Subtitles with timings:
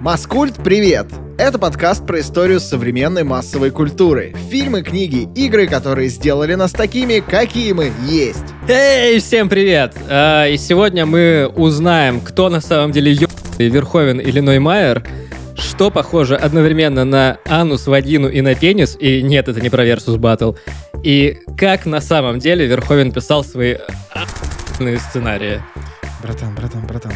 [0.00, 1.06] Маскульт, привет!
[1.36, 4.34] Это подкаст про историю современной массовой культуры.
[4.50, 8.44] Фильмы, книги, игры, которые сделали нас такими, какие мы есть.
[8.68, 9.94] Эй, всем привет!
[10.08, 13.12] А, и сегодня мы узнаем, кто на самом деле
[13.58, 13.70] ё...
[13.70, 15.04] Верховен или Ноймайер,
[15.56, 20.16] что похоже одновременно на анус, вагину и на пенис, и нет, это не про Versus
[20.18, 20.56] Battle,
[21.02, 23.76] и как на самом деле Верховен писал свои
[25.08, 25.62] сценарии.
[26.22, 27.12] Братан, братан, братан.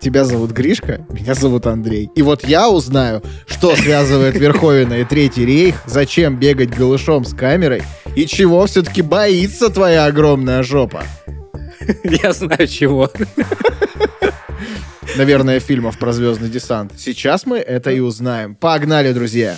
[0.00, 2.08] Тебя зовут Гришка, меня зовут Андрей.
[2.14, 7.82] И вот я узнаю, что связывает Верховина и Третий рейх, зачем бегать голышом с камерой,
[8.14, 11.02] и чего все-таки боится твоя огромная жопа.
[12.04, 13.10] Я знаю чего.
[15.16, 16.92] Наверное, фильмов про звездный десант.
[16.96, 18.54] Сейчас мы это и узнаем.
[18.54, 19.56] Погнали, друзья!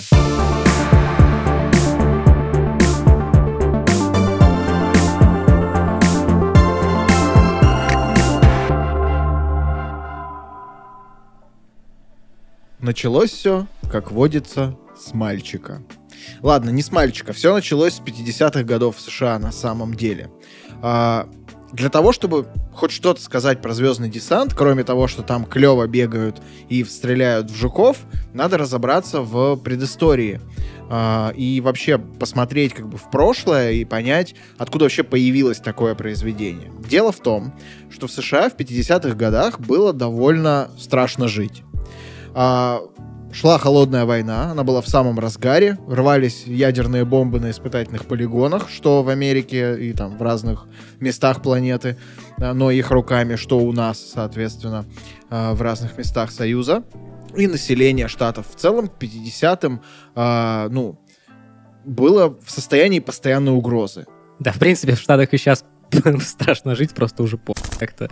[12.78, 15.82] Началось все, как водится, с мальчика.
[16.42, 17.32] Ладно, не с мальчика.
[17.32, 20.30] Все началось с 50-х годов в США на самом деле.
[20.82, 21.28] А,
[21.72, 26.40] для того, чтобы хоть что-то сказать про звездный десант, кроме того, что там клево бегают
[26.68, 27.98] и стреляют в жуков,
[28.32, 30.40] надо разобраться в предыстории.
[30.88, 36.72] А, и вообще посмотреть как бы в прошлое и понять, откуда вообще появилось такое произведение.
[36.88, 37.54] Дело в том,
[37.90, 41.62] что в США в 50-х годах было довольно страшно жить.
[42.34, 42.80] А,
[43.32, 49.02] шла холодная война, она была в самом разгаре, рвались ядерные бомбы на испытательных полигонах, что
[49.02, 50.66] в Америке и там в разных
[50.98, 51.96] местах планеты,
[52.38, 54.84] но их руками, что у нас, соответственно,
[55.28, 56.82] а, в разных местах Союза.
[57.36, 59.80] И население штатов в целом к 50-м,
[60.16, 60.98] а, ну,
[61.84, 64.06] было в состоянии постоянной угрозы.
[64.40, 65.64] Да, в принципе, в Штатах и сейчас
[66.20, 68.10] страшно жить, просто уже по как-то.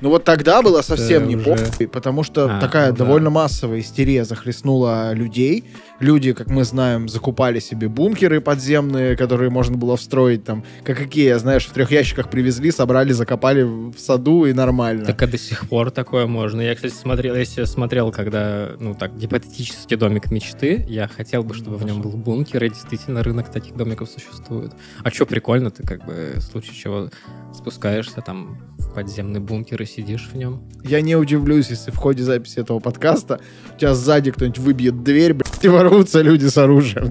[0.00, 3.04] Ну вот тогда было совсем не уже- похуй, потому что А, такая ну да.
[3.04, 5.64] довольно массовая истерия захлестнула людей.
[6.00, 11.38] Люди, как мы знаем, закупали себе бункеры подземные, которые можно было встроить там, как Икея,
[11.38, 15.04] знаешь, в трех ящиках привезли, собрали, закопали в саду и нормально.
[15.04, 16.60] Так а до сих пор такое можно.
[16.60, 21.76] Я, кстати, смотрел, если смотрел, когда, ну так, гипотетический домик мечты, я хотел бы, чтобы
[21.76, 24.72] в нем был бункер, и действительно рынок таких домиков существует.
[25.02, 27.08] А что прикольно, ты как бы в случае чего
[27.54, 30.62] спускаешься там в подземный бункер и сидишь в нем.
[30.82, 33.40] Я не удивлюсь, если в ходе записи этого подкаста
[33.74, 37.10] у тебя сзади кто-нибудь выбьет дверь, блядь, и ворвутся люди с оружием.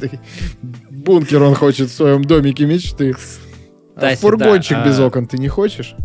[0.89, 3.16] Бункер он хочет в своем домике мечты.
[3.95, 5.95] А Кстати, фургончик да, без а- окон ты не хочешь?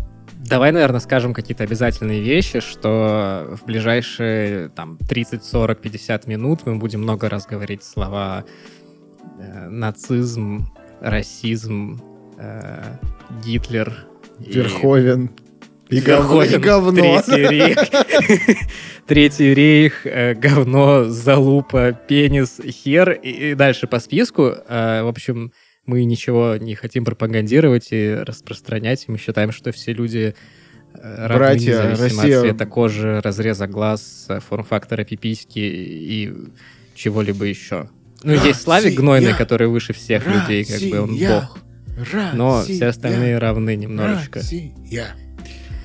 [0.49, 6.77] Давай, наверное, скажем какие-то обязательные вещи, что в ближайшие там 30, 40, 50 минут мы
[6.77, 8.45] будем много раз говорить слова
[9.39, 12.01] э, нацизм, расизм,
[12.37, 12.95] э,
[13.45, 14.07] Гитлер.
[14.39, 15.25] Верховен.
[15.25, 15.29] И,
[15.97, 17.21] говно, и говно.
[17.21, 17.77] Третий рейх,
[19.07, 24.53] Третий рейх, э, говно, залупа, пенис, хер и, и дальше по списку.
[24.67, 25.51] Э, в общем,
[25.85, 29.07] мы ничего не хотим пропагандировать и распространять.
[29.07, 30.35] Мы считаем, что все люди
[30.93, 36.33] э, равны, Братья, Россия- от цвета кожи, разреза глаз, форм-фактора пиписьки и
[36.93, 37.89] чего-либо еще.
[38.23, 38.95] Ну, есть Славик!
[38.95, 41.57] Гнойный, который выше всех людей, как бы он бог.
[42.33, 44.39] Но все остальные равны немножечко.
[44.39, 44.71] Россия.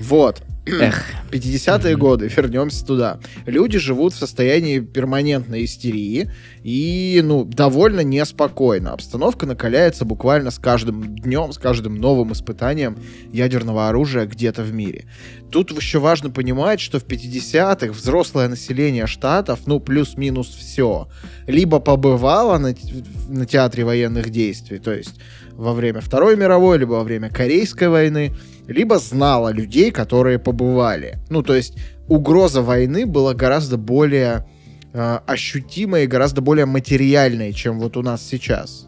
[0.01, 0.43] Вот.
[0.67, 1.05] Эх.
[1.31, 2.01] 50-е Мгм.
[2.01, 3.19] годы, вернемся туда.
[3.45, 6.31] Люди живут в состоянии перманентной истерии
[6.63, 8.93] и, ну, довольно неспокойно.
[8.93, 12.97] Обстановка накаляется буквально с каждым днем, с каждым новым испытанием
[13.33, 15.07] ядерного оружия где-то в мире.
[15.51, 21.09] Тут еще важно понимать, что в 50-х взрослое население штатов, ну, плюс-минус все,
[21.47, 22.75] либо побывало на,
[23.29, 25.17] на театре военных действий, то есть
[25.57, 28.35] во время Второй мировой, либо во время Корейской войны,
[28.67, 31.19] либо знала людей, которые побывали.
[31.31, 31.77] Ну, то есть
[32.09, 34.47] угроза войны была гораздо более
[34.93, 38.87] э, ощутимой и гораздо более материальной, чем вот у нас сейчас.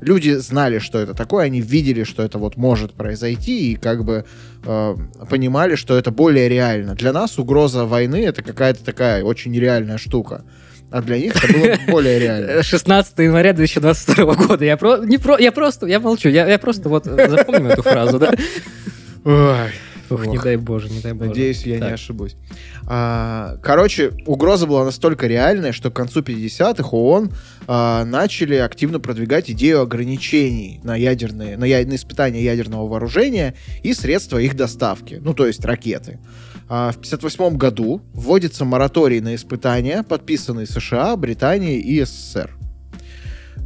[0.00, 4.26] Люди знали, что это такое, они видели, что это вот может произойти, и как бы
[4.64, 4.96] э,
[5.30, 6.94] понимали, что это более реально.
[6.94, 10.44] Для нас угроза войны это какая-то такая очень нереальная штука.
[10.90, 12.62] А для них это было более реально.
[12.62, 14.64] 16 января 2022 года.
[14.64, 18.18] Я, про, не про, я просто, я молчу, я, я просто вот запомню эту фразу,
[18.18, 18.32] да?
[19.24, 19.70] Ой.
[20.08, 21.30] Ух, не дай боже, не дай боже.
[21.30, 21.94] Надеюсь, я не Так.
[21.94, 22.36] ошибусь.
[22.86, 27.32] А, короче, угроза была настолько реальная, что к концу 50-х ООН
[27.66, 33.92] а, начали активно продвигать идею ограничений на ядерные, на, я- на испытания ядерного вооружения и
[33.94, 36.20] средства их доставки, ну то есть ракеты.
[36.68, 42.56] А в 1958 году вводится мораторий на испытания, подписанный США, Британией и СССР.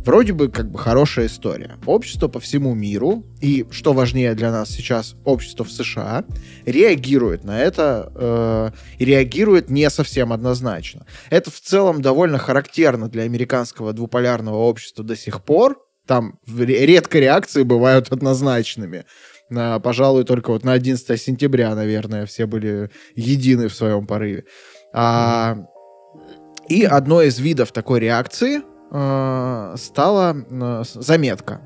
[0.05, 1.77] Вроде бы как бы хорошая история.
[1.85, 6.25] Общество по всему миру, и что важнее для нас сейчас, общество в США,
[6.65, 8.71] реагирует на это э,
[9.05, 11.05] реагирует не совсем однозначно.
[11.29, 15.79] Это в целом довольно характерно для американского двуполярного общества до сих пор.
[16.07, 19.05] Там редко реакции бывают однозначными.
[19.51, 24.45] На, пожалуй, только вот на 11 сентября, наверное, все были едины в своем порыве.
[24.93, 25.59] А,
[26.69, 28.63] и одной из видов такой реакции
[28.93, 31.61] э, стала э, заметка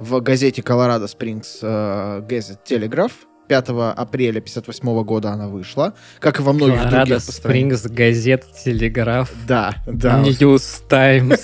[0.00, 3.12] в газете Colorado Springs э, Gazette Telegraph.
[3.46, 3.66] 5
[3.96, 9.74] апреля 58 года она вышла, как и во многих Colorado других Springs, газет, телеграф, Да,
[9.86, 10.20] да.
[10.22, 11.42] News Times,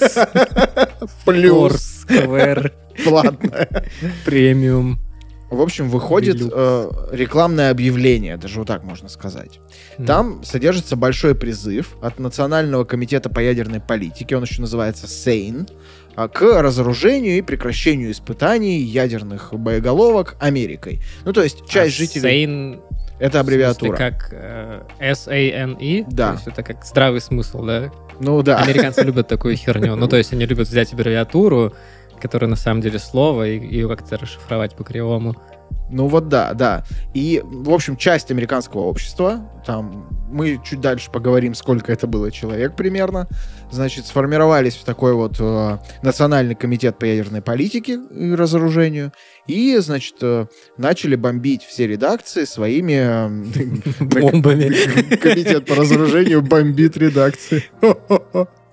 [1.25, 2.07] Плюс.
[2.09, 2.73] Foursquare,
[3.05, 3.85] Платная.
[4.25, 5.01] Премиум.
[5.57, 9.61] В общем, выходит э, рекламное объявление, даже вот так можно сказать.
[10.07, 15.67] Там содержится большой призыв от Национального комитета по ядерной политике, он еще называется СЕЙН,
[16.17, 21.03] а, к разоружению и прекращению испытаний ядерных боеголовок Америкой.
[21.25, 22.47] Ну, то есть часть А жителей...
[22.47, 22.81] Sane,
[23.19, 23.97] Это аббревиатура.
[23.97, 26.05] смысле, как э, S-A-N-E?
[26.09, 26.29] Да.
[26.29, 27.93] То есть это как здравый смысл, да?
[28.19, 28.59] Ну да.
[28.59, 29.95] Американцы любят такую херню.
[29.95, 31.75] Ну, то есть они любят взять аббревиатуру,
[32.21, 35.35] которая на самом деле слово, и ее как-то расшифровать по-кривому.
[35.89, 36.85] Ну вот да, да.
[37.15, 42.75] И, в общем, часть американского общества, там мы чуть дальше поговорим, сколько это было человек
[42.75, 43.29] примерно,
[43.71, 49.13] значит, сформировались в такой вот э, Национальный комитет по ядерной политике и разоружению,
[49.47, 50.47] и, значит, э,
[50.77, 52.95] начали бомбить все редакции своими...
[52.95, 55.17] э, Бомбами.
[55.17, 57.65] Комитет по разоружению бомбит редакции.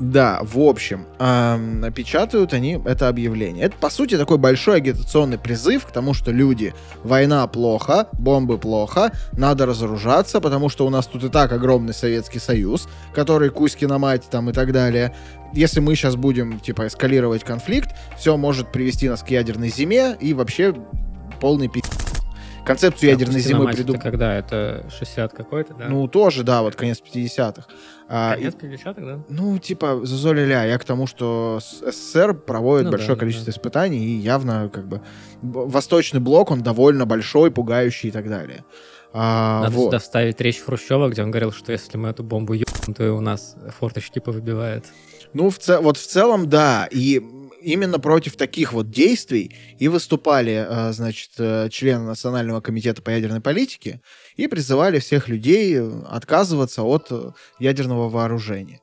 [0.00, 3.64] Да, в общем, эм, печатают они это объявление.
[3.64, 6.72] Это, по сути, такой большой агитационный призыв к тому, что люди,
[7.02, 12.38] война плохо, бомбы плохо, надо разоружаться, потому что у нас тут и так огромный Советский
[12.38, 15.14] Союз, который Кузькина мать там и так далее.
[15.52, 20.32] Если мы сейчас будем, типа, эскалировать конфликт, все может привести нас к ядерной зиме и
[20.32, 20.74] вообще
[21.40, 21.82] полный пи***.
[22.68, 24.02] Концепцию ядерной зимы придумали.
[24.02, 24.34] когда?
[24.34, 25.86] Это 60 какой-то, да?
[25.88, 27.64] Ну, тоже, да, вот конец 50-х.
[28.10, 29.18] А, Конец 50-х, да?
[29.28, 33.56] ну, типа, зазоля-ля, я к тому, что СССР проводит Ну большое да, количество да.
[33.56, 35.00] испытаний, и явно, как бы,
[35.42, 38.64] Восточный блок, он довольно большой, пугающий и так далее.
[39.12, 39.84] А, Надо вот.
[39.86, 43.08] сюда вставить речь Хрущева, где он говорил, что если мы эту бомбу ебнем, то и
[43.08, 44.84] у нас форточки повыбивает.
[45.34, 47.20] Ну, в це- вот в целом, да, и
[47.60, 53.40] именно против таких вот действий и выступали, э, значит, э, члены Национального комитета по ядерной
[53.40, 54.00] политике
[54.36, 57.10] и призывали всех людей э, отказываться от
[57.58, 58.80] ядерного вооружения.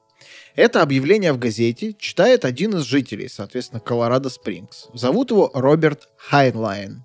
[0.55, 4.87] Это объявление в газете читает один из жителей, соответственно, Колорадо Спрингс.
[4.93, 7.04] Зовут его Роберт Хайнлайн.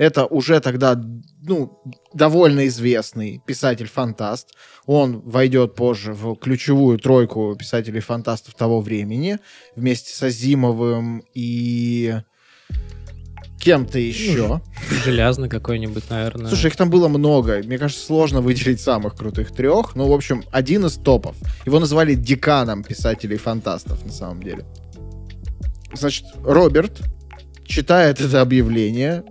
[0.00, 0.98] Это уже тогда,
[1.42, 1.78] ну,
[2.14, 4.48] довольно известный писатель-фантаст.
[4.86, 9.40] Он войдет позже в ключевую тройку писателей-фантастов того времени
[9.76, 12.14] вместе с Азимовым и
[13.60, 14.62] кем-то еще.
[15.04, 16.48] Железный какой-нибудь, наверное.
[16.48, 17.58] Слушай, их там было много.
[17.62, 19.96] Мне кажется, сложно выделить самых крутых трех.
[19.96, 21.36] Ну, в общем, один из топов.
[21.66, 24.64] Его называли деканом писателей-фантастов, на самом деле.
[25.92, 27.02] Значит, Роберт
[27.70, 29.22] читает это объявление,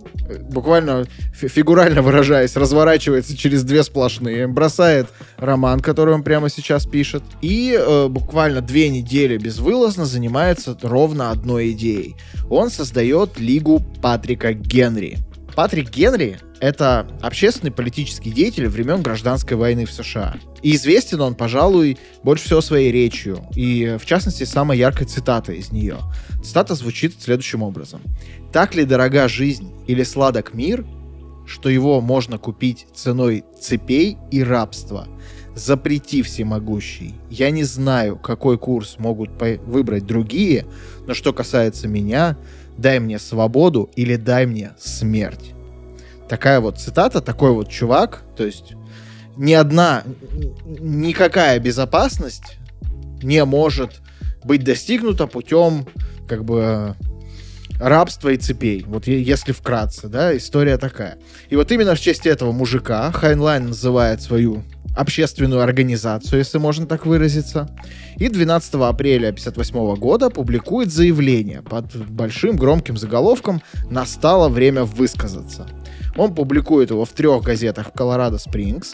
[0.50, 7.22] буквально фи- фигурально выражаясь, разворачивается через две сплошные, бросает роман, который он прямо сейчас пишет,
[7.42, 12.16] и э, буквально две недели безвылазно занимается ровно одной идеей.
[12.48, 15.18] Он создает Лигу Патрика Генри.
[15.54, 20.36] Патрик Генри— это общественный политический деятель времен гражданской войны в США.
[20.62, 25.72] И известен он, пожалуй, больше всего своей речью, и, в частности, самой яркой цитатой из
[25.72, 25.98] нее.
[26.42, 28.00] Цитата звучит следующим образом.
[28.52, 30.86] «Так ли дорога жизнь или сладок мир,
[31.46, 35.06] что его можно купить ценой цепей и рабства?
[35.54, 37.14] Запрети всемогущий.
[37.28, 39.30] Я не знаю, какой курс могут
[39.66, 40.64] выбрать другие,
[41.06, 42.38] но что касается меня,
[42.78, 45.52] дай мне свободу или дай мне смерть».
[46.28, 48.74] Такая вот цитата, такой вот чувак, то есть
[49.36, 50.04] ни одна,
[50.64, 52.58] никакая безопасность
[53.22, 54.00] не может
[54.44, 55.86] быть достигнута путем
[56.30, 56.94] как бы
[57.80, 58.84] рабства и цепей.
[58.86, 61.18] Вот если вкратце, да, история такая.
[61.48, 64.62] И вот именно в честь этого мужика Хайнлайн называет свою
[64.96, 67.68] общественную организацию, если можно так выразиться.
[68.16, 73.60] И 12 апреля 1958 года публикует заявление под большим громким заголовком
[73.90, 75.66] «Настало время высказаться».
[76.20, 78.92] Он публикует его в трех газетах в Колорадо Спрингс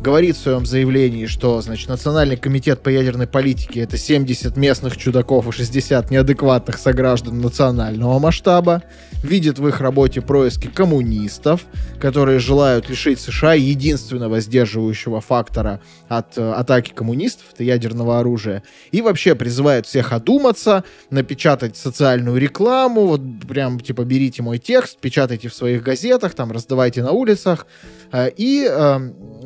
[0.00, 5.48] говорит в своем заявлении, что, значит, Национальный комитет по ядерной политике это 70 местных чудаков
[5.48, 8.82] и 60 неадекватных сограждан национального масштаба,
[9.22, 11.62] видит в их работе происки коммунистов,
[11.98, 19.00] которые желают лишить США единственного сдерживающего фактора от э, атаки коммунистов, это ядерного оружия, и
[19.00, 25.54] вообще призывает всех одуматься, напечатать социальную рекламу, вот прям типа берите мой текст, печатайте в
[25.54, 27.66] своих газетах, там раздавайте на улицах,
[28.12, 28.98] э, и, э,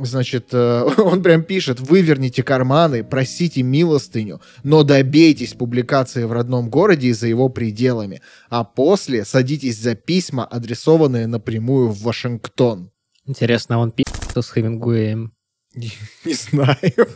[0.02, 7.08] значит, э, он прям пишет, выверните карманы, просите милостыню, но добейтесь публикации в родном городе
[7.08, 12.90] и за его пределами, а после садитесь за письма, адресованные напрямую в Вашингтон.
[13.26, 15.32] Интересно, а он пи***ся с Хемингуэем?
[15.74, 15.92] Не,
[16.24, 17.06] не знаю.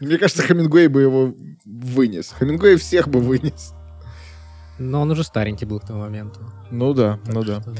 [0.00, 2.34] Мне кажется, Хемингуэй бы его вынес.
[2.38, 3.74] Хемингуэй всех бы вынес.
[4.78, 6.40] Но он уже старенький был к тому моменту.
[6.70, 7.60] Ну да, так ну что...
[7.60, 7.72] да.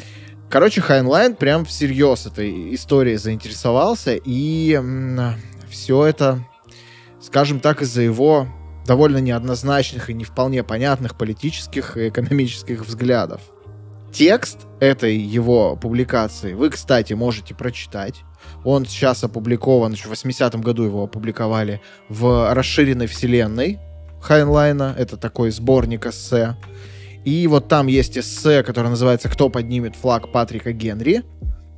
[0.50, 4.80] Короче, Хайнлайн прям всерьез этой историей заинтересовался, и
[5.71, 6.45] все это,
[7.23, 8.49] скажем так, из-за его
[8.85, 13.40] довольно неоднозначных и не вполне понятных политических и экономических взглядов.
[14.12, 18.23] Текст этой его публикации вы, кстати, можете прочитать.
[18.64, 23.78] Он сейчас опубликован, в 80-м году его опубликовали в расширенной вселенной
[24.21, 24.97] Хайнлайна.
[24.99, 26.57] Это такой сборник эссе.
[27.25, 31.23] И вот там есть эссе, которое называется «Кто поднимет флаг Патрика Генри».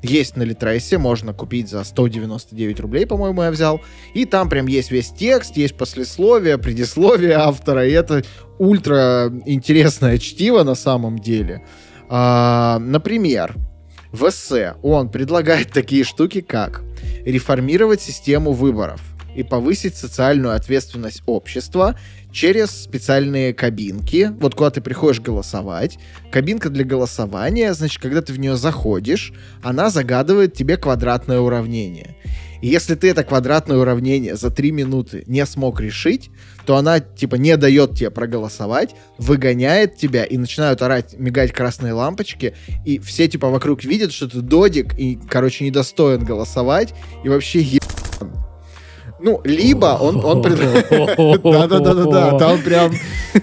[0.03, 3.81] Есть на Литресе, можно купить за 199 рублей, по-моему, я взял.
[4.15, 8.25] И там прям есть весь текст, есть послесловие, предисловие автора, и это
[8.59, 11.63] ультра интересное чтиво на самом деле.
[12.09, 13.55] А, например,
[14.11, 16.83] в эссе он предлагает такие штуки, как
[17.25, 19.01] реформировать систему выборов
[19.35, 21.99] и повысить социальную ответственность общества
[22.33, 24.31] через специальные кабинки.
[24.41, 25.99] Вот куда ты приходишь голосовать,
[26.31, 32.17] кабинка для голосования, значит, когда ты в нее заходишь, она загадывает тебе квадратное уравнение.
[32.63, 36.31] И если ты это квадратное уравнение за 3 минуты не смог решить,
[36.65, 42.55] то она, типа, не дает тебе проголосовать, выгоняет тебя, и начинают орать, мигать красные лампочки,
[42.85, 47.81] и все, типа, вокруг видят, что ты додик, и, короче, недостоин голосовать, и вообще е
[49.23, 50.43] ну, либо он, он
[51.43, 52.93] Да-да-да-да-да, там прям,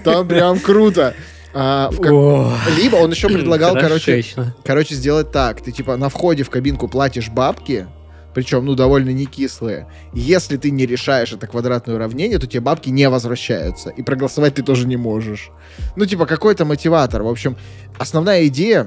[0.04, 1.14] там прям круто.
[1.52, 2.78] А, как...
[2.78, 4.24] Либо он еще предлагал, короче,
[4.64, 5.60] короче, сделать так.
[5.60, 7.88] Ты типа на входе в кабинку платишь бабки,
[8.34, 9.88] причем, ну, довольно не кислые.
[10.12, 13.90] Если ты не решаешь это квадратное уравнение, то тебе бабки не возвращаются.
[13.90, 15.50] И проголосовать ты тоже не можешь.
[15.96, 17.22] Ну, типа, какой-то мотиватор.
[17.22, 17.56] В общем,
[17.98, 18.86] основная идея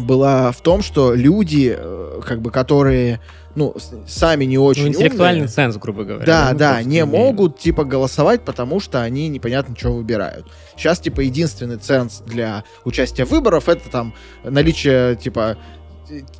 [0.00, 3.20] была в том, что люди, э, как бы, которые
[3.54, 3.74] ну,
[4.06, 5.48] сами не очень ну, интеллектуальный умные.
[5.48, 6.24] ценз, грубо говоря.
[6.24, 7.08] Да, да, не имеем.
[7.08, 10.46] могут, типа, голосовать, потому что они непонятно, что выбирают.
[10.76, 15.58] Сейчас, типа, единственный ценз для участия в выборах это там наличие, типа,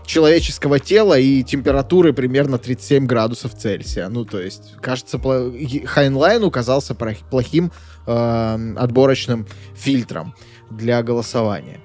[0.05, 4.09] человеческого тела и температуры примерно 37 градусов Цельсия.
[4.09, 7.73] Ну, то есть, кажется, Хайнлайн оказался плохим
[8.07, 10.35] э, отборочным фильтром
[10.71, 11.81] для голосования.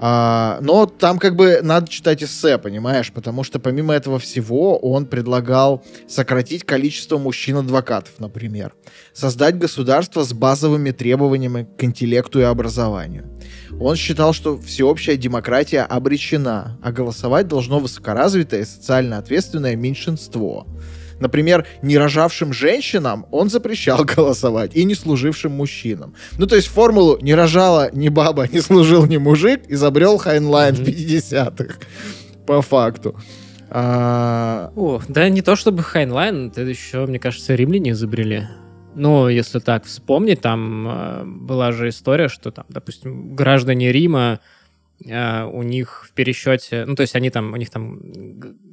[0.00, 3.12] А, но там как бы надо читать эссе, понимаешь?
[3.12, 8.74] Потому что помимо этого всего он предлагал сократить количество мужчин-адвокатов, например.
[9.12, 13.26] Создать государство с базовыми требованиями к интеллекту и образованию.
[13.80, 20.66] Он считал, что всеобщая демократия обречена, а голосовать должно высокоразвитое и социально ответственное меньшинство.
[21.20, 26.14] Например, не рожавшим женщинам он запрещал голосовать и не служившим мужчинам.
[26.36, 30.84] Ну, то есть формулу «не рожала – не баба, не служил – не мужик» изобрел Хайнлайн mm-hmm.
[30.84, 31.74] в 50-х.
[32.46, 33.16] По факту.
[33.70, 34.72] А...
[34.76, 38.46] О, да не то чтобы Хайнлайн, это еще, мне кажется, римляне изобрели.
[38.94, 44.40] Ну, если так вспомнить, там э, была же история, что там, допустим, граждане Рима
[45.04, 48.00] у них в пересчете, ну, то есть они там, у них там,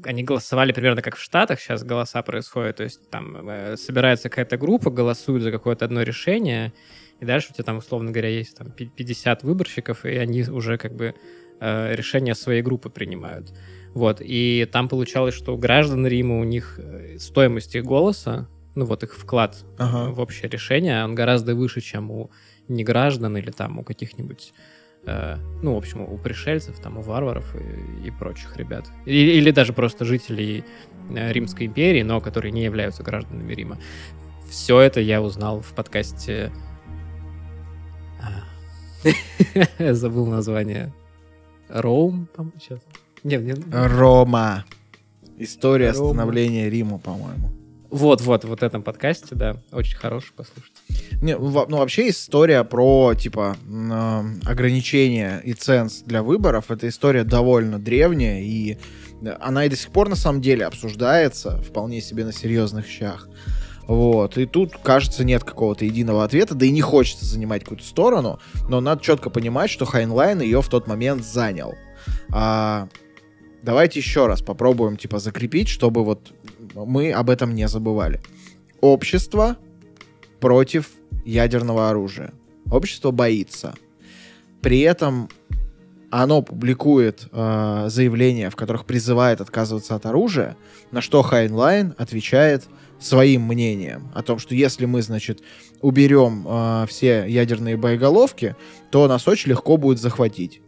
[0.04, 4.58] они голосовали примерно как в Штатах сейчас голоса происходят, то есть там э, собирается какая-то
[4.58, 6.74] группа, голосуют за какое-то одно решение,
[7.20, 10.96] и дальше у тебя там, условно говоря, есть там 50 выборщиков, и они уже как
[10.96, 11.14] бы
[11.60, 13.54] э, решения своей группы принимают.
[13.94, 18.86] Вот, и там получалось, что у граждан Рима, у них э, стоимость их голоса, ну,
[18.86, 20.12] вот их вклад ага.
[20.12, 22.32] в общее решение, он гораздо выше, чем у
[22.68, 24.75] неграждан или там у каких-нибудь Э,
[25.62, 28.86] ну, в общем, у пришельцев, там, у варваров и, и прочих ребят.
[29.06, 30.64] Или, или даже просто жителей
[31.10, 33.78] э, Римской империи, но которые не являются гражданами Рима.
[34.50, 36.52] Все это я узнал в подкасте...
[38.22, 39.94] А.
[39.94, 40.94] Забыл название.
[41.70, 42.80] Ром, по-моему, сейчас.
[43.24, 43.60] Нет, нет.
[43.72, 44.66] Рома.
[45.38, 46.14] История Рома.
[46.14, 47.55] становления Рима, по-моему.
[47.96, 49.56] Вот, вот, вот этом подкасте, да.
[49.72, 50.74] Очень хороший, послушать.
[51.22, 53.56] Не, ну вообще история про, типа,
[54.44, 58.78] ограничения и ценз для выборов, эта история довольно древняя, и
[59.40, 63.30] Она и до сих пор на самом деле обсуждается вполне себе на серьезных щах.
[63.88, 64.38] Вот.
[64.38, 68.82] И тут, кажется, нет какого-то единого ответа, да и не хочется занимать какую-то сторону, но
[68.82, 71.76] надо четко понимать, что Хайнлайн ее в тот момент занял.
[72.30, 72.90] А,
[73.66, 76.34] давайте еще раз попробуем, типа, закрепить, чтобы вот
[76.74, 78.22] мы об этом не забывали.
[78.80, 79.58] Общество
[80.40, 80.92] против
[81.26, 82.32] ядерного оружия.
[82.72, 83.74] Общество боится.
[84.62, 85.30] При этом
[86.12, 90.56] оно публикует э, заявления, в которых призывает отказываться от оружия,
[90.92, 92.66] на что Хайнлайн отвечает
[93.00, 95.42] своим мнением о том, что если мы, значит,
[95.82, 98.56] уберем э, все ядерные боеголовки,
[98.92, 100.62] то нас очень легко будет захватить.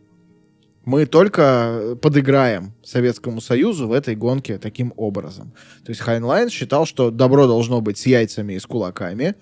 [0.87, 5.53] Мы только подыграем Советскому Союзу в этой гонке таким образом.
[5.83, 9.35] То есть Хайнлайн считал, что добро должно быть с яйцами и с кулаками.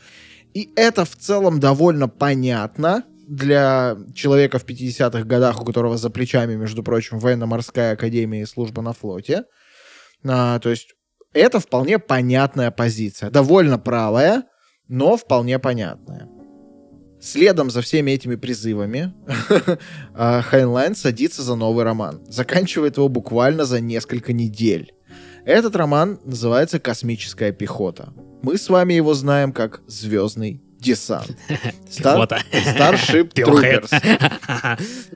[0.55, 6.55] И это в целом довольно понятно, для человека в 50-х годах, у которого за плечами,
[6.55, 9.43] между прочим, военно-морская академия и служба на флоте.
[10.27, 10.95] А, то есть
[11.31, 13.29] это вполне понятная позиция.
[13.29, 14.45] Довольно правая,
[14.87, 16.27] но вполне понятная.
[17.25, 19.11] Следом за всеми этими призывами
[20.13, 22.21] а, Хайнлайн садится за новый роман.
[22.29, 24.93] Заканчивает его буквально за несколько недель.
[25.43, 28.13] Этот роман называется «Космическая пехота».
[28.43, 31.35] Мы с вами его знаем как «Звездный десант.
[31.97, 32.41] Пехота.
[32.51, 33.89] Starship Troopers.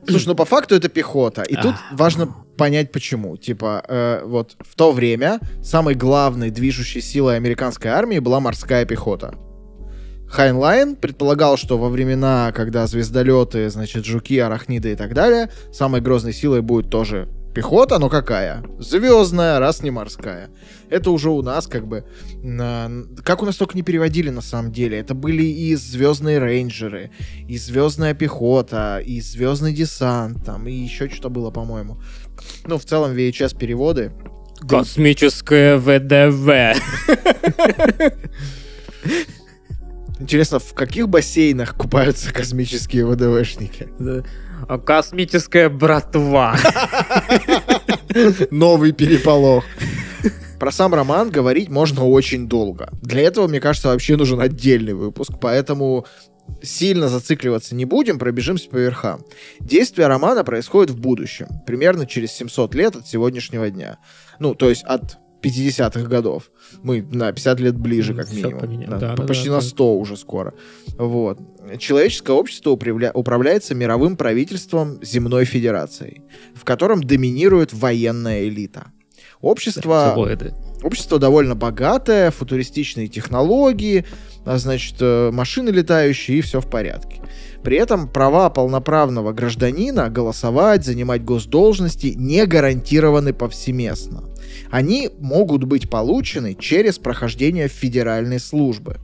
[0.07, 1.43] Слушай, ну по факту это пехота.
[1.43, 3.37] И тут важно понять почему.
[3.37, 9.35] Типа, э, вот в то время самой главной движущей силой американской армии была морская пехота.
[10.29, 16.33] Хайнлайн предполагал, что во времена, когда звездолеты, значит, жуки, арахниды и так далее, самой грозной
[16.33, 18.63] силой будет тоже Пехота, но какая?
[18.77, 20.51] Звездная, раз не морская.
[20.89, 22.05] Это уже у нас как бы...
[23.23, 24.99] Как у нас только не переводили на самом деле.
[24.99, 27.09] Это были и звездные рейнджеры,
[27.47, 31.99] и звездная пехота, и звездный десант, там, и еще что-то было, по-моему.
[32.65, 34.11] Ну, в целом, VHS переводы.
[34.67, 36.77] Космическое ВДВ.
[40.19, 43.87] Интересно, в каких бассейнах купаются космические ВДВшники?
[44.85, 46.57] Космическая братва.
[48.51, 49.63] Новый переполох.
[50.59, 52.89] Про сам роман говорить можно очень долго.
[53.01, 56.05] Для этого, мне кажется, вообще нужен отдельный выпуск, поэтому
[56.61, 59.23] сильно зацикливаться не будем, пробежимся по верхам.
[59.61, 63.99] Действие романа происходит в будущем, примерно через 700 лет от сегодняшнего дня.
[64.39, 66.51] Ну, то есть от 50-х годов.
[66.83, 68.99] Мы на 50 лет ближе, как минимум.
[68.99, 69.89] Да, да, почти да, на 100 да.
[69.91, 70.53] уже скоро.
[70.97, 71.39] Вот.
[71.77, 73.11] Человеческое общество управля...
[73.13, 76.23] управляется мировым правительством Земной Федерацией,
[76.53, 78.91] в котором доминирует военная элита.
[79.41, 80.13] Общество...
[80.83, 84.05] Общество довольно богатое, футуристичные технологии,
[84.45, 87.21] а, значит, э, машины летающие, и все в порядке.
[87.63, 94.28] При этом права полноправного гражданина голосовать, занимать госдолжности не гарантированы повсеместно
[94.71, 98.97] они могут быть получены через прохождение федеральной службы.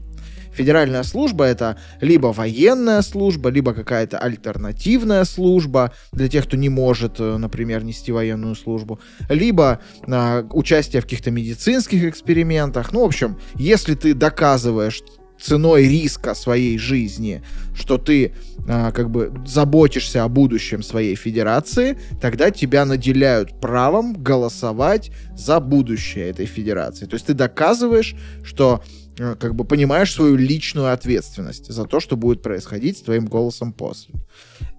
[0.56, 7.16] Федеральная служба это либо военная служба, либо какая-то альтернативная служба для тех, кто не может,
[7.20, 8.98] э, например, нести военную службу,
[9.28, 12.94] либо э, участие в каких-то медицинских экспериментах.
[12.94, 15.02] Ну, в общем, если ты доказываешь
[15.40, 17.42] ценой риска своей жизни,
[17.74, 18.32] что ты
[18.68, 26.30] а, как бы заботишься о будущем своей федерации, тогда тебя наделяют правом голосовать за будущее
[26.30, 27.06] этой федерации.
[27.06, 28.82] То есть ты доказываешь, что
[29.18, 33.72] а, как бы понимаешь свою личную ответственность за то, что будет происходить с твоим голосом
[33.72, 34.14] после.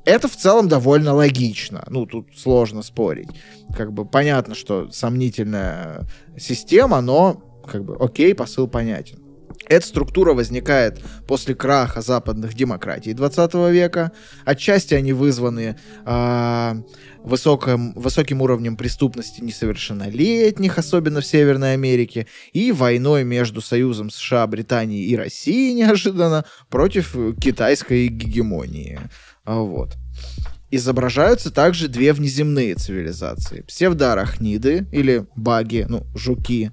[0.06, 1.84] Это в целом довольно логично.
[1.90, 3.30] Ну, тут сложно спорить.
[3.76, 9.27] Как бы понятно, что сомнительная система, но как бы окей, посыл понятен.
[9.70, 14.12] Эта структура возникает после краха западных демократий 20 века.
[14.46, 16.74] Отчасти они вызваны э,
[17.24, 25.06] высоким, высоким уровнем преступности несовершеннолетних, особенно в Северной Америке, и войной между Союзом США, Британией
[25.06, 29.00] и Россией неожиданно против китайской гегемонии.
[29.46, 29.98] Вот.
[30.70, 33.62] Изображаются также две внеземные цивилизации.
[33.62, 36.72] Псевдоарахниды или баги, ну, жуки,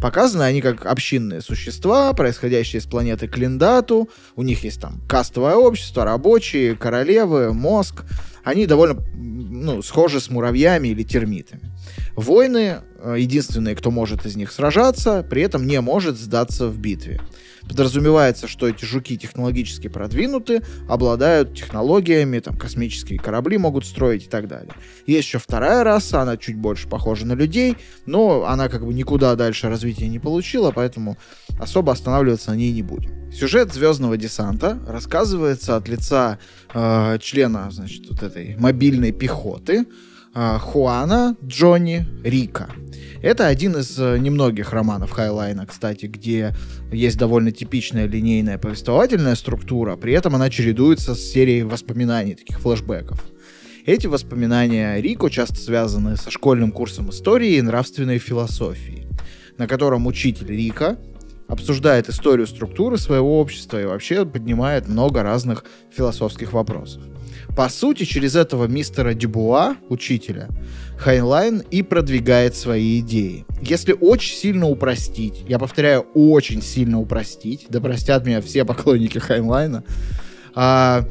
[0.00, 4.08] Показаны они как общинные существа, происходящие с планеты Клиндату.
[4.34, 8.04] У них есть там кастовое общество, рабочие, королевы, мозг.
[8.42, 11.70] Они довольно ну, схожи с муравьями или термитами.
[12.16, 17.20] Войны, э, единственные, кто может из них сражаться, при этом не может сдаться в битве.
[17.68, 24.48] Подразумевается, что эти жуки технологически продвинуты, обладают технологиями, там космические корабли могут строить и так
[24.48, 24.72] далее.
[25.06, 29.34] Есть еще вторая раса, она чуть больше похожа на людей, но она как бы никуда
[29.36, 31.16] дальше развития не получила, поэтому
[31.58, 33.30] особо останавливаться на ней не будем.
[33.32, 36.38] Сюжет Звездного десанта рассказывается от лица
[36.74, 39.86] э, члена, значит, вот этой мобильной пехоты,
[40.34, 42.70] Хуана Джонни Рико.
[43.22, 46.54] Это один из э, немногих романов Хайнлайна, кстати, где
[46.90, 53.22] есть довольно типичная линейная повествовательная структура, при этом она чередуется с серией воспоминаний, таких флэшбэков.
[53.84, 59.06] Эти воспоминания Рико часто связаны со школьным курсом истории и нравственной философии,
[59.58, 60.98] на котором учитель Рико
[61.48, 67.02] обсуждает историю структуры своего общества и вообще поднимает много разных философских вопросов.
[67.56, 70.48] По сути, через этого мистера Дюбуа, учителя,
[70.98, 73.44] Хайнлайн и продвигает свои идеи.
[73.60, 79.84] Если очень сильно упростить, я повторяю, очень сильно упростить, да простят меня все поклонники Хайнлайна,
[80.54, 81.06] а,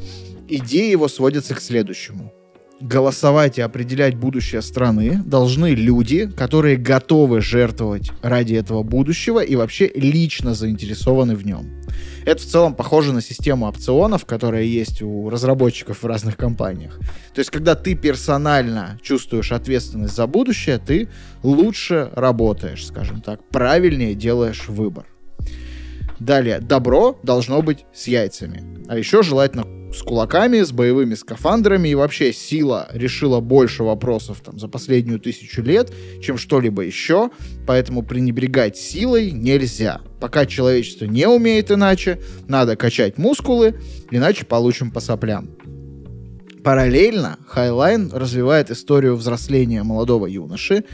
[0.48, 2.32] идеи его сводятся к следующему
[2.80, 9.90] голосовать и определять будущее страны должны люди, которые готовы жертвовать ради этого будущего и вообще
[9.94, 11.66] лично заинтересованы в нем.
[12.24, 16.98] Это в целом похоже на систему опционов, которая есть у разработчиков в разных компаниях.
[17.34, 21.08] То есть, когда ты персонально чувствуешь ответственность за будущее, ты
[21.42, 25.06] лучше работаешь, скажем так, правильнее делаешь выбор.
[26.20, 28.62] Далее, добро должно быть с яйцами.
[28.88, 34.58] А еще желательно с кулаками, с боевыми скафандрами, и вообще сила решила больше вопросов там,
[34.58, 37.30] за последнюю тысячу лет, чем что-либо еще,
[37.66, 40.00] поэтому пренебрегать силой нельзя.
[40.20, 43.80] Пока человечество не умеет иначе, надо качать мускулы,
[44.10, 45.56] иначе получим по соплям.
[46.62, 50.84] Параллельно Хайнлайн развивает историю взросления молодого юноши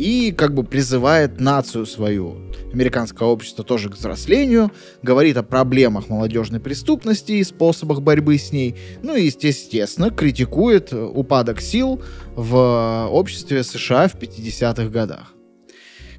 [0.00, 2.38] и как бы призывает нацию свою,
[2.72, 8.76] американское общество тоже к взрослению, говорит о проблемах молодежной преступности и способах борьбы с ней,
[9.02, 12.02] ну и, естественно, критикует упадок сил
[12.34, 15.34] в обществе США в 50-х годах.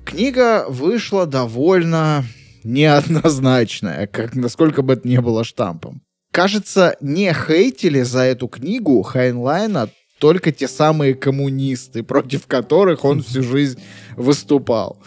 [0.06, 2.24] Книга вышла довольно
[2.64, 6.04] неоднозначная, как, насколько бы это не было штампом.
[6.32, 9.90] Кажется, не хейтили за эту книгу Хайнлайна
[10.22, 13.80] только те самые коммунисты, против которых он всю жизнь
[14.16, 14.98] выступал.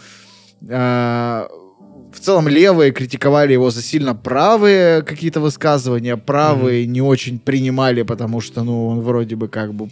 [0.69, 1.47] А,
[2.13, 6.87] в целом левые критиковали его за сильно правые какие-то высказывания, правые mm-hmm.
[6.87, 9.89] не очень принимали, потому что, ну, он вроде бы как бы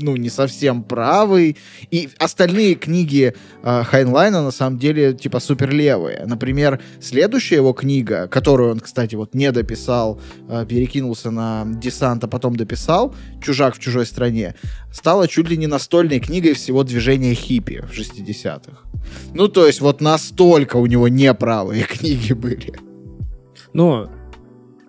[0.00, 1.56] ну, не совсем правый.
[1.90, 6.24] И остальные книги э, Хайнлайна, на самом деле, типа, супер левые.
[6.26, 12.28] Например, следующая его книга, которую он, кстати, вот не дописал, э, перекинулся на десант, а
[12.28, 14.54] потом дописал, «Чужак в чужой стране»,
[14.92, 18.78] стала чуть ли не настольной книгой всего движения хиппи в 60-х.
[19.34, 22.74] Ну, то есть, вот настолько у него неправые книги были.
[23.72, 24.08] Ну,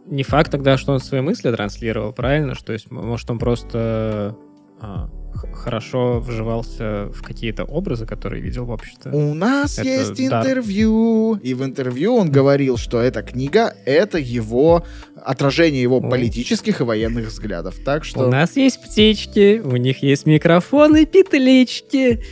[0.07, 2.55] не факт тогда, что он свои мысли транслировал, правильно?
[2.55, 4.35] Что есть, может, он просто
[4.81, 5.09] а,
[5.53, 9.11] хорошо вживался в какие-то образы, которые видел в обществе.
[9.11, 10.43] У нас это есть дар.
[10.43, 14.83] интервью, и в интервью он говорил, что эта книга— это его
[15.15, 16.09] отражение его О.
[16.09, 17.75] политических и военных взглядов.
[17.85, 18.27] Так что...
[18.27, 22.23] У нас есть птички, у них есть микрофоны, петлички.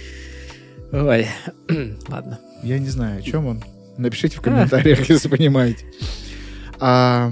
[0.92, 1.28] Ой,
[2.08, 2.40] ладно.
[2.64, 3.64] Я не знаю, о чем он.
[3.98, 5.04] Напишите в комментариях, а.
[5.08, 5.86] если понимаете.
[6.80, 7.32] А,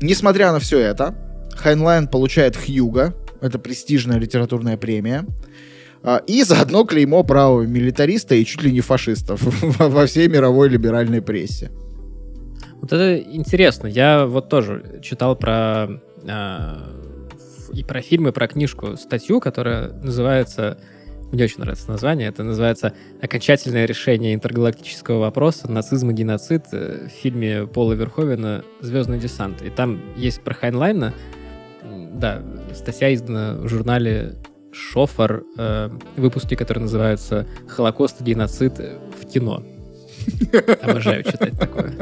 [0.00, 1.14] несмотря на все это,
[1.56, 3.14] Хайнлайн получает Хьюго,
[3.46, 5.26] это престижная литературная премия.
[6.02, 9.40] А, и заодно клеймо правого милитариста и чуть ли не фашиста
[9.78, 11.70] во всей мировой либеральной прессе.
[12.80, 13.86] Вот это интересно.
[13.86, 15.88] Я вот тоже читал про
[16.22, 16.74] э,
[17.72, 20.78] и про фильмы, про книжку, статью, которая называется
[21.32, 22.28] мне очень нравится название.
[22.28, 25.68] Это называется «Окончательное решение интергалактического вопроса.
[25.68, 29.60] Нацизм и геноцид» в фильме Пола Верховена «Звездный десант».
[29.62, 31.12] И там есть про Хайнлайна
[32.18, 32.42] да,
[32.74, 34.34] статья издана в журнале
[34.72, 39.62] Шофар, э, выпуски, которые называются «Холокост и геноцид в кино».
[40.82, 41.92] Обожаю читать такое.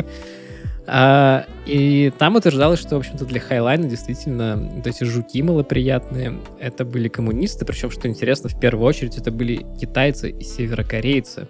[0.86, 6.84] А, и там утверждалось, что, в общем-то, для Хайлайна действительно вот эти жуки малоприятные, это
[6.84, 11.48] были коммунисты, причем, что интересно, в первую очередь это были китайцы и северокорейцы.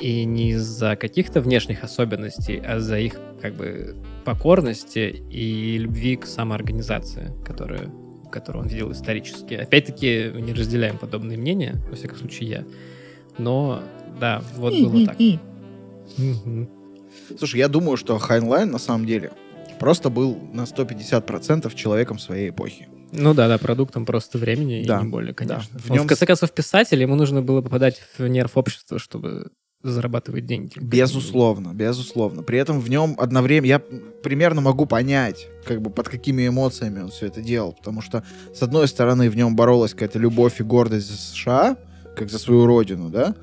[0.00, 6.26] И не из-за каких-то внешних особенностей, а за их как бы покорности и любви к
[6.26, 7.92] самоорганизации, которую,
[8.30, 9.54] которую он видел исторически.
[9.54, 12.64] Опять-таки, не разделяем подобные мнения, во всяком случае, я.
[13.38, 13.82] Но,
[14.20, 15.16] да, вот было так.
[17.38, 19.32] Слушай, я думаю, что Хайнлайн на самом деле
[19.78, 22.88] просто был на 150% человеком своей эпохи.
[23.12, 25.68] Ну да, да, продуктом просто времени да, и не более, конечно.
[25.72, 25.78] Да.
[25.78, 26.04] В, нем...
[26.04, 29.52] в конце концов, писатель, ему нужно было попадать в нерв общества, чтобы
[29.90, 30.78] зарабатывать деньги.
[30.80, 32.42] Безусловно, безусловно.
[32.42, 37.10] При этом в нем одновременно я примерно могу понять, как бы под какими эмоциями он
[37.10, 41.10] все это делал, потому что с одной стороны в нем боролась какая-то любовь и гордость
[41.10, 41.76] за США,
[42.16, 43.34] как за свою родину, да,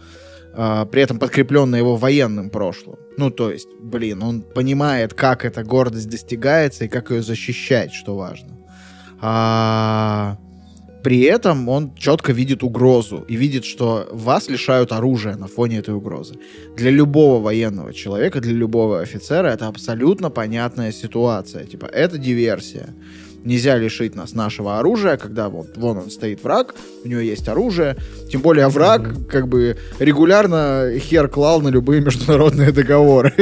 [0.53, 2.97] а, при этом подкрепленная его военным прошлым.
[3.17, 8.15] Ну, то есть, блин, он понимает, как эта гордость достигается и как ее защищать, что
[8.15, 8.57] важно.
[9.21, 10.37] А,
[11.03, 15.93] При этом он четко видит угрозу и видит, что вас лишают оружия на фоне этой
[15.95, 16.35] угрозы.
[16.77, 21.65] Для любого военного человека, для любого офицера это абсолютно понятная ситуация.
[21.65, 22.93] Типа, это диверсия.
[23.43, 27.97] Нельзя лишить нас нашего оружия, когда вот вон он стоит враг, у него есть оружие.
[28.31, 33.33] Тем более враг как бы регулярно хер клал на любые международные договоры,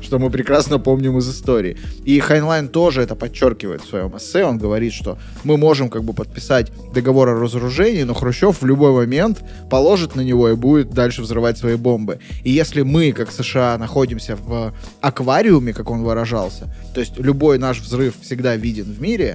[0.00, 1.76] что мы прекрасно помним из истории.
[2.04, 4.44] И Хайнлайн тоже это подчеркивает в своем эссе.
[4.44, 8.92] Он говорит, что мы можем как бы подписать договор о разоружении, но Хрущев в любой
[8.92, 12.18] момент положит на него и будет дальше взрывать свои бомбы.
[12.42, 17.80] И если мы, как США, находимся в аквариуме, как он выражался, то есть любой наш
[17.80, 19.27] взрыв всегда виден в мире,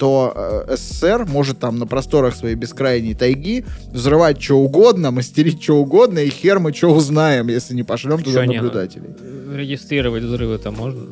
[0.00, 0.32] то
[0.66, 6.20] э, СССР может там на просторах своей бескрайней тайги взрывать что угодно, мастерить что угодно,
[6.20, 9.10] и хер мы что узнаем, если не пошлем туда Чё наблюдателей.
[9.20, 11.02] Не, регистрировать взрывы-то можно?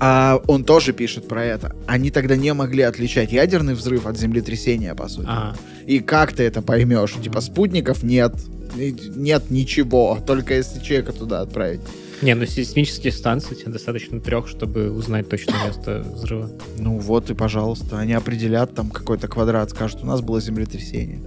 [0.00, 1.74] А он тоже пишет про это.
[1.86, 5.28] Они тогда не могли отличать ядерный взрыв от землетрясения, по сути.
[5.28, 5.54] А.
[5.86, 7.16] И как ты это поймешь?
[7.22, 8.32] Типа спутников нет,
[8.74, 11.80] нет ничего, только если человека туда отправить.
[12.22, 16.50] Не, ну сейсмические станции тебе достаточно трех, чтобы узнать точное место взрыва.
[16.78, 21.20] Ну вот и пожалуйста, они определят там какой-то квадрат, скажут, у нас было землетрясение.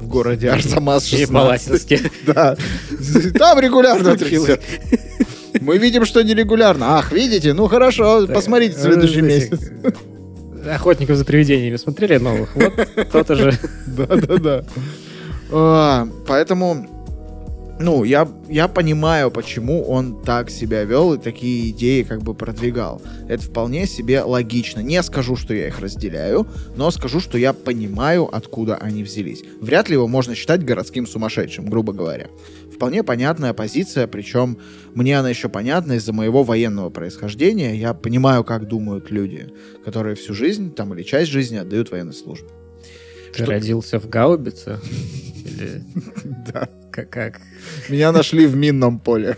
[0.00, 2.02] В городе Арзамас 16.
[2.26, 2.56] Да.
[3.38, 4.62] Там регулярно трясет.
[5.60, 6.98] Мы видим, что нерегулярно.
[6.98, 7.52] Ах, видите?
[7.52, 9.70] Ну хорошо, посмотрите следующий месяц.
[10.66, 12.54] Охотников за привидениями смотрели новых?
[12.54, 12.72] Вот
[13.12, 13.58] тот же.
[13.86, 14.64] Да-да-да.
[15.50, 16.93] А, поэтому
[17.80, 23.02] ну, я, я понимаю, почему он так себя вел и такие идеи как бы продвигал.
[23.28, 24.80] Это вполне себе логично.
[24.80, 29.42] Не скажу, что я их разделяю, но скажу, что я понимаю, откуда они взялись.
[29.60, 32.28] Вряд ли его можно считать городским сумасшедшим, грубо говоря.
[32.72, 34.58] Вполне понятная позиция, причем
[34.94, 37.74] мне она еще понятна из-за моего военного происхождения.
[37.74, 39.52] Я понимаю, как думают люди,
[39.84, 42.48] которые всю жизнь там или часть жизни отдают военной службе.
[43.32, 43.50] Ты что...
[43.50, 44.78] родился в Гаубице?
[45.54, 45.82] Или...
[46.52, 46.68] Да.
[46.90, 47.40] Как, как?
[47.88, 49.36] Меня нашли в минном поле.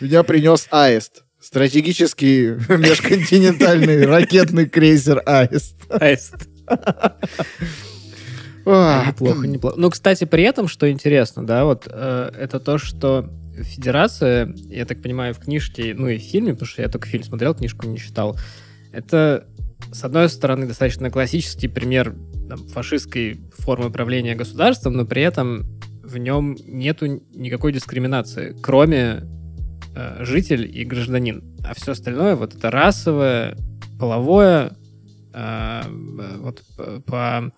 [0.00, 1.24] Меня принес Аист.
[1.40, 5.76] Стратегический межконтинентальный ракетный крейсер Аист.
[5.88, 6.34] Аист.
[8.66, 9.76] Неплохо, неплохо.
[9.78, 15.00] Ну, кстати, при этом, что интересно, да, вот э, это то, что Федерация, я так
[15.00, 17.98] понимаю, в книжке, ну и в фильме, потому что я только фильм смотрел, книжку не
[17.98, 18.38] читал,
[18.92, 19.46] это,
[19.92, 22.14] с одной стороны, достаточно классический пример
[22.48, 25.66] там, фашистской формы правления государством, но при этом
[26.02, 29.22] в нем нету никакой дискриминации, кроме
[29.94, 31.56] э, житель и гражданин.
[31.64, 33.56] А все остальное, вот это расовое,
[33.98, 34.76] половое,
[35.34, 35.82] э,
[36.38, 36.62] вот
[37.04, 37.52] по,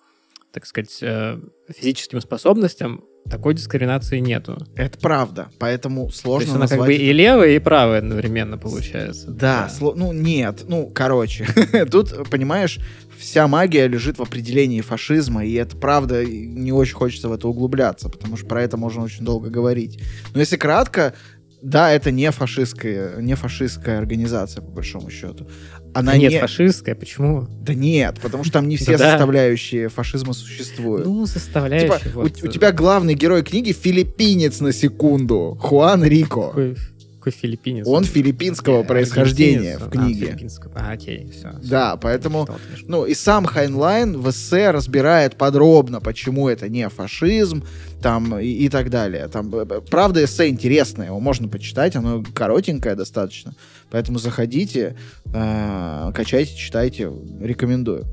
[0.51, 4.57] так сказать, э, физическим способностям такой дискриминации нету.
[4.75, 6.79] Это правда, поэтому сложно То есть она назвать...
[6.79, 9.27] как бы и левая, и правая одновременно получается.
[9.27, 9.69] Да, да.
[9.69, 9.93] Сло...
[9.95, 11.47] ну нет, ну короче,
[11.91, 12.79] тут, понимаешь,
[13.17, 18.09] вся магия лежит в определении фашизма, и это правда, не очень хочется в это углубляться,
[18.09, 20.01] потому что про это можно очень долго говорить.
[20.33, 21.13] Но если кратко,
[21.61, 25.47] да, это не фашистская, не фашистская организация, по большому счету.
[25.93, 26.39] Она нет, не...
[26.39, 27.47] фашистская, почему?
[27.61, 31.05] Да нет, потому что там не все составляющие фашизма существуют.
[31.05, 31.99] Ну, составляющие.
[31.99, 32.43] Типа, вот.
[32.43, 36.49] у, у тебя главный герой книги филиппинец на секунду, Хуан Рико.
[36.49, 36.77] Какой
[37.21, 37.87] какой филиппинец?
[37.87, 40.35] Он филиппинского происхождения в книге.
[40.73, 41.51] А, а, окей, все.
[41.63, 42.47] Да, поэтому,
[42.87, 47.63] ну, и сам Хайнлайн в эссе разбирает подробно, почему это не фашизм,
[48.01, 49.27] там, и, и так далее.
[49.27, 49.51] Там,
[49.89, 53.53] правда, эссе интересное, его можно почитать, оно коротенькое достаточно.
[53.91, 54.97] Поэтому заходите,
[55.31, 58.05] э, качайте, читайте, рекомендую.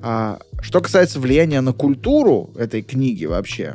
[0.00, 3.74] А, что касается влияния на культуру этой книги вообще,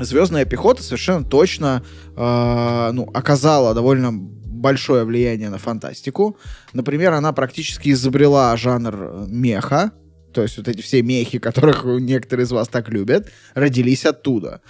[0.00, 1.84] Звездная пехота совершенно точно
[2.16, 6.36] э, ну, оказала довольно большое влияние на фантастику.
[6.72, 9.92] Например, она практически изобрела жанр меха,
[10.32, 14.62] то есть вот эти все мехи, которых некоторые из вас так любят, родились оттуда.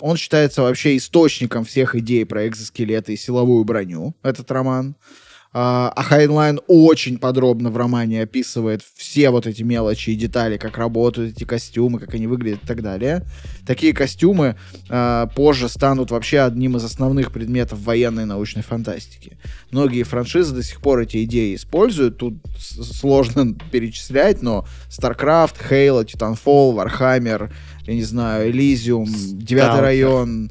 [0.00, 4.96] Он считается вообще источником всех идей про экзоскелеты и силовую броню, этот роман.
[4.96, 5.21] А,
[5.54, 11.36] а Хайнлайн очень подробно в романе описывает все вот эти мелочи и детали, как работают
[11.36, 13.26] эти костюмы, как они выглядят и так далее.
[13.66, 14.56] Такие костюмы
[14.88, 19.36] э, позже станут вообще одним из основных предметов военной научной фантастики.
[19.70, 26.74] Многие франшизы до сих пор эти идеи используют, тут сложно перечислять, но StarCraft, Halo, Titanfall,
[26.74, 27.52] Warhammer,
[27.86, 30.50] я не знаю, Elysium, Девятый район,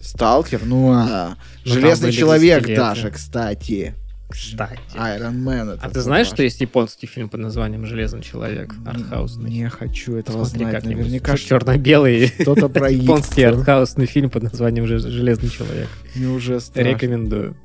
[0.00, 1.36] Сталкер, ну, а,
[1.66, 3.94] Железный человек даже, кстати.
[4.28, 4.80] Кстати.
[4.96, 5.78] Iron Man.
[5.80, 8.74] А ты знаешь, что есть японский фильм под названием «Железный человек»?
[8.84, 9.48] Артхаусный.
[9.50, 10.84] Не хочу этого Смотри знать.
[10.84, 12.32] Наверняка черно-белый.
[12.40, 15.88] Что-то про Японский артхаусный фильм под названием «Железный человек».
[16.16, 16.88] Мне уже страшно.
[16.90, 17.56] Рекомендую.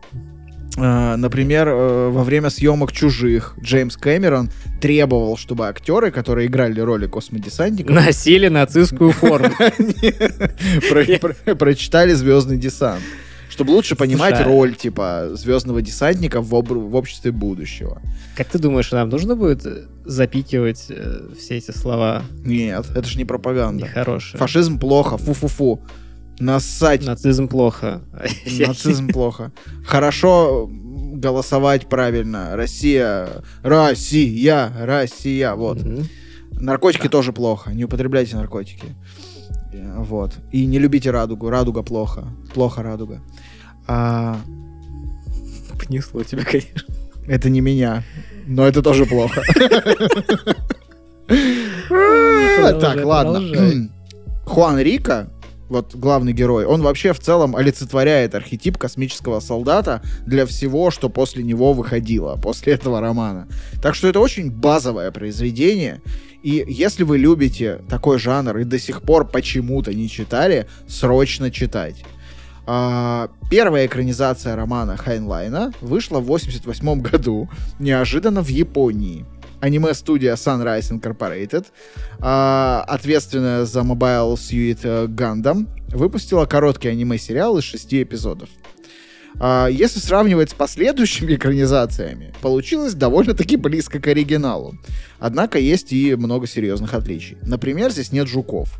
[0.78, 7.08] Э, Например, э, во время съемок «Чужих» Джеймс Кэмерон требовал, чтобы актеры, которые играли роли
[7.08, 9.50] космодесантников, Носили нацистскую форму.
[10.90, 13.02] про- про- прочитали «Звездный десант».
[13.52, 18.02] Чтобы лучше понимать Слушай, а- роль, типа, звездного десантника в, об- в обществе будущего.
[18.38, 23.18] Как ты думаешь, нам нужно будет э, запикивать э, все эти слова Нет, это же
[23.18, 23.84] не пропаганда.
[23.84, 24.40] нехорошие?
[24.40, 25.82] Фашизм плохо, фу-фу-фу.
[26.40, 28.02] Нассать, Нацизм плохо.
[28.60, 29.52] нацизм плохо.
[29.86, 32.56] Хорошо голосовать правильно.
[32.56, 33.28] Россия,
[33.64, 35.54] Россия, Россия.
[35.56, 35.80] Вот.
[36.52, 37.72] Наркотики тоже плохо.
[37.72, 38.96] Не употребляйте наркотики.
[39.74, 40.34] Вот.
[40.52, 41.50] И не любите радугу.
[41.50, 42.28] Радуга плохо.
[42.54, 43.22] Плохо радуга.
[43.88, 44.38] А,
[45.80, 46.82] Понесло тебя, конечно.
[47.28, 48.04] это не меня.
[48.48, 49.42] Но это тоже плохо.
[52.80, 53.42] Так, ладно.
[54.46, 55.30] Хуан Рика,
[55.70, 61.44] вот главный герой, он вообще в целом олицетворяет архетип космического солдата для всего, что после
[61.44, 63.48] него выходило, после этого романа.
[63.82, 66.02] Так что это очень базовое произведение.
[66.44, 72.04] И если вы любите такой жанр и до сих пор почему-то не читали, срочно читать.
[72.66, 77.50] А, первая экранизация романа Хайнлайна вышла в 88 году,
[77.80, 79.26] неожиданно в Японии.
[79.60, 81.68] Аниме-студия Sunrise Incorporated,
[82.20, 88.50] а, ответственная за Mobile Suit э, Gundam, выпустила короткий аниме-сериал из шести эпизодов.
[89.40, 94.76] А, если сравнивать с последующими экранизациями, получилось довольно-таки близко к оригиналу.
[95.20, 97.38] Однако есть и много серьезных отличий.
[97.42, 98.80] Например, здесь нет жуков.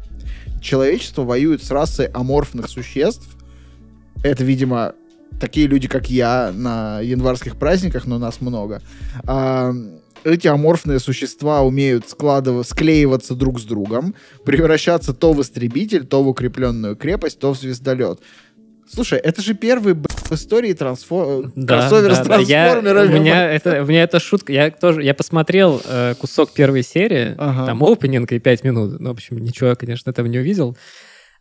[0.62, 3.28] Человечество воюет с расой аморфных существ.
[4.24, 4.94] Это, видимо,
[5.40, 8.82] такие люди, как я, на январских праздниках, но нас много.
[9.24, 9.74] А,
[10.24, 12.66] эти аморфные существа умеют складыв...
[12.68, 18.20] склеиваться друг с другом, превращаться то в истребитель, то в укрепленную крепость, то в звездолет.
[18.94, 21.44] Слушай, это же первый б, в истории трансфо...
[21.68, 23.18] кроссовер с да, я- трансформерами.
[23.18, 24.52] у, меня это, у меня это шутка.
[24.52, 27.68] Я тоже я посмотрел э, кусок первой серии, Ага.
[27.68, 29.00] там опенинг и 5 минут.
[29.00, 30.76] Ну, в общем, ничего, конечно, там не увидел.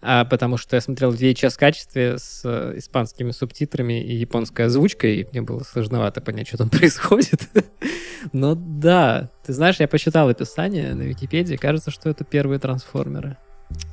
[0.03, 5.17] А, потому что я смотрел в VHS качестве с э, испанскими субтитрами и японской озвучкой,
[5.17, 7.43] и мне было сложновато понять, что там происходит.
[8.33, 13.37] Но да, ты знаешь, я посчитал описание на Википедии, кажется, что это первые трансформеры.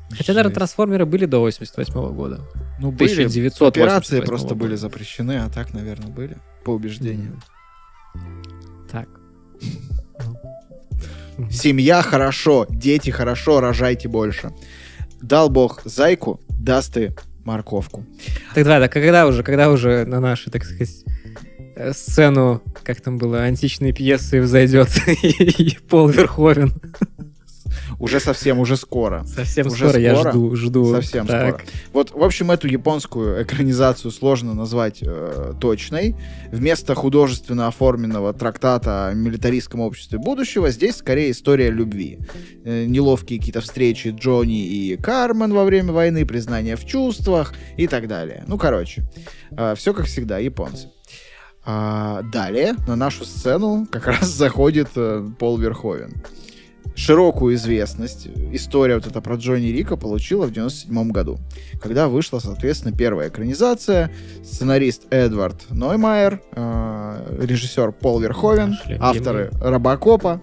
[0.10, 2.41] Хотя, наверное, трансформеры были до 88 года.
[2.80, 3.12] Ну, были.
[3.12, 4.56] 1988 Операции просто года.
[4.56, 6.38] были запрещены, а так, наверное, были.
[6.63, 7.41] По убеждениям.
[8.91, 9.10] Так.
[11.52, 14.52] Семья хорошо, дети хорошо, рожайте больше.
[15.22, 17.12] Дал бог зайку, даст и
[17.43, 18.06] морковку.
[18.54, 21.04] Так давай, так когда уже, когда уже на нашу, так сказать,
[21.76, 24.89] э, сцену, как там было, античные пьесы взойдет
[25.24, 26.74] и Пол Верховен.
[27.99, 29.23] Уже совсем, уже скоро.
[29.25, 30.31] Совсем Уже скоро, я скоро?
[30.31, 30.91] жду, жду.
[30.93, 31.62] Совсем Так.
[31.62, 31.65] скоро.
[31.93, 36.15] Вот, в общем, эту японскую экранизацию сложно назвать э, точной.
[36.51, 42.19] Вместо художественно оформленного трактата о милитаристском обществе будущего здесь скорее история любви.
[42.63, 48.07] Э, неловкие какие-то встречи Джонни и Кармен во время войны, признание в чувствах и так
[48.07, 48.43] далее.
[48.47, 49.05] Ну, короче,
[49.75, 50.89] все как всегда, японцы.
[51.69, 56.13] А, далее на нашу сцену как раз заходит э, Пол Верховен.
[56.95, 61.39] Широкую известность история вот эта про Джонни Рика получила в 97 году,
[61.82, 64.12] когда вышла, соответственно, первая экранизация,
[64.43, 70.41] сценарист Эдвард Ноймайер, э, режиссер Пол Верховен, авторы Робокопа,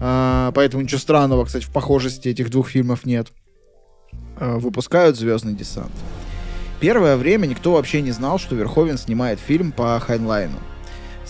[0.00, 3.28] Э, поэтому ничего странного, кстати, в похожести этих двух фильмов нет.
[4.38, 5.92] Э, выпускают «Звездный десант».
[6.80, 10.58] Первое время никто вообще не знал, что Верховен снимает фильм по Хайнлайну.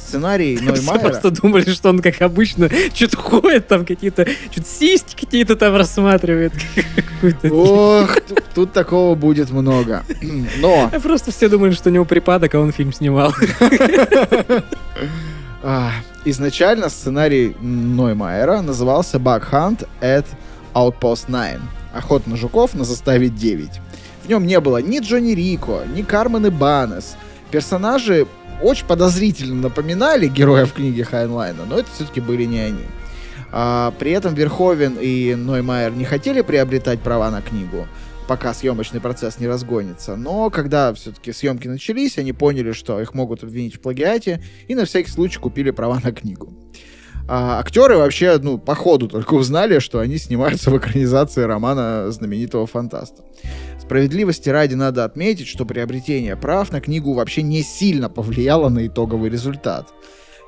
[0.09, 1.11] Сценарий Все Ноймайера...
[1.11, 6.55] просто думали, что он, как обычно, что-то ходит там какие-то, что-то сиськи какие-то там рассматривает.
[7.51, 10.05] Ох, тут, тут такого будет много.
[10.61, 13.35] Но А Просто все думали, что у него припадок, а он фильм снимал.
[15.63, 15.93] а,
[16.25, 20.25] изначально сценарий Ноймайера назывался Bug Hunt at
[20.73, 21.61] Outpost 9.
[21.93, 23.69] Охота на жуков на заставе 9.
[24.25, 27.15] В нем не было ни Джонни Рико, ни Кармен и Банес.
[27.51, 28.27] Персонажи
[28.63, 32.85] очень подозрительно напоминали героев книги Хайнлайна, но это все-таки были не они.
[33.51, 37.87] А, при этом Верховен и Ноймайер не хотели приобретать права на книгу,
[38.27, 40.17] пока съемочный процесс не разгонится.
[40.17, 44.85] Но когда все-таки съемки начались, они поняли, что их могут обвинить в плагиате, и на
[44.85, 46.53] всякий случай купили права на книгу.
[47.31, 52.67] А, актеры вообще, ну, по ходу только узнали, что они снимаются в экранизации романа знаменитого
[52.67, 53.23] фантаста.
[53.89, 59.31] Справедливости ради надо отметить, что приобретение прав на книгу вообще не сильно повлияло на итоговый
[59.31, 59.89] результат.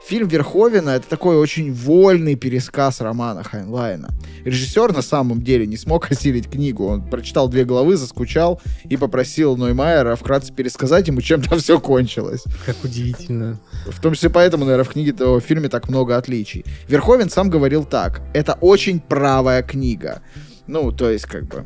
[0.07, 4.11] фильм Верховина— это такой очень вольный пересказ романа Хайнлайна.
[4.45, 6.87] Режиссер на самом деле не смог осилить книгу.
[6.87, 12.45] Он прочитал две главы, заскучал и попросил Ноймайера вкратце пересказать ему, чем там все кончилось.
[12.67, 13.59] Как удивительно.
[13.87, 16.63] В том числе поэтому, наверное, в книге-то в фильме так много отличий.
[16.89, 18.21] Верховен сам говорил так.
[18.35, 20.21] Это очень правая книга.
[20.67, 21.65] Ну, то есть, как бы,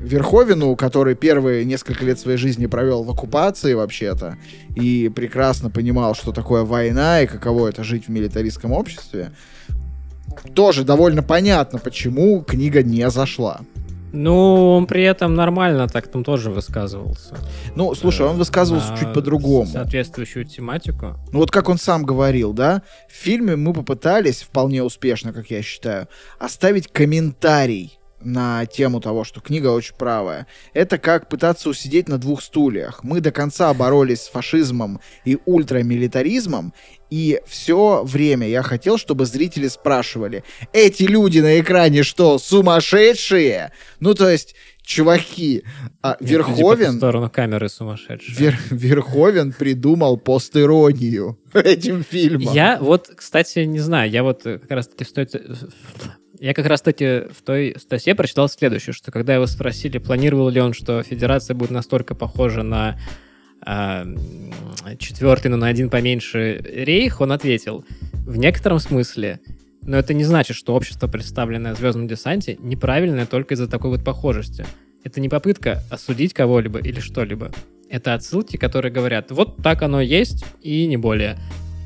[0.00, 4.38] Верховину, который первые несколько лет своей жизни провел в оккупации вообще-то,
[4.74, 9.32] и прекрасно понимал, что такое война и каково это жить в милитаристском обществе,
[10.54, 13.60] тоже довольно понятно, почему книга не зашла.
[14.12, 17.36] Ну, он при этом нормально так там тоже высказывался.
[17.76, 19.66] Ну, слушай, он высказывался На чуть по-другому.
[19.66, 21.16] Соответствующую тематику.
[21.30, 25.62] Ну вот как он сам говорил, да, в фильме мы попытались, вполне успешно, как я
[25.62, 26.08] считаю,
[26.40, 30.46] оставить комментарий на тему того, что книга очень правая.
[30.74, 33.02] Это как пытаться усидеть на двух стульях.
[33.02, 36.74] Мы до конца боролись с фашизмом и ультрамилитаризмом,
[37.10, 43.72] и все время я хотел, чтобы зрители спрашивали, эти люди на экране что, сумасшедшие?
[43.98, 45.64] Ну, то есть, чуваки,
[46.02, 46.96] а Нет, Верховен...
[46.96, 48.36] сторону камеры сумасшедшие.
[48.36, 52.54] Вер- Верховен придумал постиронию этим фильмом.
[52.54, 55.28] Я вот, кстати, не знаю, я вот э, как раз таки в той...
[56.40, 60.58] Я как раз таки в той статье прочитал следующее, что когда его спросили, планировал ли
[60.58, 62.98] он, что Федерация будет настолько похожа на
[63.60, 64.50] а, м,
[64.98, 67.84] четвертый, но на один поменьше рейх, он ответил,
[68.26, 69.40] в некотором смысле,
[69.82, 74.02] но это не значит, что общество, представленное в «Звездном десанте», неправильное только из-за такой вот
[74.02, 74.64] похожести.
[75.04, 77.52] Это не попытка осудить кого-либо или что-либо.
[77.90, 81.36] Это отсылки, которые говорят, вот так оно есть и не более.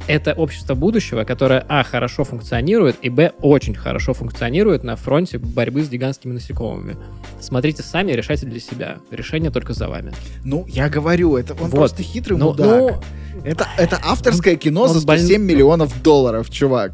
[0.07, 5.83] Это общество будущего, которое, а, хорошо функционирует, и, б, очень хорошо функционирует на фронте борьбы
[5.83, 6.97] с гигантскими насекомыми.
[7.41, 8.99] Смотрите сами, решайте для себя.
[9.11, 10.13] Решение только за вами.
[10.45, 11.71] Ну, я говорю, это он Вот.
[11.71, 12.67] просто хитрый Ну, мудак.
[12.67, 12.91] ну,
[13.45, 16.93] Это, это авторское кино за больн- 107 миллионов долларов, чувак.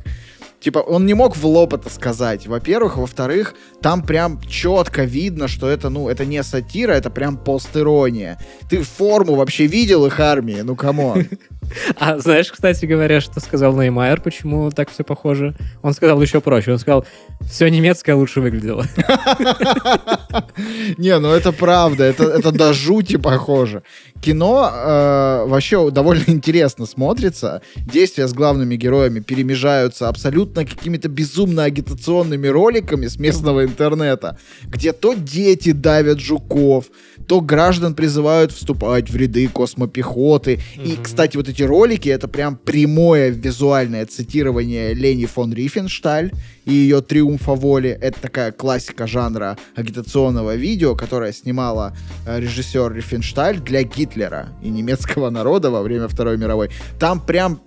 [0.61, 2.96] Типа, он не мог в лоб это сказать, во-первых.
[2.96, 8.38] Во-вторых, там прям четко видно, что это, ну, это не сатира, это прям постирония.
[8.68, 10.61] Ты форму вообще видел их армии?
[10.62, 11.26] Ну, come on.
[11.96, 15.54] А знаешь, кстати говоря, что сказал Ноймайер, почему так все похоже?
[15.82, 16.72] Он сказал еще проще.
[16.72, 17.04] Он сказал,
[17.48, 18.86] все немецкое лучше выглядело.
[20.98, 23.82] Не, ну это правда, это, это до жути похоже.
[24.20, 27.62] Кино э, вообще довольно интересно смотрится.
[27.76, 35.14] Действия с главными героями перемежаются абсолютно какими-то безумно агитационными роликами с местного интернета, где то
[35.14, 36.86] дети давят жуков,
[37.26, 40.60] то граждан призывают вступать в ряды космопехоты.
[40.76, 46.32] И, кстати, вот эти ролики это прям прямое визуальное цитирование Лени фон Рифеншталь
[46.64, 47.90] и ее «Триумфа воли».
[47.90, 51.96] Это такая классика жанра агитационного видео, которое снимала
[52.26, 56.70] э, режиссер Рифеншталь для Гитлера и немецкого народа во время Второй мировой.
[56.98, 57.61] Там прям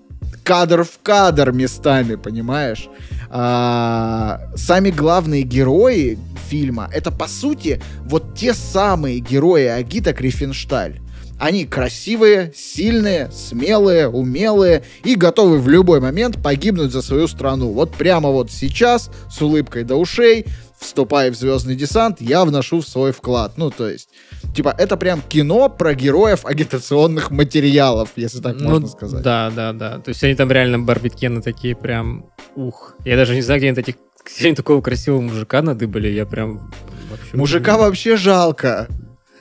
[0.44, 2.90] кадр в кадр местами, понимаешь?
[3.30, 6.18] А, сами главные герои
[6.48, 11.00] фильма это по сути вот те самые герои Агита Рифеншталь.
[11.40, 17.72] Они красивые, сильные, смелые, умелые и готовы в любой момент погибнуть за свою страну.
[17.72, 20.46] Вот прямо вот сейчас, с улыбкой до ушей,
[20.80, 23.54] вступая в звездный десант, я вношу в свой вклад.
[23.58, 24.10] Ну, то есть,
[24.56, 29.18] типа, это прям кино про героев агитационных материалов, если так можно сказать.
[29.20, 30.00] Ну, Да, да, да.
[30.00, 32.26] То есть они там реально барбекены такие прям,
[32.56, 32.96] ух.
[33.06, 36.72] Я даже не знаю, где они таких где они такого красивого мужика надыбали, я прям
[37.12, 37.36] вообще...
[37.36, 38.88] Мужика вообще жалко.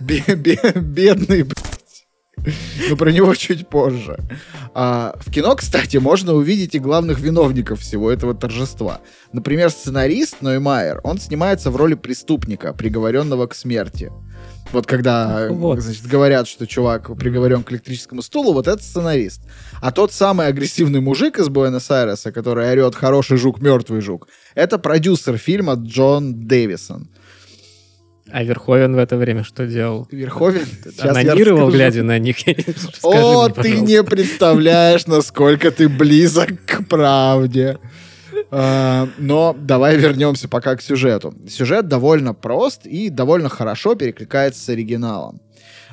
[0.00, 1.81] Бе- бе- Бедный, блядь.
[2.90, 4.18] Но про него чуть позже.
[4.74, 9.00] А, в кино, кстати, можно увидеть и главных виновников всего этого торжества.
[9.32, 14.10] Например, сценарист Ноймайер, он снимается в роли преступника, приговоренного к смерти.
[14.72, 15.80] Вот когда вот.
[15.80, 19.42] значит, говорят, что чувак приговорен к электрическому стулу, вот это сценарист.
[19.82, 25.36] А тот самый агрессивный мужик из Буэнос-Айреса, который орет «хороший жук, мертвый жук», это продюсер
[25.36, 27.10] фильма Джон Дэвисон.
[28.32, 30.08] А Верховен в это время что делал?
[30.10, 30.64] Верховен.
[30.64, 32.36] Сейчас Анонировал, глядя на них?
[33.02, 37.78] О, мне, ты не представляешь, насколько ты близок к правде.
[38.50, 41.34] А, Но давай вернемся пока к сюжету.
[41.46, 45.42] Сюжет довольно прост и довольно хорошо перекликается с оригиналом.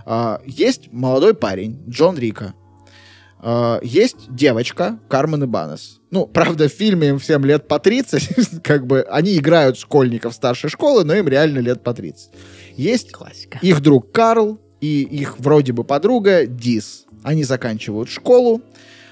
[0.06, 2.54] А, Есть молодой парень, Джон Рика.
[3.42, 6.00] А, Есть девочка, Кармен Ибанес.
[6.12, 8.62] Ну, правда, в фильме им всем лет по 30.
[8.64, 12.32] Как бы они играют школьников старшей школы, но им реально лет по 30.
[12.76, 13.60] Есть Классика.
[13.62, 17.06] их друг Карл и их вроде бы подруга Дис.
[17.24, 18.62] Они заканчивают школу.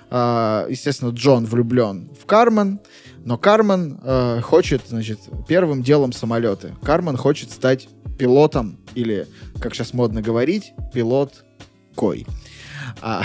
[0.09, 2.79] А, естественно, Джон влюблен в Кармен,
[3.25, 5.19] но Кармен э, хочет, значит,
[5.49, 6.73] первым делом самолеты.
[6.81, 9.27] Кармен хочет стать пилотом, или,
[9.59, 11.43] как сейчас модно говорить, пилот
[11.95, 12.25] кой.
[13.01, 13.23] А,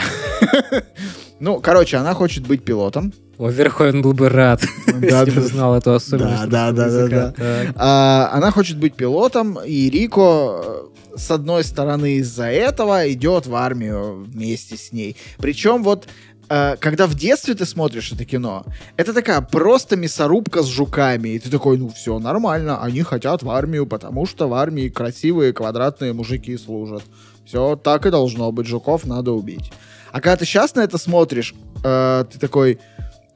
[1.40, 3.12] ну, короче, она хочет быть пилотом.
[3.38, 6.48] О, Верховен был бы рад, если бы знал эту особенность.
[6.48, 7.72] Да, да, да, да.
[7.76, 13.54] А, она хочет быть пилотом, и Рико, э, с одной стороны, из-за этого идет в
[13.54, 15.16] армию вместе с ней.
[15.38, 16.06] Причем вот
[16.50, 18.64] э, когда в детстве ты смотришь это кино,
[18.96, 21.30] это такая просто мясорубка с жуками.
[21.30, 25.52] И ты такой, ну все нормально, они хотят в армию, потому что в армии красивые
[25.52, 27.02] квадратные мужики служат.
[27.44, 29.72] Все так и должно быть, жуков надо убить.
[30.12, 32.78] А когда ты сейчас на это смотришь, э, ты такой...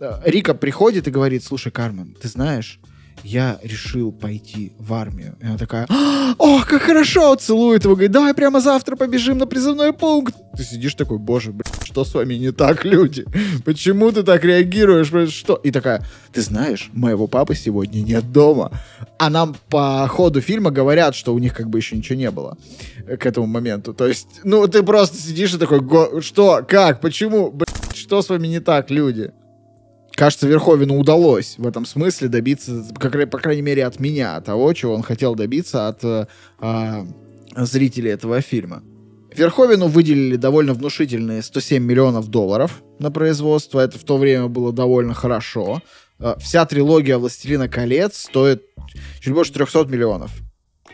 [0.00, 2.78] э, Рика приходит и говорит, слушай, Кармен, ты знаешь,
[3.22, 5.36] я решил пойти в армию.
[5.40, 5.86] И она такая,
[6.38, 10.34] о, как хорошо, целует его, говорит, давай прямо завтра побежим на призывной пункт.
[10.56, 13.24] Ты сидишь такой, боже, блин, что с вами не так, люди?
[13.64, 15.32] Почему ты так реагируешь?
[15.32, 15.54] Что?
[15.56, 18.70] И такая, ты знаешь, моего папы сегодня нет дома.
[19.18, 22.56] А нам по ходу фильма говорят, что у них как бы еще ничего не было
[23.06, 23.92] к этому моменту.
[23.94, 28.28] То есть, ну, ты просто сидишь и такой, «Го- что, как, почему, блин, что с
[28.28, 29.32] вами не так, люди?
[30.16, 34.94] Кажется, Верховину удалось в этом смысле добиться, как, по крайней мере, от меня, того, чего
[34.94, 36.26] он хотел добиться от э,
[36.58, 37.06] а,
[37.54, 38.82] зрителей этого фильма.
[39.34, 43.80] Верховину выделили довольно внушительные 107 миллионов долларов на производство.
[43.80, 45.82] Это в то время было довольно хорошо.
[46.18, 48.62] Э, Вся трилогия «Властелина колец» стоит
[49.20, 50.30] чуть больше 300 миллионов.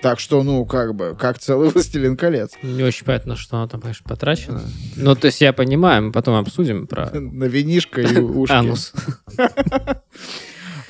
[0.02, 2.50] Так что, ну, как бы, как целый «Властелин колец».
[2.62, 4.60] Не очень понятно, что оно там, конечно, потрачено.
[4.96, 8.52] Ну, то есть я понимаю, мы потом обсудим про На винишко и ушки.
[8.52, 8.92] анус.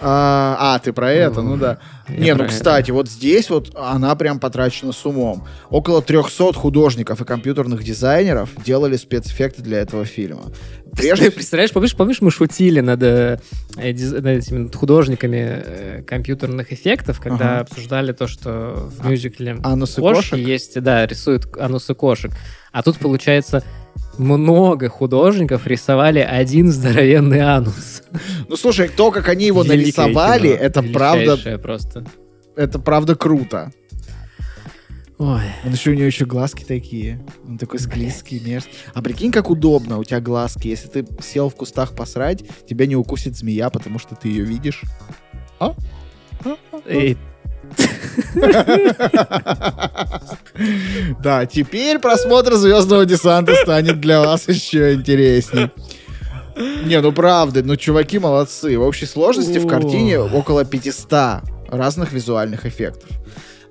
[0.05, 1.79] А, а, ты про это, ну да.
[2.09, 2.55] Я Не, ну, про это.
[2.55, 5.47] кстати, вот здесь вот она прям потрачена с умом.
[5.71, 10.43] Около 300 художников и компьютерных дизайнеров делали спецэффекты для этого фильма.
[10.95, 13.39] Прежде Ты представляешь, помнишь, помнишь, мы шутили над, э,
[13.77, 17.61] э, над этими над художниками э, компьютерных эффектов, когда Ага.
[17.61, 20.39] обсуждали то, что в мюзикле анусы кошки кошек?
[20.47, 22.33] есть, да, рисуют анусы кошек.
[22.73, 23.63] А тут, получается,
[24.19, 28.03] много художников рисовали один здоровенный анус.
[28.49, 32.05] Ну, слушай, то, как они его Великое нарисовали, кино, это правда, просто.
[32.57, 33.73] это правда круто.
[35.19, 35.43] Ой.
[35.65, 37.25] Он еще у него еще глазки такие.
[37.47, 38.73] Он такой склизкий, мерзкий.
[38.93, 40.67] А прикинь, как удобно у тебя глазки.
[40.67, 44.83] Если ты сел в кустах посрать, тебя не укусит змея, потому что ты ее видишь.
[45.61, 45.77] А?
[46.89, 47.17] И
[51.23, 55.71] Да, теперь просмотр Звездного десанта станет для вас еще интереснее.
[56.57, 58.79] Не, ну правда, ну чуваки молодцы.
[58.79, 63.09] В общей сложности в картине около 500 разных визуальных эффектов.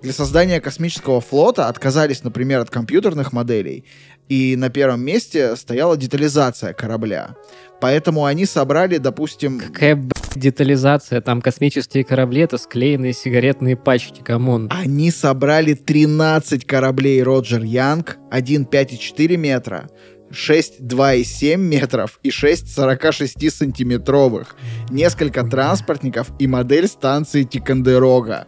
[0.02, 3.86] Для создания космического флота отказались, например, от компьютерных моделей,
[4.30, 7.36] и на первом месте стояла детализация корабля.
[7.80, 11.21] Поэтому они собрали, допустим, Какая, блядь, детализация?
[11.21, 14.67] Там космические корабли, это склеенные сигаретные пачки, come on.
[14.71, 19.89] Они собрали 13 кораблей Роджер Янг, один 5,4 метра,
[20.31, 24.55] 6 2,7 метров и 6 46 сантиметровых,
[24.89, 28.47] несколько транспортников и модель станции Тикандерога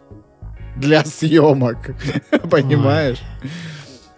[0.76, 1.94] для съемок.
[2.50, 3.22] Понимаешь?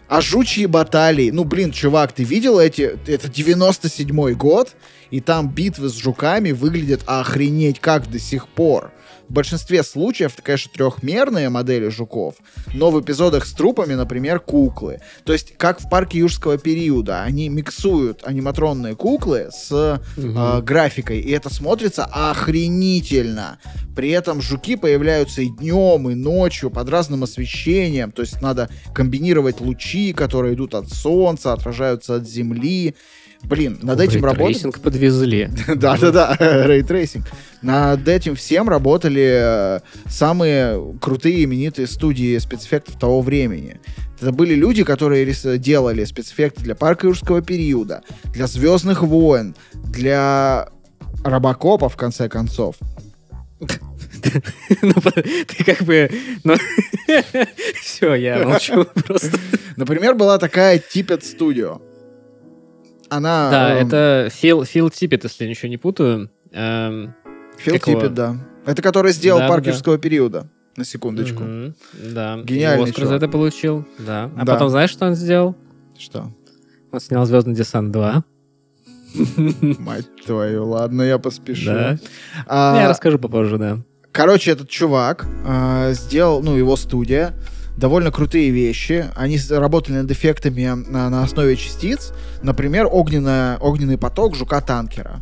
[0.09, 4.77] А жучьи баталии, ну блин, чувак, ты видел эти, это 97-й год,
[5.11, 8.93] и там битвы с жуками выглядят охренеть как до сих пор.
[9.29, 12.37] В большинстве случаев это, конечно, трехмерные модели жуков,
[12.75, 15.01] но в эпизодах с трупами, например, куклы.
[15.25, 20.39] То есть, как в парке юрского периода, они миксуют аниматронные куклы с Мгм.
[20.39, 23.59] э, графикой, и это смотрится охренительно.
[23.95, 29.61] При этом жуки появляются и днем, и ночью под разным освещением, то есть надо комбинировать
[29.61, 32.95] лучи, которые идут от солнца, отражаются от земли.
[33.49, 34.49] Блин, над этим работали...
[34.49, 35.49] Ray tracing подвезли.
[35.69, 36.37] Да-да-да,
[36.67, 37.27] ray tracing.
[37.63, 43.81] Над этим всем работали э, самые крутые именитые студии спецэффектов того времени.
[44.21, 50.69] Это были люди, которые делали спецэффекты для парка юрского периода, для Звездных войн, для
[51.23, 52.77] Робокопа, в конце концов.
[54.83, 56.11] Ну, ты как бы...
[57.81, 59.39] Все, я молчу просто.
[59.77, 61.81] Например, была такая Tippet Studio.
[63.09, 63.51] Она...
[63.51, 66.31] Да, э, это Фил Фил Типпет, если я ничего не путаю.
[66.53, 67.15] Эм,
[67.59, 68.01] Фил его?
[68.01, 68.37] Tippett, да.
[68.65, 69.99] Это который сделал Да, парк да.
[69.99, 70.49] периода.
[70.77, 71.43] На секундочку.
[71.43, 71.75] мгм,
[72.13, 72.39] Да.
[72.43, 73.09] Гениальный Оскар чувак.
[73.09, 73.87] за это получил.
[73.99, 74.31] Да.
[74.37, 74.53] А Да.
[74.55, 75.57] потом знаешь, что он сделал?
[75.99, 76.31] Что?
[76.93, 78.25] Он снял Звездный десант 2.
[79.79, 81.67] Мать твою, ладно, я поспешу.
[81.67, 81.99] Да.
[82.47, 83.79] А, Я расскажу попозже, да.
[84.13, 87.35] Короче, этот чувак а, сделал, ну, его студия,
[87.77, 89.07] довольно крутые вещи.
[89.15, 92.13] Они работали над эффектами на, на основе частиц.
[92.43, 95.21] Например, огненная, огненный поток жука-танкера.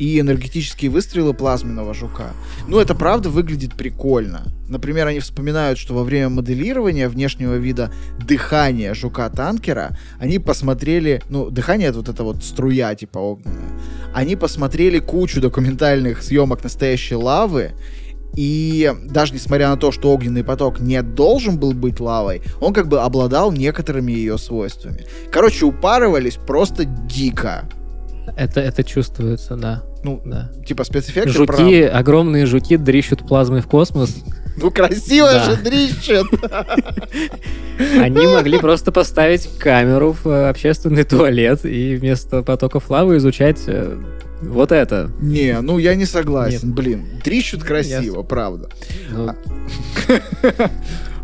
[0.00, 2.30] и энергетические выстрелы плазменного жука.
[2.66, 4.44] Ну, это правда выглядит прикольно.
[4.66, 7.92] Например, они вспоминают, что во время моделирования внешнего вида
[8.26, 13.78] дыхания жука-танкера они посмотрели, ну, дыхание это вот эта вот струя типа огненная.
[14.14, 17.72] Они посмотрели кучу документальных съемок настоящей лавы,
[18.36, 22.88] и даже несмотря на то, что огненный поток не должен был быть лавой, он как
[22.88, 25.06] бы обладал некоторыми ее свойствами.
[25.32, 27.64] Короче, упарывались просто дико.
[28.36, 29.82] Это, это чувствуется, да.
[30.04, 30.50] Ну, да.
[30.66, 31.30] типа спецэффекты.
[31.30, 34.16] Жуки, прав- огромные жуки дрищут плазмой в космос.
[34.56, 35.44] Ну, красиво Да.
[35.44, 36.26] же дрищет.
[37.98, 43.96] Они могли просто поставить камеру в э, общественный туалет и вместо потоков лавы изучать э,
[44.42, 45.10] вот это.
[45.20, 46.72] Не, ну я не согласен.
[46.72, 48.22] Блин, дрищут красиво, Ясно.
[48.22, 48.68] правда.
[49.10, 49.30] Ну,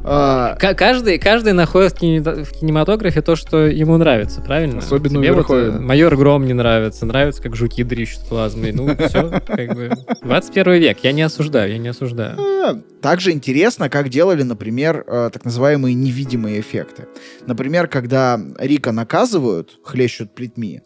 [0.08, 4.78] А, К- каждый, каждый находит в, кине- в кинематографе то, что ему нравится, правильно?
[4.78, 8.70] Особенно Тебе вот, э, Майор Гром не нравится, нравится, как жуки дрищут плазмой.
[8.70, 9.90] Ну, все, как бы.
[10.22, 12.36] 21 век, я не осуждаю, я не осуждаю.
[12.38, 17.06] А, Также интересно, как делали, например, э, так называемые невидимые эффекты.
[17.46, 20.82] Например, когда Рика наказывают, хлещут плетьми,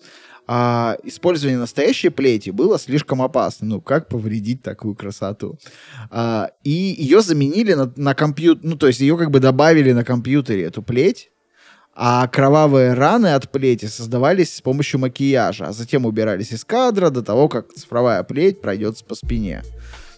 [0.53, 3.69] а использование настоящей плети было слишком опасно.
[3.69, 5.61] Ну, как повредить такую красоту?
[6.11, 10.03] А, и ее заменили на, на компьютер, ну, то есть ее как бы добавили на
[10.03, 11.31] компьютере, эту плеть,
[11.95, 17.23] а кровавые раны от плети создавались с помощью макияжа, а затем убирались из кадра до
[17.23, 19.63] того, как цифровая плеть пройдется по спине.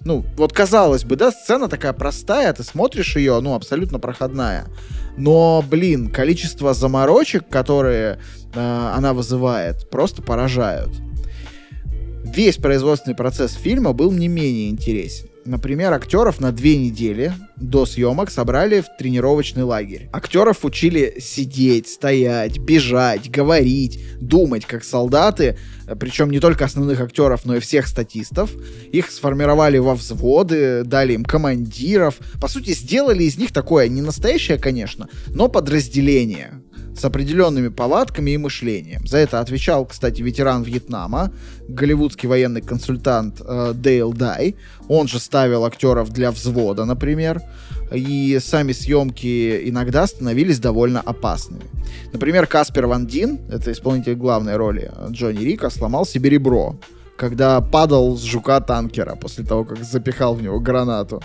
[0.01, 4.67] Ну, вот казалось бы, да, сцена такая простая, ты смотришь ее, ну, абсолютно проходная.
[5.19, 8.19] Но, блин, количество заморочек, которые
[8.55, 10.91] э, она вызывает, просто поражают.
[12.25, 15.29] Весь производственный процесс фильма был не менее интересен.
[15.45, 20.09] Например, актеров на две недели до съемок собрали в тренировочный лагерь.
[20.13, 27.45] Актеров учили сидеть, стоять, бежать, говорить, думать, как солдаты, э, причем не только основных актеров,
[27.45, 28.53] но и всех статистов.
[28.93, 32.19] Их сформировали во взводы, дали им командиров.
[32.41, 36.63] По сути, сделали из них такое, не настоящее, конечно, но подразделение
[36.97, 39.07] с определенными повадками и мышлением.
[39.07, 41.33] За это отвечал, кстати, ветеран Вьетнама,
[41.69, 44.57] голливудский военный консультант э, Дейл Дай.
[44.89, 47.41] Он же ставил актеров для взвода, например.
[47.95, 51.65] И сами съемки иногда становились довольно опасными.
[52.13, 56.79] Например, Каспер Ван Дин, это исполнитель главной роли э, Джонни Рика, сломал себе ребро,
[57.17, 61.23] когда падал с жука танкера после того, как запихал в него гранату.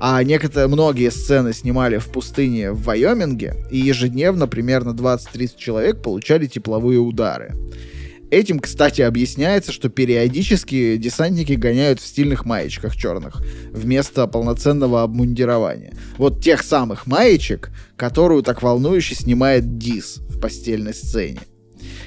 [0.00, 6.46] А некоторые, многие сцены снимали в пустыне в Вайоминге, и ежедневно примерно 20-30 человек получали
[6.46, 7.54] тепловые удары.
[8.32, 15.92] Этим, кстати, объясняется, что периодически десантники гоняют в стильных маечках черных вместо полноценного обмундирования.
[16.16, 21.40] Вот тех самых маечек, которую так волнующе снимает Дис в постельной сцене.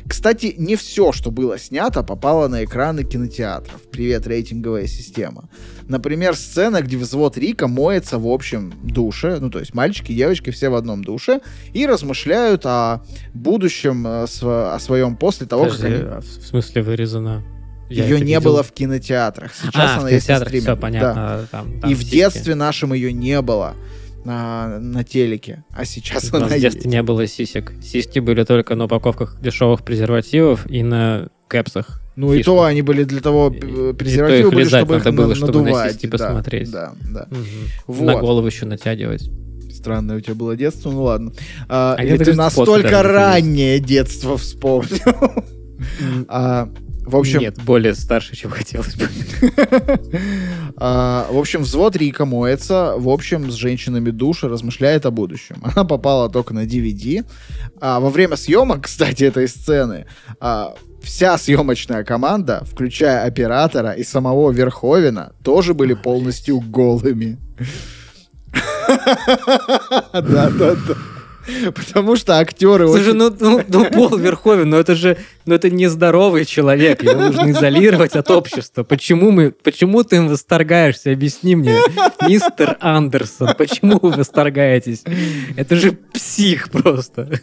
[0.07, 3.81] Кстати, не все, что было снято, попало на экраны кинотеатров.
[3.91, 5.49] Привет, рейтинговая система.
[5.87, 10.51] Например, сцена, где взвод Рика моется в общем душе, ну то есть мальчики и девочки
[10.51, 11.41] все в одном душе,
[11.73, 13.01] и размышляют о
[13.33, 16.01] будущем, э, о своем после того, Подожди, как они...
[16.03, 17.43] а в в смысле вырезана?
[17.89, 18.41] Я Ее не видел.
[18.41, 19.53] было в кинотеатрах.
[19.53, 20.61] Сейчас а, она в есть на кинотеатрах, стриме.
[20.61, 20.81] все Да.
[20.81, 21.47] понятно.
[21.51, 23.75] Там- там И в детстве нашем ее не было
[24.25, 26.85] на, на телеке, а сейчас У нас она в детстве есть.
[26.93, 27.73] не было сисек.
[27.81, 32.01] Сиськи были только на упаковках дешевых презервативов и на кэпсах.
[32.15, 32.51] Ну и фишка.
[32.51, 33.61] то они были для того, И- э, и
[33.91, 35.91] то презервативы их были, лизать чтобы их было, на- чтобы на надувать.
[35.93, 36.71] сиськи да, посмотреть.
[36.71, 37.27] Да, да.
[37.29, 37.45] Мгм.
[37.87, 38.05] Вот.
[38.05, 39.29] На голову еще натягивать.
[39.73, 41.31] Странное у тебя было детство, ну ладно.
[41.67, 44.89] А, А или ты настолько раннее детство вспомнил.
[46.29, 46.69] А,
[47.05, 49.07] В общем, Нет, более старше, чем хотелось бы.
[50.77, 55.57] А, в общем, взвод Рика моется, в общем, с женщинами души размышляет о будущем.
[55.63, 57.25] Она попала только на DVD.
[57.79, 60.05] А во время съемок, кстати, этой сцены,
[60.39, 67.37] а, вся съемочная команда, включая оператора и самого Верховина, тоже были полностью голыми.
[70.13, 70.95] Да, да, да.
[71.75, 73.17] Потому что актеры Слушай, очень...
[73.17, 78.15] ну, ну, ну, Пол Верховен, ну это же, ну это нездоровый человек, его нужно изолировать
[78.15, 78.83] от общества.
[78.83, 81.11] Почему мы, почему ты им восторгаешься?
[81.11, 81.77] Объясни мне,
[82.27, 85.03] мистер Андерсон, почему вы восторгаетесь?
[85.55, 87.39] Это же псих просто.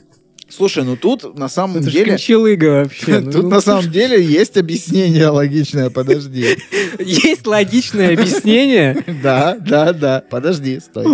[0.55, 2.11] Слушай, ну тут на самом Это деле...
[2.11, 3.21] кончалыга вообще.
[3.23, 6.59] Ну, Тут ну, на самом деле есть объяснение логичное, подожди.
[6.99, 9.03] Есть логичное объяснение?
[9.23, 10.23] Да, да, да.
[10.29, 11.05] Подожди, стой.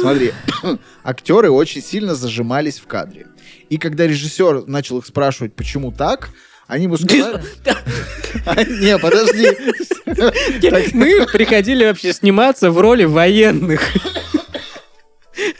[0.00, 0.32] Смотри,
[1.04, 3.28] актеры очень сильно зажимались в кадре.
[3.70, 6.30] И когда режиссер начал их спрашивать, почему так,
[6.66, 7.42] они ему сказали...
[8.44, 9.48] А, Не, подожди.
[10.92, 13.80] Мы приходили вообще сниматься в роли военных.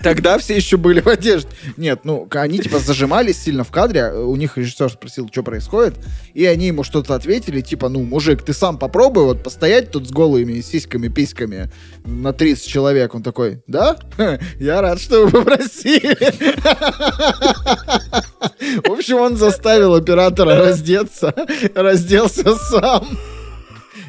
[0.01, 1.49] Тогда все еще были в одежде.
[1.77, 5.95] Нет, ну, они типа зажимались сильно в кадре, у них режиссер спросил, что происходит,
[6.35, 10.11] и они ему что-то ответили, типа, ну, мужик, ты сам попробуй вот постоять тут с
[10.11, 11.70] голыми сиськами, письками
[12.05, 13.14] на 30 человек.
[13.14, 13.97] Он такой, да?
[14.59, 16.16] Я рад, что вы попросили.
[18.87, 21.35] В общем, он заставил оператора раздеться,
[21.74, 23.07] разделся сам.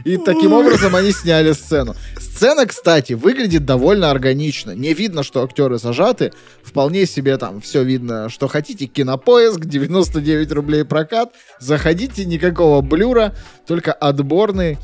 [0.08, 1.94] И таким образом они сняли сцену.
[2.18, 4.72] Сцена, кстати, выглядит довольно органично.
[4.72, 6.32] Не видно, что актеры зажаты.
[6.64, 8.86] Вполне себе там все видно, что хотите.
[8.86, 11.34] Кинопоиск, 99 рублей прокат.
[11.60, 13.36] Заходите, никакого блюра,
[13.68, 14.80] только отборные,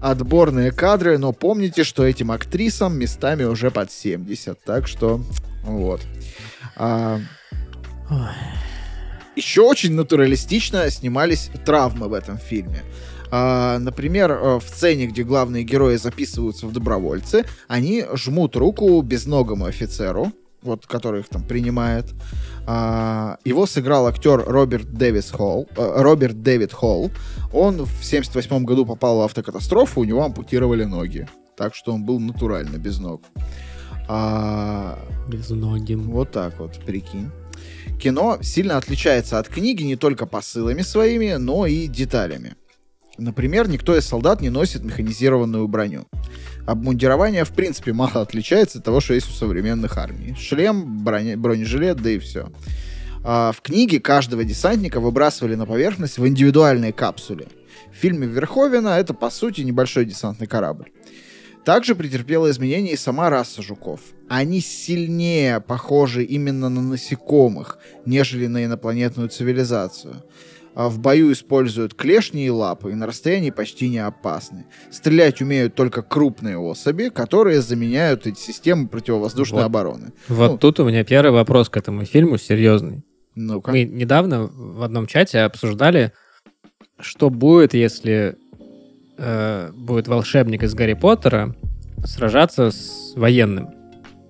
[0.00, 1.18] отборные кадры.
[1.18, 4.62] Но помните, что этим актрисам местами уже под 70.
[4.62, 5.20] Так что
[5.64, 6.02] вот.
[6.76, 7.18] А...
[9.34, 12.82] Еще очень натуралистично снимались травмы в этом фильме.
[13.30, 19.66] А, например, э, в сцене, где главные герои записываются в добровольцы, они жмут руку безногому
[19.66, 22.06] офицеру, вот, который их там принимает.
[22.66, 27.10] А, его сыграл актер Роберт Дэвис Холл, э, Роберт Дэвид Холл.
[27.52, 31.28] Он в 78 году попал в автокатастрофу, у него ампутировали ноги.
[31.56, 33.22] Так что он был натурально без ног.
[34.08, 34.98] А,
[35.28, 36.10] Безногим.
[36.10, 37.30] Вот так вот, прикинь.
[38.00, 42.54] Кино сильно отличается от книги не только посылами своими, но и деталями.
[43.18, 46.06] Например, никто из солдат не носит механизированную броню.
[46.66, 50.34] Обмундирование, в принципе, мало отличается от того, что есть у современных армий.
[50.38, 52.50] Шлем, броня, бронежилет, да и все.
[53.24, 57.48] А в книге каждого десантника выбрасывали на поверхность в индивидуальные капсуле.
[57.92, 60.90] В фильме Верховена это, по сути, небольшой десантный корабль.
[61.64, 64.00] Также претерпела изменения и сама раса жуков.
[64.28, 70.22] Они сильнее похожи именно на насекомых, нежели на инопланетную цивилизацию.
[70.78, 74.64] А в бою используют клешни и лапы, и на расстоянии почти не опасны.
[74.92, 79.66] Стрелять умеют только крупные особи, которые заменяют эти системы противовоздушной Вот.
[79.66, 80.12] обороны.
[80.28, 80.58] Вот Ну.
[80.58, 83.02] тут у меня первый вопрос к этому фильму серьезный.
[83.34, 83.72] Ну-ка.
[83.72, 86.12] Мы недавно в одном чате обсуждали,
[87.00, 88.36] что будет, если
[89.18, 91.56] э, будет волшебник из Гарри Поттера
[92.04, 93.70] сражаться с военным.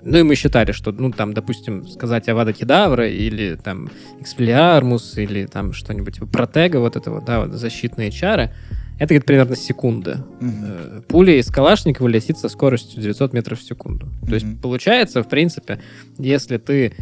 [0.03, 3.91] Ну и мы считали, что, ну там, допустим, сказать Авада Кедавра или там
[4.21, 8.53] Эксплиармус или там что-нибудь типа Протега, вот это вот, да, вот защитные чары,
[8.99, 10.25] это говорит примерно секунда.
[10.41, 14.09] Э, Пуля из Калашникова летит со скоростью 900 метров в секунду.
[14.27, 15.81] То есть получается, в принципе,
[16.19, 16.95] если ты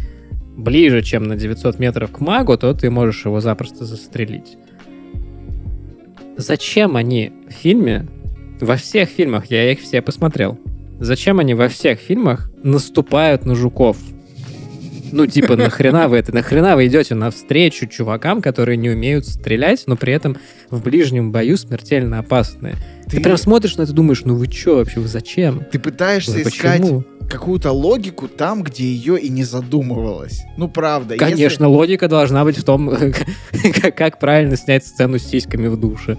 [0.57, 4.57] ближе, чем на 900 метров к магу, то ты можешь его запросто застрелить.
[6.37, 8.07] Зачем они в фильме,
[8.61, 10.59] во всех фильмах, я их все посмотрел,
[11.01, 13.97] зачем они во всех фильмах наступают на жуков?
[15.13, 16.35] Ну, типа, нахрена вы это?
[16.35, 20.37] Нахрена вы идете навстречу чувакам, которые не умеют стрелять, но при этом
[20.69, 22.75] в ближнем бою смертельно опасные?
[23.09, 25.63] Ты, Ты- прям смотришь на это и думаешь, ну вы чё вообще, вы зачем?
[25.71, 27.05] Ты пытаешься Вы искать почему?
[27.31, 30.43] какую-то логику там, где ее и не задумывалась.
[30.57, 31.15] Ну, правда.
[31.15, 32.93] если- Конечно, логика должна быть в том,
[33.97, 36.17] как правильно снять сцену с сиськами в душе.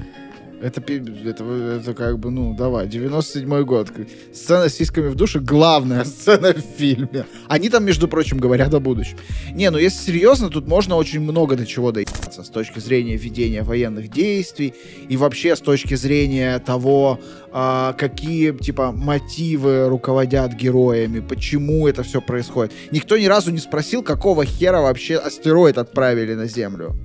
[0.59, 3.91] Это, это, это как бы, ну, давай, 97-й год.
[4.33, 7.25] Сцена с сиськами в душе— главная сцена в фильме.
[7.47, 9.17] Они там, между прочим, говорят о будущем.
[9.53, 13.61] Не, ну если серьезно, тут можно очень много до чего доебаться с точки зрения ведения
[13.61, 14.73] военных действий
[15.07, 17.19] и вообще с точки зрения того,
[17.51, 22.73] а, какие, типа, мотивы руководят героями, почему это все происходит.
[22.91, 26.95] Никто ни разу не спросил, какого хера вообще астероид отправили на Землю.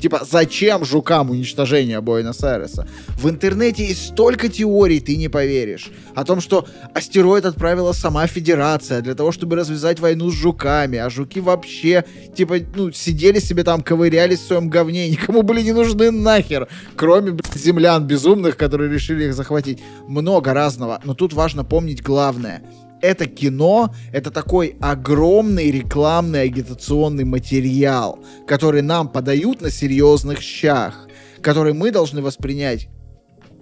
[0.00, 2.86] Типа, зачем жукам уничтожение Буэнос-Айреса?
[3.16, 5.90] В интернете есть столько теорий, ты не поверишь.
[6.14, 10.98] О том, что астероид отправила сама Федерация для того, чтобы развязать войну с жуками.
[10.98, 12.04] А жуки вообще,
[12.36, 15.08] типа, ну, сидели себе там, ковырялись в своем говне.
[15.10, 16.68] Никому были не нужны нахер.
[16.96, 19.80] Кроме, блядь, землян безумных, которые решили их захватить.
[20.06, 21.00] Много разного.
[21.04, 22.62] Но тут важно помнить главное
[23.00, 31.08] это кино, это такой огромный рекламный агитационный материал, который нам подают на серьезных щах,
[31.40, 32.88] который мы должны воспринять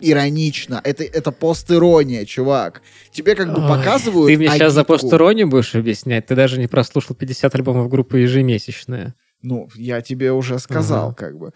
[0.01, 0.81] иронично.
[0.85, 2.83] Это, это постирония, чувак.
[3.13, 4.95] Тебе как бы Ой, показывают Ты мне сейчас за агитку.
[4.99, 6.27] постороннюю будешь объяснять?
[6.27, 9.15] Ты даже не прослушал 50 альбомов группы ежемесячная.
[9.43, 11.15] Ну, я тебе уже сказал, Ага.
[11.15, 11.53] как бы.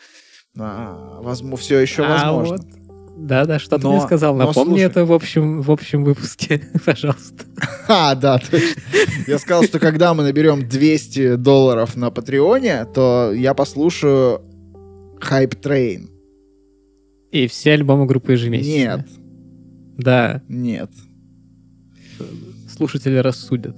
[0.58, 2.56] А, возможно, все еще А возможно.
[2.56, 2.79] вот,
[3.22, 4.34] Да-да, что ты Но- мне сказал.
[4.34, 4.84] Напомни слушай.
[4.86, 7.44] это в общем, в общем выпуске, пожалуйста.
[7.88, 8.80] А, да, точно.
[9.26, 14.40] Я сказал, что когда мы наберем 200 долларов на Патреоне, то я послушаю
[15.20, 16.08] Hype Train.
[17.32, 18.96] И все альбомы группы ежемесячная.
[18.98, 19.06] Нет,
[19.98, 20.90] Да, нет.
[22.74, 23.76] слушатели рассудят.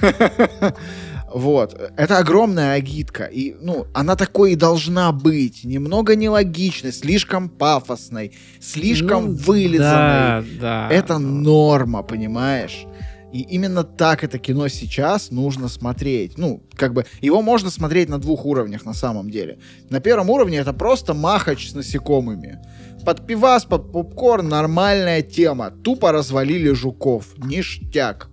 [1.36, 1.78] Вот.
[1.98, 3.24] Это огромная агитка.
[3.24, 5.64] И, ну, она такой и должна быть.
[5.64, 9.78] Немного нелогичной, слишком пафосной, слишком Ну, вылизанной.
[9.78, 10.88] Да, да.
[10.90, 12.86] Это норма, понимаешь?
[13.34, 16.38] И именно так это кино сейчас нужно смотреть.
[16.38, 19.58] Ну, как бы, его можно смотреть на двух уровнях на самом деле.
[19.90, 22.60] На первом уровне это просто махач с насекомыми.
[23.04, 25.70] Под пивас, под попкорн нормальная тема.
[25.70, 27.36] Тупо развалили жуков.
[27.36, 28.30] Ништяк.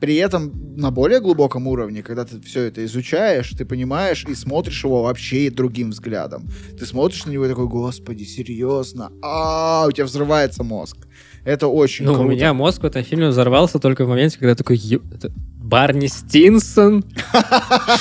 [0.00, 4.84] При этом на более глубоком уровне, когда ты все это изучаешь, ты понимаешь и смотришь
[4.84, 6.48] его вообще другим взглядом.
[6.78, 9.10] Ты смотришь на него и такой, господи, серьезно?
[9.22, 11.06] А, у тебя взрывается мозг.
[11.46, 12.26] Это очень Ну, круто.
[12.26, 15.30] у меня мозг в этом фильме взорвался только в моменте, когда такой, «Ё- это
[15.62, 17.04] Барни Стинсон?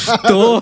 [0.04, 0.62] Что?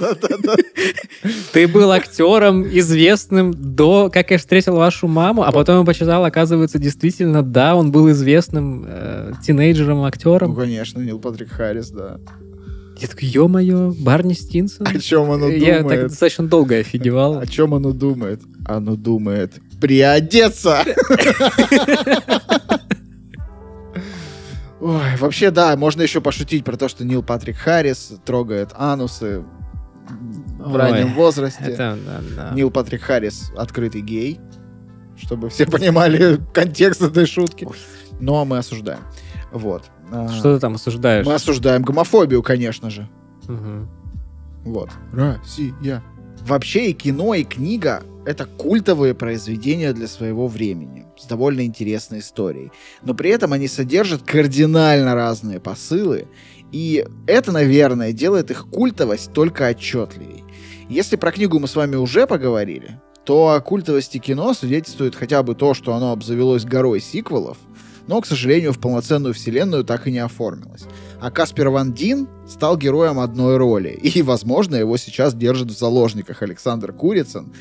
[1.53, 6.77] Ты был актером известным до «Как я встретил вашу маму», а потом я почитал, оказывается,
[6.79, 10.55] действительно, да, он был известным э, Ну, тинейджером-актером.
[10.55, 12.19] конечно, Нил Патрик Харрис, да.
[12.99, 14.85] Я такой, ё-моё, Барни Стинсон?
[14.87, 16.07] О чем оно Я так думает?
[16.09, 17.39] достаточно долго офигевал.
[17.39, 18.41] О чем оно думает?
[18.65, 19.53] Оно думает
[19.83, 20.85] приодеться.
[24.79, 29.43] Ой, вообще, да, можно еще пошутить про то, что Нил Патрик Харрис трогает анусы
[30.57, 31.65] в Ой, раннем возрасте.
[31.65, 32.55] Это, да, да.
[32.55, 34.39] Нил Патрик Харрис открытый гей,
[35.17, 37.67] чтобы все понимали контекст этой шутки.
[38.21, 39.01] Но мы осуждаем.
[39.51, 39.83] Вот.
[40.13, 41.25] А, Что ты там осуждаешь?
[41.25, 43.09] Мы осуждаем гомофобию, конечно же.
[43.49, 43.89] Мгм.
[44.63, 44.91] Вот.
[45.11, 46.01] Россия.
[46.47, 52.71] Вообще и кино, и книга— это культовые произведения для своего времени, с довольно интересной историей.
[53.01, 56.27] Но при этом они содержат кардинально разные посылы,
[56.71, 60.43] и это, наверное, делает их культовость только отчетливей.
[60.89, 65.55] Если про книгу мы с вами уже поговорили, то о культовости кино свидетельствует хотя бы
[65.55, 67.57] то, что оно обзавелось горой сиквелов,
[68.07, 70.83] но, к сожалению, в полноценную вселенную так и не оформилось.
[71.21, 76.41] А Каспер Ван Дин стал героем одной роли, и, возможно, его сейчас держит в заложниках
[76.41, 77.53] Александр Курицын,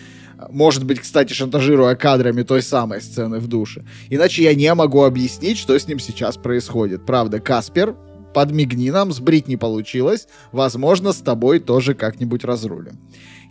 [0.50, 3.84] может быть, кстати, шантажируя кадрами той самой сцены в душе.
[4.10, 7.04] Иначе я не могу объяснить, что с ним сейчас происходит.
[7.06, 7.96] Правда, Каспер,
[8.34, 10.26] подмигни нам, сбрить не получилось.
[10.52, 12.98] Возможно, с тобой тоже как-нибудь разрулим.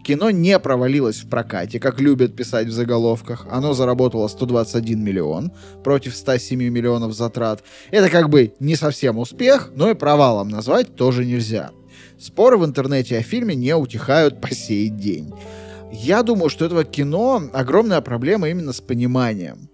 [0.03, 3.45] Кино не провалилось в прокате, как любят писать в заголовках.
[3.51, 5.51] Оно заработало 121 миллион
[5.83, 7.63] против 107 миллионов затрат.
[7.91, 11.71] Это как бы не совсем успех, но и провалом назвать тоже нельзя.
[12.19, 15.33] Споры в интернете о фильме не утихают по сей день.
[15.91, 19.69] Я думаю, что этого кино огромная проблема именно с пониманием.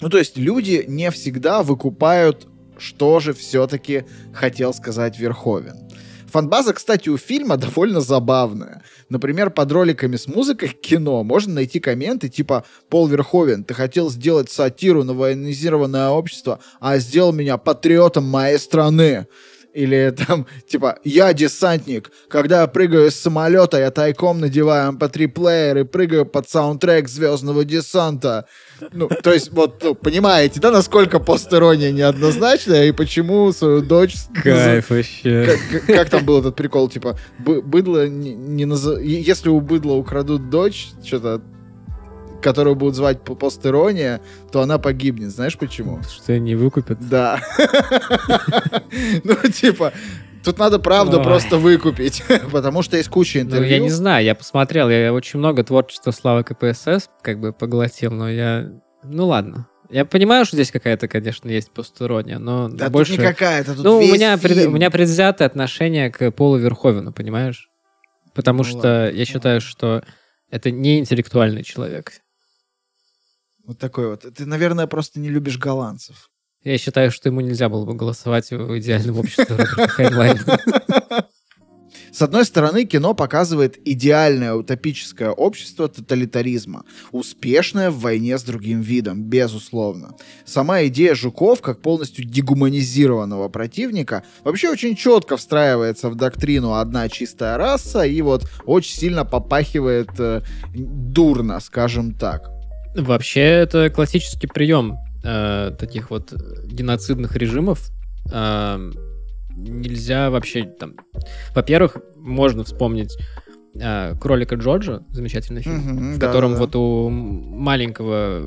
[0.00, 2.46] Ну, то есть люди не всегда выкупают,
[2.76, 4.04] что же все-таки
[4.34, 5.76] хотел сказать Верховен.
[6.26, 8.82] Фанбаза, кстати, у фильма довольно забавная.
[9.08, 14.50] Например, под роликами с музыкой кино можно найти комменты типа «Пол Верховен, ты хотел сделать
[14.50, 19.28] сатиру на военизированное общество, а сделал меня патриотом моей страны».
[19.76, 22.10] Или там, типа, я десантник.
[22.28, 27.62] Когда я прыгаю с самолета, я тайком надеваю MP3 плеер и прыгаю под саундтрек Звездного
[27.64, 28.46] десанта.
[28.92, 34.14] Ну, то есть, вот, ну, понимаете, да, насколько постерония неоднозначная и почему свою дочь...
[34.42, 35.58] Кайф вообще.
[35.70, 39.92] Как, как- там был этот прикол, типа, бы- быдло не, не е- Если у быдла
[39.92, 41.42] украдут дочь, что-то,
[42.46, 44.20] которую будут звать по постерония,
[44.52, 45.30] то она погибнет.
[45.30, 45.98] Знаешь почему?
[46.04, 46.98] Что не выкупят.
[47.08, 47.40] Да.
[49.24, 49.92] Ну, типа,
[50.44, 51.24] тут надо правду Ой.
[51.24, 52.22] просто выкупить,
[52.52, 53.70] потому что есть куча Ну, интервью.
[53.70, 58.30] я не знаю, я посмотрел, я очень много творчества Славы КПСС как бы поглотил, но
[58.30, 58.70] я...
[59.02, 59.66] Ну ладно.
[59.90, 63.12] Я понимаю, что здесь какая-то, конечно, есть посторонняя, но Да тут больше...
[63.12, 64.72] не какая-то, тут ну, у меня, пред- фильм.
[64.72, 67.68] у меня предвзятое отношение к Полу Верховену, понимаешь?
[68.34, 69.10] Потому Ну что ладно.
[69.10, 70.02] я считаю, что
[70.50, 72.12] это не интеллектуальный человек.
[73.66, 74.24] Вот такой вот.
[74.34, 76.30] Ты, наверное, просто не любишь голландцев.
[76.62, 80.58] Я считаю, что ему нельзя было бы голосовать в идеальном обществе Роберта Хайнлайна.
[82.12, 89.22] С одной стороны, кино показывает идеальное утопическое общество тоталитаризма, успешное в войне с другим видом,
[89.22, 90.16] безусловно.
[90.46, 97.58] Сама идея жуков, как полностью дегуманизированного противника, вообще очень четко встраивается в доктрину «одна чистая
[97.58, 100.40] раса» и вот очень сильно попахивает э,
[100.72, 102.55] дурно, скажем так.
[102.96, 106.32] Вообще, это классический прием э, таких вот
[106.64, 107.90] геноцидных режимов.
[108.32, 108.78] Э,
[109.56, 110.94] нельзя вообще там...
[111.54, 113.16] Во-первых, можно вспомнить
[113.74, 116.60] э, «Кролика Джорджа», замечательный фильм, Мгм, в котором да-да-да.
[116.60, 118.42] вот у маленького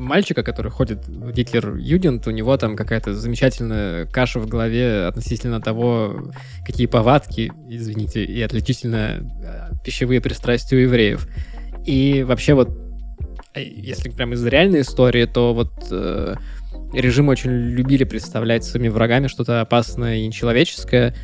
[0.00, 6.32] мальчика, который ходит в Гитлер-Юдент, у него там какая-то замечательная каша в голове относительно того,
[6.64, 11.28] какие повадки, извините, и отличительно э, пищевые пристрастия у евреев.
[11.84, 12.70] И вообще вот,
[13.58, 16.36] если прям из реальной истории, то вот э,
[16.92, 21.14] режимы очень любили представлять своими врагами что-то опасное и нечеловеческое.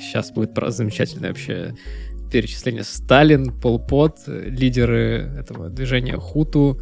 [0.00, 1.74] Сейчас будет замечательное вообще
[2.30, 2.84] перечисление.
[2.84, 6.80] Сталин, Пол Пот, э, лидеры этого движения Хуту.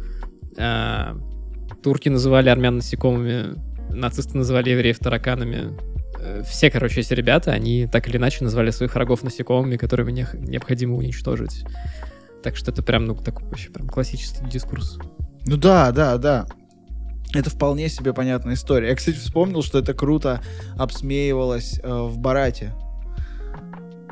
[0.57, 1.17] А,
[1.83, 3.55] турки называли армян насекомыми.
[3.89, 5.77] нацисты называли евреев тараканами.
[6.19, 10.27] Э, Все, короче, эти ребята, они так или иначе назвали своих врагов насекомыми, которыми не-
[10.33, 11.63] необходимо уничтожить.
[12.45, 14.99] Так что это прям, ну, такой вообще прям классический дискурс.
[15.47, 16.45] Ну да, да, да.
[17.33, 18.89] Это вполне себе понятная история.
[18.89, 20.43] Я, кстати, вспомнил, что это круто
[20.77, 22.71] обсмеивалось э, в Барате.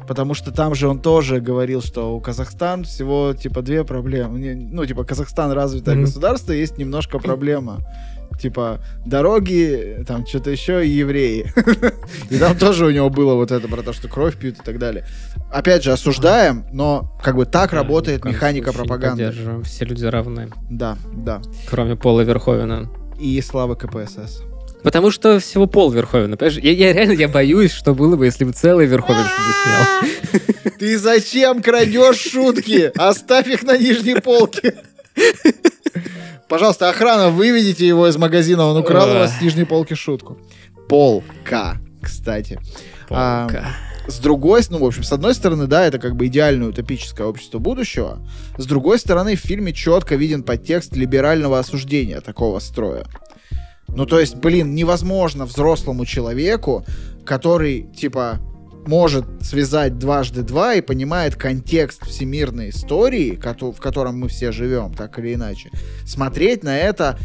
[0.08, 4.56] Потому что там же он тоже говорил, что у Казахстан всего типа две проблемы.
[4.56, 6.06] Ну, типа, Казахстан развитое Мгм.
[6.06, 7.82] государство, есть немножко проблема.
[8.40, 11.52] Типа, дороги, там что-то еще и евреи.
[12.30, 14.80] И там тоже у него было вот это про то, что кровь пьют и так
[14.80, 15.06] далее.
[15.52, 19.34] Опять же, осуждаем, но как бы так работает механика пропаганды.
[19.64, 21.42] Все люди равны, Да, да.
[21.70, 22.90] кроме Пола Верховена.
[23.20, 24.42] И слава КПСС.
[24.84, 26.58] Потому что всего Пол Верховен, понимаешь?
[26.62, 30.74] Я, я реально я боюсь, что было бы, если бы целый Верховен что-то снял.
[30.78, 32.92] Ты зачем крадешь шутки?
[32.98, 34.76] Оставь их на нижней полке.
[36.50, 38.66] Пожалуйста, охрана, выведите его из магазина.
[38.66, 40.38] Он украл у вас с нижней полки шутку.
[40.88, 42.60] Полка, кстати.
[43.10, 43.76] А, Полка.
[44.08, 47.60] С другой, ну, в общем, с одной стороны, да, это как бы идеальное утопическое общество
[47.60, 48.20] будущего.
[48.58, 53.06] С другой стороны, в фильме четко виден подтекст либерального осуждения такого строя.
[53.88, 56.86] Ну, то есть, блин, невозможно взрослому человеку,
[57.26, 58.40] который, типа,
[58.88, 65.20] может связать дважды два и понимает контекст всемирной истории, в котором мы все живем, так
[65.20, 65.70] или иначе,
[66.06, 67.18] смотреть на это,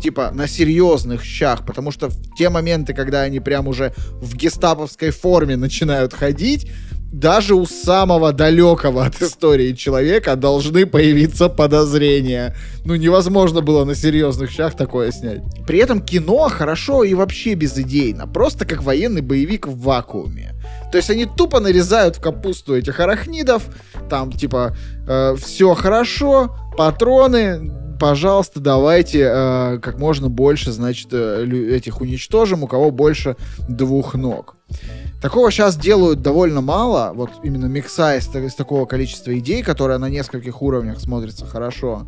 [0.00, 5.10] типа, на серьезных щах, потому что в те моменты, когда они прям уже в гестаповской
[5.10, 6.70] форме начинают ходить,
[7.18, 12.56] даже у самого далекого от истории человека должны появиться подозрения.
[12.84, 15.42] Ну, невозможно было на серьезных щах такое снять.
[15.66, 18.26] При этом кино хорошо и вообще безыдейно.
[18.26, 20.54] Просто как военный боевик в вакууме.
[20.90, 23.62] То есть они тупо нарезают в капусту этих арахнидов,
[24.10, 24.76] там типа
[25.36, 32.90] все хорошо, патроны, пожалуйста, давайте э, как можно больше, значит, э, этих уничтожим, у кого
[32.90, 33.36] больше
[33.68, 34.56] двух ног.
[35.24, 40.10] Такого сейчас делают довольно мало, вот именно микса из, из такого количества идей, которая на
[40.10, 42.06] нескольких уровнях смотрится хорошо.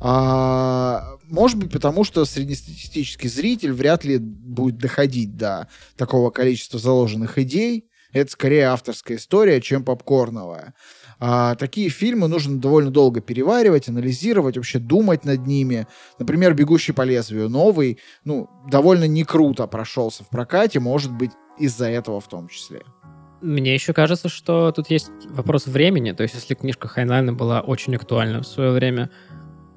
[0.00, 7.36] А, может быть, потому что среднестатистический зритель вряд ли будет доходить до такого количества заложенных
[7.36, 7.90] идей.
[8.14, 10.72] Это скорее авторская история, чем попкорновая.
[11.18, 15.86] А, такие фильмы нужно довольно долго переваривать, анализировать, вообще думать над ними.
[16.18, 21.88] Например, «Бегущий по лезвию» новый, ну, довольно не круто прошелся в прокате, может быть, из-за
[21.88, 22.82] этого в том числе.
[23.40, 26.12] Мне еще кажется, что тут есть вопрос времени.
[26.12, 29.10] То есть, если книжка Хайнлайна была очень актуальна в свое время,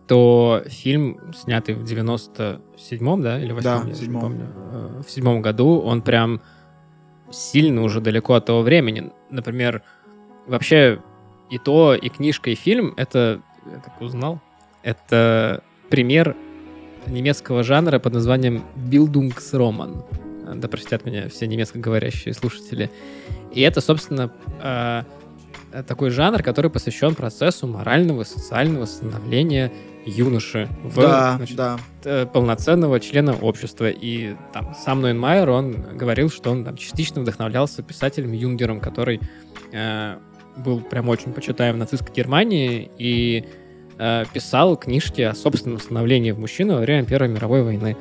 [0.07, 4.21] то фильм, снятый в 97-м, да, или 8 Да, я уже не седьмом.
[4.21, 6.41] помню, э, в седьмом году, он прям
[7.29, 9.11] сильно уже далеко от того времени.
[9.29, 9.83] Например,
[10.45, 11.01] вообще
[11.49, 14.39] и то, и книжка, и фильм, это, я так узнал,
[14.81, 16.37] это пример
[17.05, 20.05] немецкого жанра под названием Bildungsroman.
[20.55, 22.89] Да простят меня все немецкоговорящие слушатели.
[23.53, 24.31] И это, собственно,
[24.61, 25.03] э,
[25.83, 29.71] такой жанр, который посвящен процессу морального и социального становления
[30.05, 31.79] юноши в да, значит, да.
[32.03, 33.89] э, полноценного члена общества.
[33.89, 39.19] И там сам Нойнмайер, он говорил, что он там частично вдохновлялся писателем Юнгером, который
[39.71, 40.17] э,
[40.57, 43.45] был прям очень почитаем в нацистской Германии и
[43.97, 47.97] э, писал книжки о собственном становлении в мужчину во время Первой мировой войны.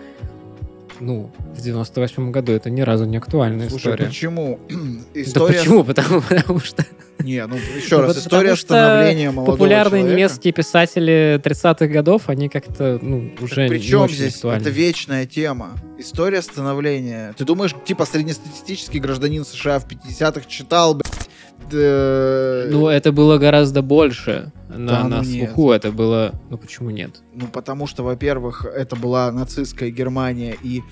[1.01, 4.07] Ну, в 98 году это ни разу не актуальная Слушай, история.
[4.07, 4.59] почему?
[5.15, 5.59] Да История...
[5.59, 5.85] почему?
[5.85, 6.85] Потому, потому что
[7.21, 10.17] Не, ну еще раз, Вот история становления молодого популярные человека.
[10.17, 14.61] немецкие писатели 30-х годов, они как-то, ну, уже не Причем здесь актуальны.
[14.63, 15.71] это вечная тема.
[15.99, 17.35] История становления.
[17.37, 21.26] Ты думаешь, типа среднестатистический гражданин США в 50-х читал, блядь,
[21.71, 25.51] да- Ну, это было гораздо больше на, Да, на ну нет.
[25.53, 25.73] слуху.
[25.73, 26.33] Это было...
[26.51, 27.23] Ну, почему нет?
[27.35, 30.83] Ну, потому что, во-первых, это была нацистская Германия и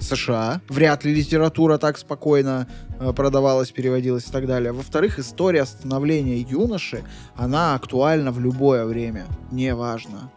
[0.00, 0.60] США.
[0.68, 2.68] Вряд ли литература так спокойно
[3.00, 4.72] э, продавалась, переводилась и так далее.
[4.72, 7.02] Во-вторых, история становления юноши,
[7.36, 9.26] она актуальна в любое время.
[9.50, 10.30] Неважно.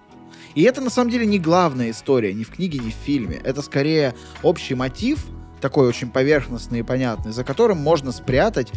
[0.56, 3.40] И это, на самом деле, не главная история ни в книге, ни в фильме.
[3.44, 4.14] Это скорее
[4.44, 5.26] общий мотив,
[5.62, 8.72] такой очень поверхностный и понятный, за которым можно спрятать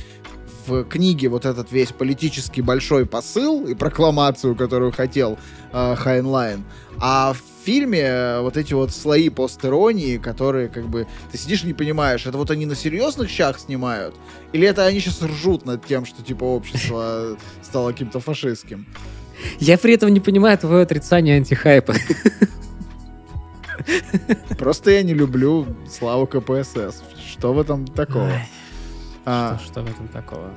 [0.67, 5.39] в книге вот этот весь политический большой посыл и прокламацию, которую хотел
[5.73, 6.65] э, Хайнлайн.
[6.99, 11.67] А в фильме э, вот эти вот слои постиронии, которые как бы ты сидишь и
[11.67, 14.15] не понимаешь, это вот они на серьезных щах снимают,
[14.53, 18.87] или это они сейчас ржут над тем, что типа общество стало каким-то фашистским.
[19.59, 21.95] Я при этом не понимаю твое отрицание антихайпа.
[24.59, 27.03] Просто я не люблю славу КПСС.
[27.31, 28.27] Что в этом такого?
[28.27, 28.49] Ай,
[29.25, 30.51] А, Что, что в этом такого?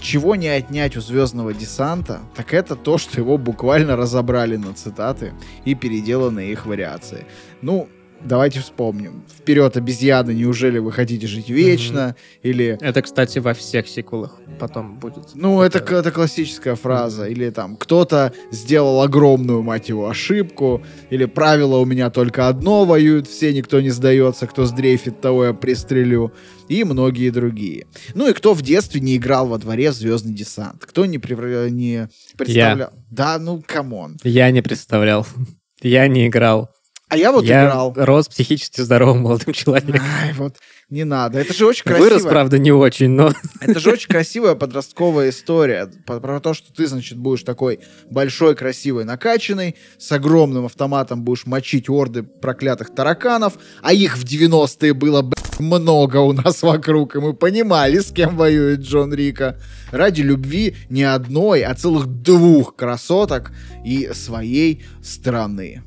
[0.00, 5.34] чего не отнять у звездного десанта, так это то, что его буквально разобрали на цитаты
[5.64, 7.26] и переделаны их вариации.
[7.62, 7.88] Ну,
[8.24, 9.24] давайте вспомним.
[9.38, 12.16] Вперед, обезьяны, неужели вы хотите жить вечно?
[12.42, 12.78] Или...
[12.80, 15.30] Это, кстати, во всех сиквелах потом будет.
[15.34, 17.26] Ну, это, к- это классическая фраза.
[17.26, 20.82] Или там, кто-то сделал огромную, мать его, ошибку.
[21.10, 24.46] Или правило у меня только одно, воюют все, никто не сдается.
[24.46, 26.32] Кто сдрейфит, того я пристрелю.
[26.68, 27.86] И многие другие.
[28.14, 30.84] Ну и кто в детстве не играл во дворе в Звездный десант?
[30.84, 32.90] Кто не, превра- не представлял?
[33.10, 34.18] Да, ну, come on.
[34.22, 35.26] Я не представлял.
[35.82, 36.70] Я не играл.
[37.10, 37.92] А я вот я играл.
[37.96, 40.00] рос психически здоровым молодым человеком.
[40.22, 40.54] Ай, вот
[40.90, 41.40] не надо.
[41.40, 42.04] Это же очень красиво.
[42.04, 43.32] Вырос, правда, не очень, но...
[43.60, 45.90] Это же очень красивая подростковая история.
[46.06, 51.90] Про, то, что ты, значит, будешь такой большой, красивый, накачанный, с огромным автоматом будешь мочить
[51.90, 57.34] орды проклятых тараканов, а их в 90-е было, блядь, много у нас вокруг, и мы
[57.34, 59.58] понимали, с кем воюет Джон Рика.
[59.90, 63.50] Ради любви не одной, а целых двух красоток
[63.84, 65.82] и своей страны.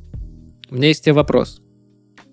[0.73, 1.61] У меня есть тебе вопрос.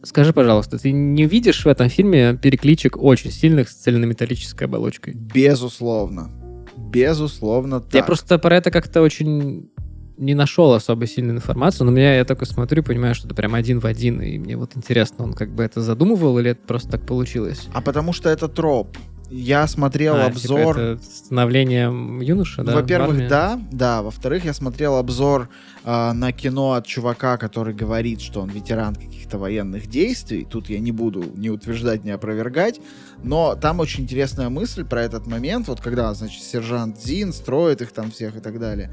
[0.02, 5.12] Скажи, пожалуйста, ты не видишь в этом фильме перекличек очень сильных с цельнометаллической оболочкой?
[5.12, 6.30] Безусловно.
[6.74, 7.92] Безусловно, так.
[7.92, 9.70] Я просто про это как-то очень
[10.16, 13.78] не нашел особо сильной информации, но меня я только смотрю понимаю, что это прям один
[13.78, 17.04] в один, и мне вот интересно, он как бы это задумывал или это просто так
[17.04, 17.68] получилось?
[17.74, 18.96] А потому что это троп.
[19.30, 20.74] Я смотрел А, обзор...
[20.74, 21.84] Типа это становление
[22.24, 22.74] юноши, да?
[22.74, 24.02] Во-первых, да, да.
[24.02, 25.48] Во-вторых, я смотрел обзор
[25.84, 30.44] а, на кино от чувака, который говорит, что он ветеран каких-то военных действий.
[30.44, 32.80] Тут я не буду ни утверждать, ни опровергать.
[33.22, 37.92] Но там очень интересная мысль про этот момент, вот когда, значит, сержант Зин строит их
[37.92, 38.92] там всех и так далее.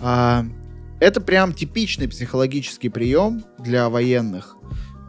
[0.00, 0.46] А,
[0.98, 4.56] это прям типичный психологический прием для военных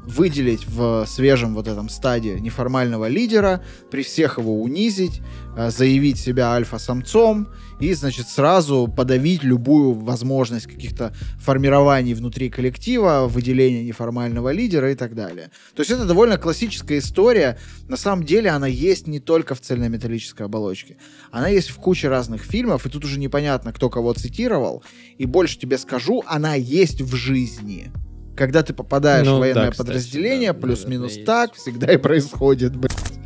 [0.08, 5.22] выделить в свежем вот этом стадии неформального лидера, при всех его унизить,
[5.58, 7.48] э, заявить себя альфа-самцом
[7.80, 15.16] и, значит, сразу подавить любую возможность каких-то формирований внутри коллектива, выделения неформального лидера и так
[15.16, 15.52] далее.
[15.76, 17.58] То есть это довольно классическая история.
[17.88, 20.98] На самом деле она есть не только в цельнометаллической оболочке.
[21.32, 24.84] Она есть в куче разных фильмов, и тут уже непонятно, кто кого цитировал.
[25.18, 27.92] И больше тебе скажу, она есть в жизни.
[28.36, 31.98] Когда ты попадаешь Ну в военное да, кстати, подразделение, да, плюс-минус наверное, так, всегда и
[31.98, 33.20] происходит, блядь.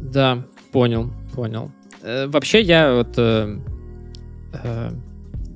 [0.00, 1.72] Да, понял, понял.
[2.02, 3.58] Э, вообще я вот э,
[4.62, 4.90] э,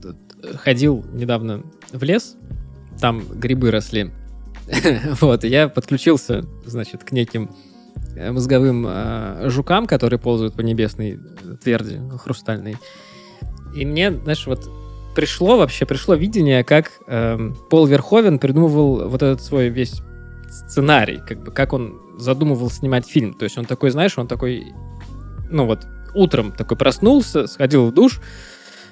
[0.03, 2.37] т- ходил недавно в лес,
[3.01, 4.11] там грибы росли.
[5.21, 7.51] Вот, я подключился, значит, к неким
[8.17, 12.77] э, мозговым э, жукам, которые ползают по небесной э, тверди хрустальной.
[13.75, 14.69] И мне, знаешь, вот
[15.15, 20.01] пришло вообще, пришло видение, как эм, Пол Верховен придумывал вот этот свой весь
[20.51, 23.35] сценарий, как бы, как он задумывал снимать фильм.
[23.35, 24.67] То есть он такой, знаешь, он такой,
[25.51, 28.21] ну вот, утром такой проснулся, сходил в душ,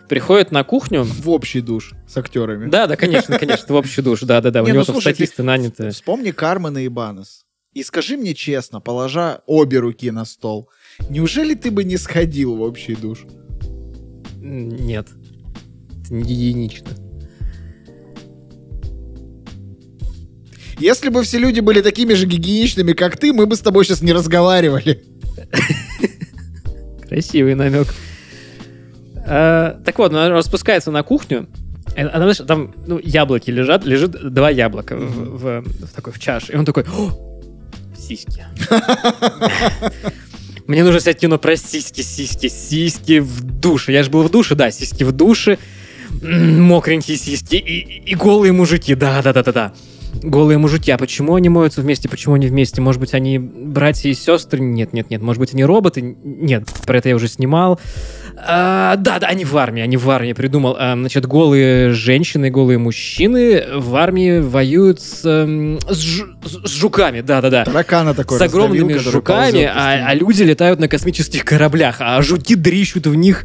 [0.09, 1.03] приходит на кухню.
[1.05, 2.71] В общий душ с актерами.
[2.71, 5.15] Да, да, конечно, конечно, в общий душ, да-да-да, у Не, него ну, там слушай, ты-
[5.17, 5.91] статисты наняты.
[5.91, 7.45] Вспомни Кармена и Банес.
[7.75, 10.71] И скажи мне честно, положа обе руки на стол,
[11.11, 13.25] неужели ты бы не сходил в общий душ?
[14.41, 15.09] Нет,
[16.09, 16.89] это не гигиенично.
[20.79, 24.01] Если бы все люди были такими же гигиеничными, как ты, мы бы с тобой сейчас
[24.01, 25.03] не разговаривали.
[27.09, 27.89] Красивый намек.
[29.27, 31.49] А, так вот, она спускается на кухню.
[31.97, 36.19] э, Она, знаешь, там ну, яблоки лежат, лежит два яблока в, в- в такой в
[36.21, 36.53] чаше.
[36.53, 37.41] И он такой, «О,
[37.99, 38.45] сиськи.
[40.69, 43.93] Мне нужно снять кино про сиськи, сиськи, сиськи в душе.
[43.93, 45.59] Я же был в душе, да, сиськи в душе.
[46.23, 49.73] Мокренькие сиськи и, и голые мужики, да-да-да-да-да.
[50.23, 52.81] Голые мужики, а почему они моются вместе, почему они вместе?
[52.81, 54.61] Может быть, они братья и сестры?
[54.61, 55.23] Нет, нет, нет.
[55.23, 56.17] Может быть, они роботы?
[56.25, 57.79] Нет, про это я уже снимал.
[58.37, 60.77] А, да, да, они в армии, они в армии, придумал.
[60.79, 67.21] А, значит, голые женщины, голые мужчины в армии воюют с, эм, с, жу- с жуками,
[67.21, 67.65] да-да-да.
[67.65, 72.55] Таракана такой С огромными раздавил, жуками, а, а люди летают на космических кораблях, а жуки
[72.55, 73.45] дрищут в них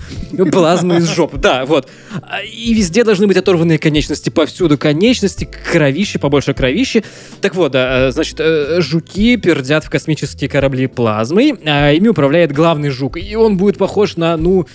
[0.51, 1.35] плазму из жоп.
[1.37, 1.89] Да, вот.
[2.21, 7.03] А, И везде должны быть оторванные конечности, повсюду конечности, кровище, побольше кровище.
[7.41, 12.51] Так вот, да, э, значит, э, жуки пердят в космические корабли плазмой, а ими управляет
[12.51, 14.67] главный жук, и он будет похож на, ну,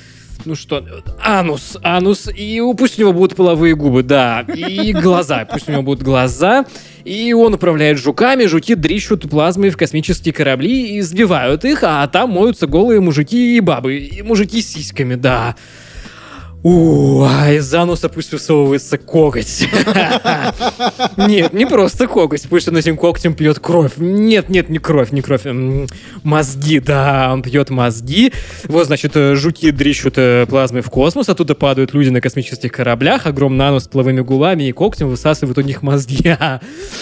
[0.45, 0.85] ну что,
[1.23, 5.83] анус, анус, и пусть у него будут половые губы, да, и глаза, пусть у него
[5.83, 6.65] будут глаза,
[7.05, 12.31] и он управляет жуками, жуки дрищут плазмой в космические корабли и сбивают их, а там
[12.31, 15.57] моются голые мужики и бабы, и мужики с сиськами, да.
[16.65, 19.69] У, а из ануса пусть высовывается коготь.
[21.17, 23.93] Нет, не просто коготь, пусть он этим когтем пьет кровь.
[23.97, 25.43] Нет, нет, не кровь, не кровь.
[26.25, 28.33] Мозги, да, он пьет мозги.
[28.65, 33.27] Вот, значит, э, жуки дрищут э, плазмой в космос, оттуда падают люди на космических кораблях,
[33.27, 36.37] огромный анус с плавыми губами и когтем высасывают у них мозги.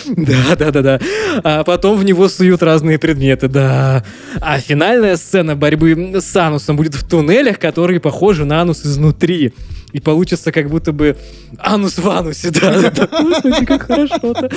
[0.06, 1.00] Да, да, да, да.
[1.42, 4.04] А потом в него суют разные предметы, да.
[4.40, 9.52] А финальная сцена борьбы с анусом будет в туннелях, которые похожи на анус изнутри
[9.92, 11.16] и получится как будто бы
[11.58, 12.90] анус в анусе, да.
[13.10, 14.50] Господи, как хорошо-то.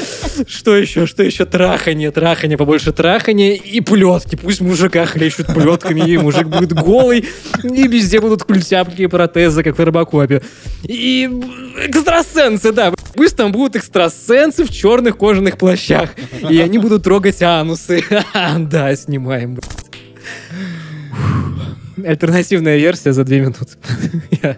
[0.47, 1.45] Что еще, что еще?
[1.45, 4.35] Трахание, трахание, побольше трахания и плетки.
[4.35, 7.26] Пусть мужика хлещут плетками, и мужик будет голый,
[7.64, 10.41] и везде будут культяпки и протезы, как в Робокопе.
[10.84, 11.30] И
[11.85, 12.93] экстрасенсы, да.
[13.14, 16.11] Пусть там будут экстрасенсы в черных кожаных плащах,
[16.49, 18.03] и они будут трогать анусы.
[18.60, 19.57] Да, снимаем,
[22.05, 23.67] Альтернативная версия за две минуты.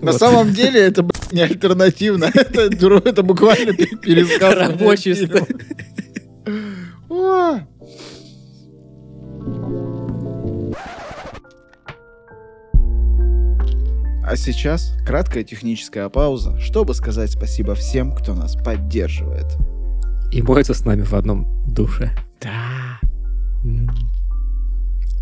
[0.00, 4.54] На самом деле это не альтернативно, это, это буквально пересказ.
[4.54, 5.28] Рабочий.
[14.26, 19.44] А сейчас краткая техническая пауза, чтобы сказать спасибо всем, кто нас поддерживает.
[20.32, 22.10] И моется с нами в одном душе.
[22.40, 22.98] Да.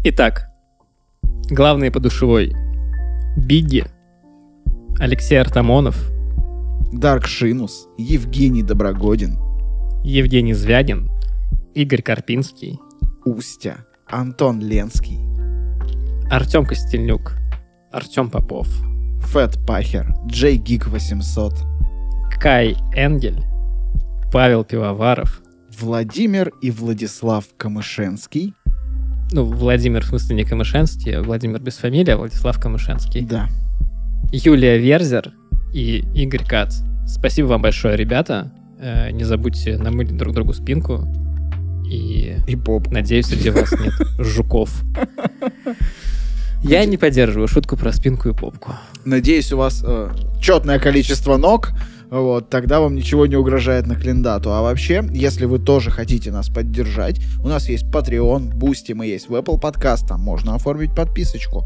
[0.04, 0.51] Итак,
[1.50, 2.54] главные по душевой.
[3.36, 3.84] Бигги,
[4.98, 6.12] Алексей Артамонов,
[6.92, 9.38] Дарк Шинус, Евгений Доброгодин,
[10.04, 11.10] Евгений Звягин,
[11.74, 12.78] Игорь Карпинский,
[13.24, 15.18] Устя, Антон Ленский,
[16.30, 17.32] Артем Костельнюк,
[17.90, 18.68] Артем Попов,
[19.20, 21.54] Фэт Пахер, Джей Гик 800,
[22.40, 23.42] Кай Энгель,
[24.32, 25.42] Павел Пивоваров,
[25.78, 28.54] Владимир и Владислав Камышенский.
[29.32, 33.22] Ну, Владимир, в смысле, не Камышенский, а Владимир без фамилии, а Владислав Камышенский.
[33.22, 33.48] Да.
[34.30, 35.32] Юлия Верзер
[35.72, 36.80] и Игорь Кац.
[37.06, 38.52] Спасибо вам большое, ребята.
[38.78, 41.06] Э, не забудьте намылить друг другу спинку.
[41.90, 42.90] И, и поп.
[42.90, 44.82] надеюсь, среди вас нет жуков.
[46.62, 48.72] Я не поддерживаю шутку про спинку и попку.
[49.04, 50.10] Надеюсь, у вас э,
[50.40, 51.72] четное количество ног,
[52.20, 54.52] вот, тогда вам ничего не угрожает на клиндату.
[54.52, 59.30] А вообще, если вы тоже хотите нас поддержать, у нас есть Patreon, Boosty, мы есть
[59.30, 61.64] в Apple Podcast, там можно оформить подписочку.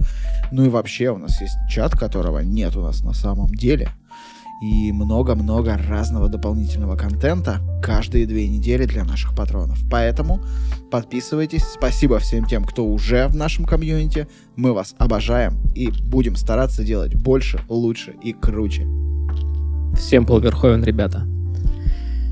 [0.53, 3.89] Ну и вообще, у нас есть чат, которого нет у нас на самом деле.
[4.63, 9.81] И много-много разного дополнительного контента каждые две недели для наших патронов.
[9.91, 10.41] Поэтому
[10.93, 11.65] подписывайтесь.
[11.65, 14.29] Спасибо всем тем, кто уже в нашем комьюнити.
[14.55, 18.87] Мы вас обожаем и будем стараться делать больше, лучше и круче.
[19.97, 21.27] Всем полверховен, ребята.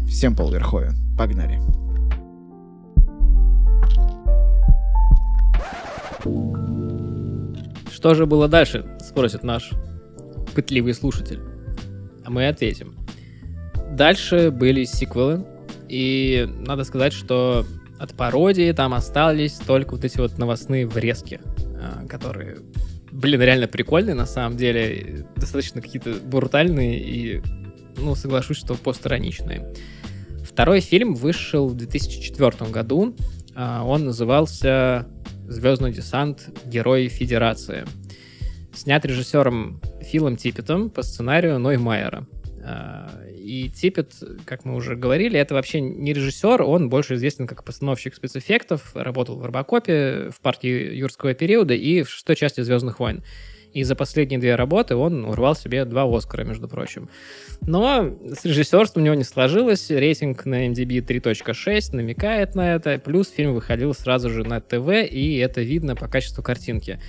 [0.07, 0.95] Всем полверховен.
[1.19, 1.61] Погнали.
[7.93, 9.71] Что же было дальше, спросит наш
[10.55, 11.41] пытливый слушатель.
[12.25, 12.95] А мы ответим.
[13.93, 15.45] Дальше были сиквелы,
[15.89, 17.65] и надо сказать, что
[17.99, 21.41] от пародии там остались только вот эти вот новостные врезки,
[21.81, 22.59] а, которые,
[23.15, 27.43] блин, реально прикольные на самом деле, достаточно какие-то брутальные и,
[27.97, 29.73] ну, соглашусь, что постироничные.
[30.45, 33.17] Второй фильм вышел в 2004 году,
[33.55, 35.07] а, он назывался
[35.47, 36.49] «Звездный десант.
[36.67, 37.85] Герои Федерации».
[38.75, 42.27] Снят режиссером Филом Типпетом по сценарию Ной Майера.
[43.45, 44.15] И Типпет,
[44.47, 49.37] как мы уже говорили, это вообще не режиссер, он больше известен как постановщик спецэффектов, работал
[49.37, 53.23] в Робокопе, в партии юрского периода и в шестой части «Звездных войн».
[53.75, 57.11] И за последние две работы он урвал себе два Оскара, между прочим.
[57.61, 59.91] Но с режиссерством у него не сложилось.
[59.91, 62.99] Рейтинг на MDB 3.6 намекает на это.
[62.99, 67.01] Плюс фильм выходил сразу же на ТВ, и это видно по качеству картинки.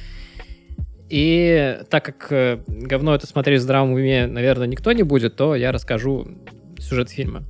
[1.10, 5.56] И так как э, говно это смотреть в здравом уме, наверное, никто не будет, то
[5.56, 6.28] я расскажу
[6.80, 7.44] сюжет фильма.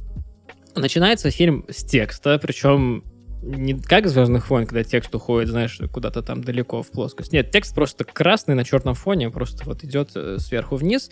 [0.76, 3.04] Начинается фильм с текста, причем
[3.42, 7.32] не как Звездных войн, когда текст уходит, знаешь, куда-то там далеко в плоскость.
[7.32, 11.10] Нет, текст просто красный на черном фоне, просто вот идет э, сверху вниз.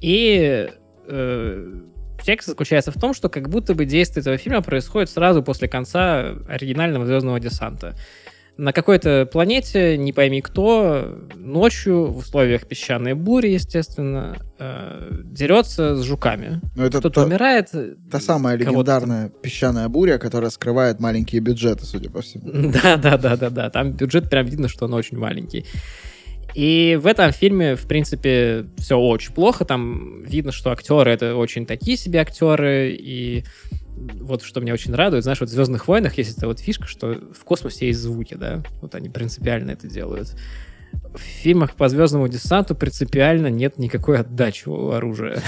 [0.00, 0.68] И
[1.08, 1.80] э,
[2.22, 6.36] текст заключается в том, что как будто бы действие этого фильма происходит сразу после конца
[6.48, 7.96] оригинального Звездного десанта
[8.58, 16.02] на какой-то планете, не пойми кто, ночью, в условиях песчаной бури, естественно, э, дерется с
[16.02, 16.60] жуками.
[16.74, 17.70] Но это Кто-то та, умирает.
[18.10, 22.72] Та самая легендарная песчаная буря, которая скрывает маленькие бюджеты, судя по всему.
[22.82, 23.70] Да, да, да, да, да.
[23.70, 25.64] Там бюджет прям видно, что он очень маленький.
[26.54, 29.64] И в этом фильме, в принципе, все очень плохо.
[29.64, 33.44] Там видно, что актеры это очень такие себе актеры, и
[34.20, 37.18] вот что меня очень радует, знаешь, вот в «Звездных войнах» есть эта вот фишка, что
[37.32, 40.34] в космосе есть звуки, да, вот они принципиально это делают.
[41.14, 45.42] в фильмах по звездному десанту принципиально нет никакой отдачи у оружия.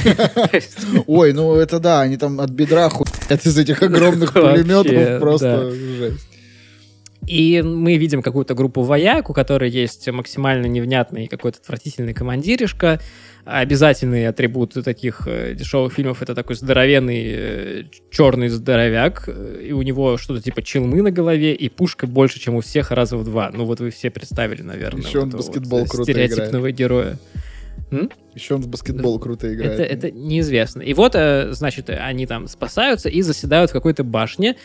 [1.06, 5.20] Ой, ну это да, они там от бедра хуят из этих огромных пулеметов.
[5.20, 6.26] Просто жесть.
[7.26, 13.00] И мы видим какую-то группу вояк, у которой есть максимально невнятный какой-то отвратительный командиришка.
[13.52, 19.24] Обязательный атрибут таких э, дешевых фильмов это такой здоровенный э, черный здоровяк.
[19.26, 22.92] э, И у него что-то типа челмы на голове, и пушка больше, чем у всех
[22.92, 23.50] раза в два.
[23.52, 25.02] Ну вот вы все представили, наверное.
[25.02, 27.18] Еще он вот в баскетбол вот, круто стереотипного героя.
[28.34, 29.80] Еще он в баскетбол круто играет.
[29.80, 30.82] Это, это неизвестно.
[30.82, 34.56] И вот, э, значит, они там спасаются и заседают в какой-то башне,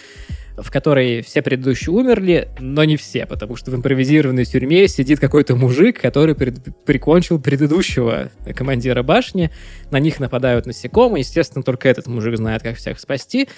[0.57, 5.55] в которой все предыдущие умерли, но не все, потому что в импровизированной тюрьме сидит какой-то
[5.55, 9.49] мужик, который пред- прикончил предыдущего командира башни.
[9.91, 11.21] На них нападают насекомые.
[11.21, 13.49] Естественно, только этот мужик знает, как всех спасти.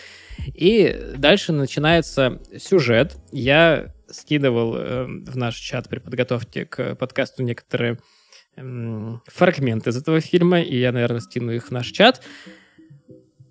[0.56, 3.18] И дальше начинается сюжет.
[3.31, 7.98] Я скидывал э, в наш чат при подготовке к подкасту некоторые м,
[9.27, 12.21] фрагменты из этого фильма, и я, наверное, скину их в наш чат.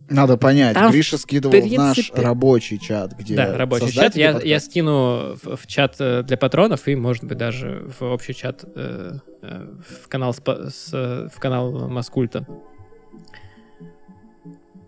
[0.09, 4.15] Надо понять, Там, Гриша скидывал в наш принципе- рабочий чат, где Да, рабочий чат.
[4.15, 8.33] Я, я скину в, в чат э, для патронов и, может быть, даже в общий
[8.33, 12.47] чат э, э, в канал с, э, в канал Маскульта.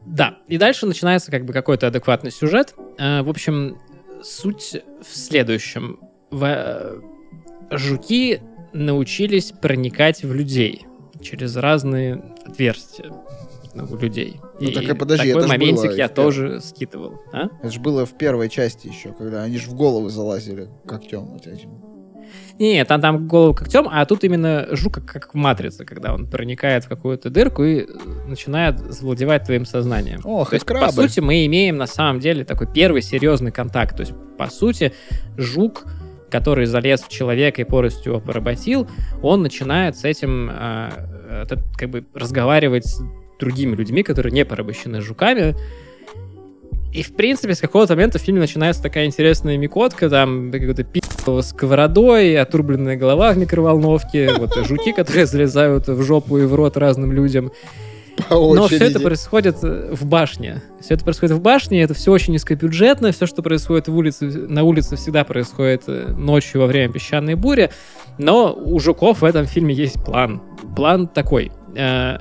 [0.07, 2.74] Да, и дальше начинается как бы какой-то адекватный сюжет.
[2.99, 3.77] Э, в общем,
[4.23, 5.99] суть в следующем.
[6.31, 7.03] В-
[7.70, 8.40] жуки
[8.73, 10.86] научились проникать в людей
[11.20, 13.12] через разные отверстия
[13.74, 14.40] у людей.
[14.61, 17.20] Ну, так и подожди, такой это моментик было я тоже скидывал.
[17.32, 17.49] А?
[17.62, 21.47] Это же было в первой части еще, когда они же в головы залазили когтем вот
[21.47, 21.70] этим.
[22.59, 26.28] Не, там, там голову когтем, а тут именно жук как, как в матрице, когда он
[26.28, 27.86] проникает в какую-то дырку и э,
[28.27, 30.20] начинает завладевать твоим сознанием.
[30.24, 30.93] Ох, То есть, и по крабы.
[30.93, 33.97] сути, мы имеем на самом деле такой первый серьезный контакт.
[33.97, 34.93] То есть, по сути,
[35.36, 35.85] жук,
[36.31, 38.89] который залез в человека и полностью его поработил,
[39.23, 41.47] он начинает с этим э,
[41.77, 43.03] как бы разговаривать с
[43.39, 45.55] другими людьми, которые не порабощены жуками.
[46.93, 51.43] И, в принципе, с какого-то момента в фильме начинается такая интересная микотка, там какой-то пи***ого
[51.43, 57.13] сковородой, отрубленная голова в микроволновке, вот жуки, которые залезают в жопу и в рот разным
[57.13, 57.53] людям.
[58.28, 60.62] По Но все это происходит э, в башне.
[60.81, 64.65] Все это происходит в башне, это все очень низкобюджетно, все, что происходит в улице, на
[64.65, 67.70] улице, всегда происходит э, ночью во время песчаной бури.
[68.19, 70.43] Но у жуков в этом фильме есть план.
[70.74, 71.53] План такой.
[71.77, 72.19] э,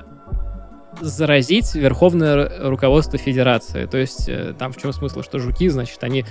[1.02, 3.86] заразить верховное руководство Федерации.
[3.86, 6.26] То есть э, там в чем смысл, что жуки, значит, они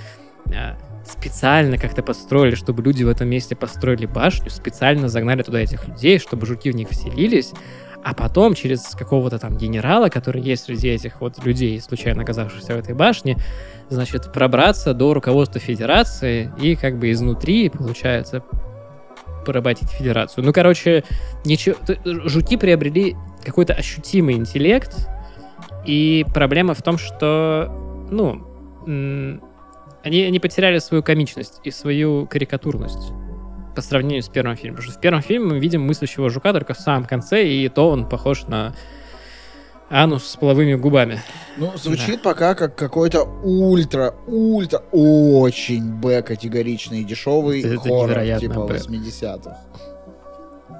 [0.47, 0.75] э,
[1.05, 6.19] специально как-то построили, чтобы люди в этом месте построили башню, специально загнали туда этих людей,
[6.19, 7.53] чтобы жуки в них вселились,
[8.07, 12.79] а потом через какого-то там генерала, который есть среди этих вот людей, случайно оказавшихся в
[12.79, 13.37] этой башне,
[13.89, 18.45] значит, пробраться до руководства Федерации и как бы изнутри, получается,
[19.45, 20.45] поработить Федерацию.
[20.45, 21.03] Ну, короче,
[21.45, 21.75] ничего...
[22.29, 25.09] Жуки приобрели какой-то ощутимый интеллект,
[25.85, 27.73] и проблема в том, что,
[28.13, 28.47] ну,
[30.05, 33.11] они, они потеряли свою комичность и свою карикатурность
[33.77, 34.77] по сравнению с первым фильмом.
[34.77, 37.91] Потому что в первом фильме мы видим мыслящего жука только в самом конце, и то
[37.91, 38.75] он похож на
[39.89, 41.21] анус с половыми губами.
[41.59, 48.49] Ну, звучит пока как какой-то ультра, ультра, очень Б-категоричный и дешевый Это- это хоррор, невероятно
[48.49, 48.75] типа Б.
[48.75, 49.57] 80-х.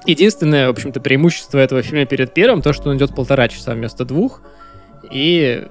[0.07, 4.05] Единственное, в общем-то, преимущество этого фильма перед первым, то, что он идет полтора часа вместо
[4.05, 4.41] двух.
[5.11, 5.67] И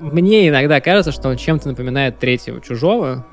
[0.00, 3.26] мне иногда кажется, что он чем-то напоминает третьего чужого.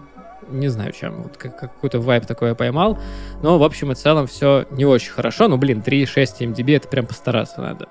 [0.49, 1.23] Не знаю, чем.
[1.23, 2.97] Вот как- какой-то вайп такой я поймал.
[3.43, 5.47] Но, в общем и целом, все не очень хорошо.
[5.47, 7.87] Ну, блин, 3,6 MDB, это прям постараться надо.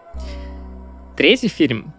[1.16, 1.93] Третий фильм.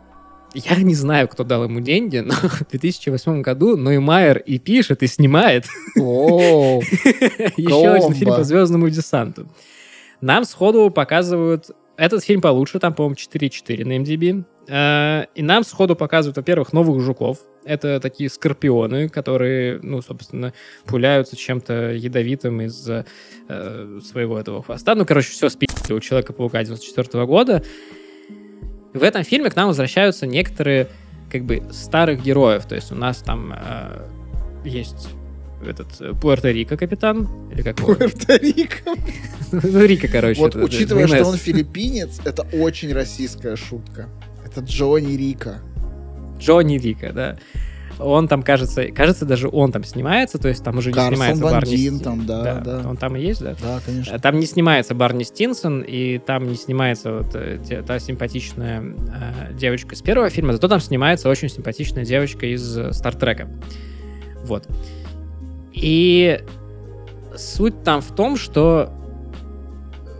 [0.54, 5.08] Я не знаю, кто дал ему деньги, но в 2008 году Ноймайер и пишет, и
[5.08, 5.66] снимает
[7.58, 9.48] еще один фильм по звездному десанту.
[10.22, 11.72] Нам сходу показывают...
[11.98, 14.44] Этот фильм получше, там, по-моему, 4,4 на MDB.
[14.68, 17.38] Э, И нам сходу показывают, во-первых, новых жуков.
[17.64, 20.54] Это такие скорпионы, которые, ну, собственно,
[20.86, 23.04] пуляются чем-то ядовитым из э,
[24.04, 24.96] своего этого хвоста.
[24.96, 27.64] Ну, короче, все спи***ли у Человека-паука 94 года.
[28.94, 30.88] В этом фильме к нам возвращаются некоторые,
[31.32, 32.66] как бы, старых героев.
[32.66, 34.08] То есть у нас там э,
[34.66, 35.10] есть
[35.66, 37.78] этот э, Пуэрто-Рико капитан, или как?
[37.78, 38.98] Пуэрто-Рико.
[39.54, 40.40] Ну, Рика, короче.
[40.40, 44.08] Вот учитывая, что он филиппинец, это очень российская шутка.
[44.46, 45.60] Это Джонни Рика.
[46.42, 47.38] Джонни Рика, да.
[48.00, 51.44] Он там, кажется, кажется, даже он там снимается, то есть там уже не Карсон снимается
[51.44, 52.82] Ван Барни Дин Стин- там, да, да.
[52.90, 53.54] Он там и есть, да?
[53.62, 54.16] Да, конечно.
[54.16, 58.82] Э, Там не снимается Барни Стинсон, и там не снимается вот э, те- та симпатичная
[58.82, 63.48] э, девочка из первого фильма, зато там снимается очень симпатичная девочка из э, Стартрека.
[64.46, 64.68] Вот.
[65.74, 66.42] И
[67.38, 68.92] суть там в том, что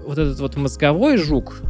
[0.06, 1.62] вот этот вот мозговой жук,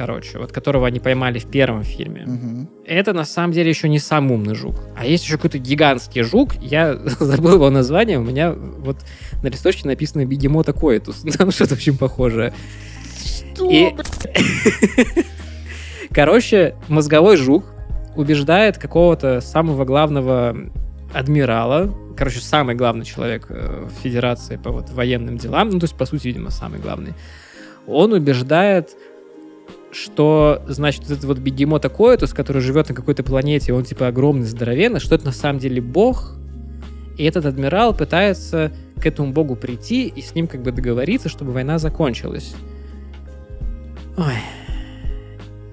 [0.00, 2.68] короче, вот которого они поймали в первом фильме, Мгм.
[2.86, 4.76] это на самом деле еще не сам умный жук.
[4.96, 8.96] А есть еще какой-то гигантский жук, я забыл его название, у меня вот
[9.42, 11.22] на листочке написано бегемота коэтус.
[11.38, 12.54] Там что-то очень похожее.
[13.70, 13.94] И-
[16.12, 17.64] Короче, мозговой жук
[18.16, 20.56] убеждает какого-то самого главного
[21.12, 25.94] адмирала, короче, самый главный человек э, в Федерации по вот военным делам, ну, то есть,
[25.96, 27.12] по сути, видимо, самый главный,
[27.86, 28.90] он убеждает,
[29.92, 34.46] что, значит, вот этот вот бегемот Акоэтус, который живет на какой-то планете, он, типа, огромный,
[34.46, 36.36] здоровенный, что это на самом деле бог,
[37.16, 41.52] и этот адмирал пытается к этому богу прийти и с ним как бы договориться, чтобы
[41.52, 42.54] война закончилась.
[44.16, 44.34] Ой.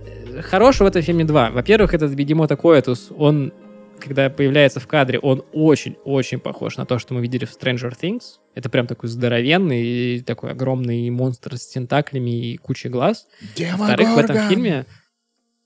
[0.05, 1.51] Э, Хорошего в этом фильме два.
[1.51, 3.53] Во-первых, этот бегемот Акоэтус, он,
[3.99, 8.39] когда появляется в кадре, он очень-очень похож на то, что мы видели в Stranger Things.
[8.55, 13.27] Это прям такой здоровенный, такой огромный монстр с тентаклями и кучей глаз.
[13.57, 14.85] Во-вторых, в этом фильме...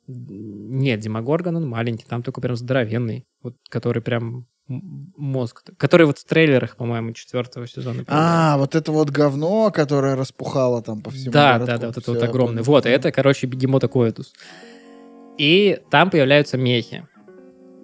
[0.07, 6.25] Нет, Демогоргон, он маленький, там такой прям здоровенный, вот, который прям мозг, который вот в
[6.25, 8.03] трейлерах, по-моему, четвертого сезона.
[8.07, 11.67] А, вот это вот говно, которое распухало там по всему да, городку.
[11.67, 12.63] да, да, вот это вот огромное.
[12.63, 14.33] Вот, это, короче, бегемот Коэтус.
[15.37, 17.07] И там появляются мехи.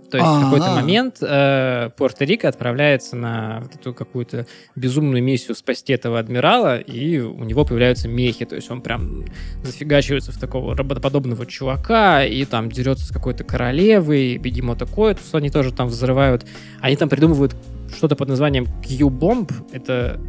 [0.10, 0.76] То есть в какой-то А-а.
[0.76, 7.44] момент э, Пуэрто-Рико отправляется на вот эту какую-то безумную миссию спасти этого адмирала, и у
[7.44, 8.46] него появляются мехи.
[8.46, 9.26] То есть он прям
[9.64, 15.74] зафигачивается в такого роботоподобного чувака, и там дерется с какой-то королевой, бегемота Коэтус, они тоже
[15.74, 16.46] там взрывают.
[16.80, 17.56] Они там придумывают
[17.96, 19.52] что-то под названием Q-бомб.
[19.74, 20.20] Это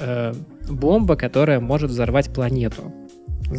[0.00, 0.34] э,
[0.68, 2.92] бомба, которая может взорвать планету.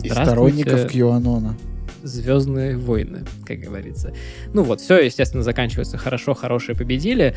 [0.03, 1.55] И сторонников Кьюанона.
[2.05, 4.13] Звездные войны, как говорится.
[4.53, 7.35] Ну вот, все, естественно, заканчивается хорошо, хорошие победили.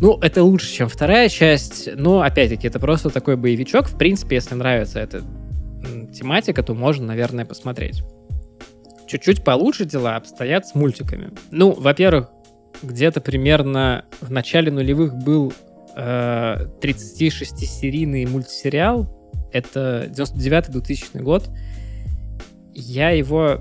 [0.00, 3.86] Ну, это лучше, чем вторая часть, но, опять-таки, это просто такой боевичок.
[3.86, 5.22] В принципе, если нравится эта
[6.14, 8.02] тематика, то можно, наверное, посмотреть.
[9.06, 11.32] Чуть-чуть получше дела обстоят с мультиками.
[11.50, 12.30] Ну, во-первых,
[12.82, 15.52] где-то примерно в начале нулевых был
[15.96, 19.06] э, 36-серийный мультсериал.
[19.52, 21.50] Это 99-2000 год.
[22.74, 23.60] Я его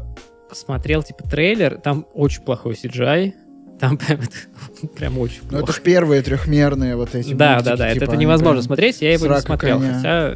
[0.49, 1.79] посмотрел, типа, трейлер.
[1.79, 3.33] Там очень плохой CGI.
[3.79, 5.73] Там прям, это прям очень Ну, это плохо.
[5.73, 9.01] ж первые трехмерные вот эти Да, мультики, да, да, это, типа, это они невозможно смотреть,
[9.01, 9.93] я его не смотрел, коня.
[9.95, 10.33] хотя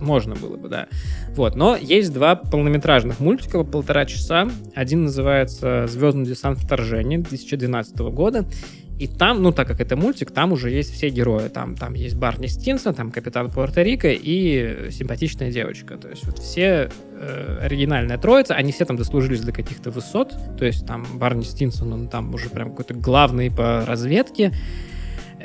[0.00, 0.86] можно было бы, да.
[1.30, 4.48] Вот, но есть два полнометражных мультика по полтора часа.
[4.74, 8.44] Один называется «Звездный десант вторжения» 2012 года.
[8.98, 11.48] И там, ну, так как это мультик, там уже есть все герои.
[11.48, 15.96] Там, там есть Барни Стинсон, там капитан Пуэрто-Рико и симпатичная девочка.
[15.96, 20.34] То есть вот все э, оригинальная троица, они все там дослужились до каких-то высот.
[20.58, 24.52] То есть там Барни Стинсон, он там уже прям какой-то главный по разведке.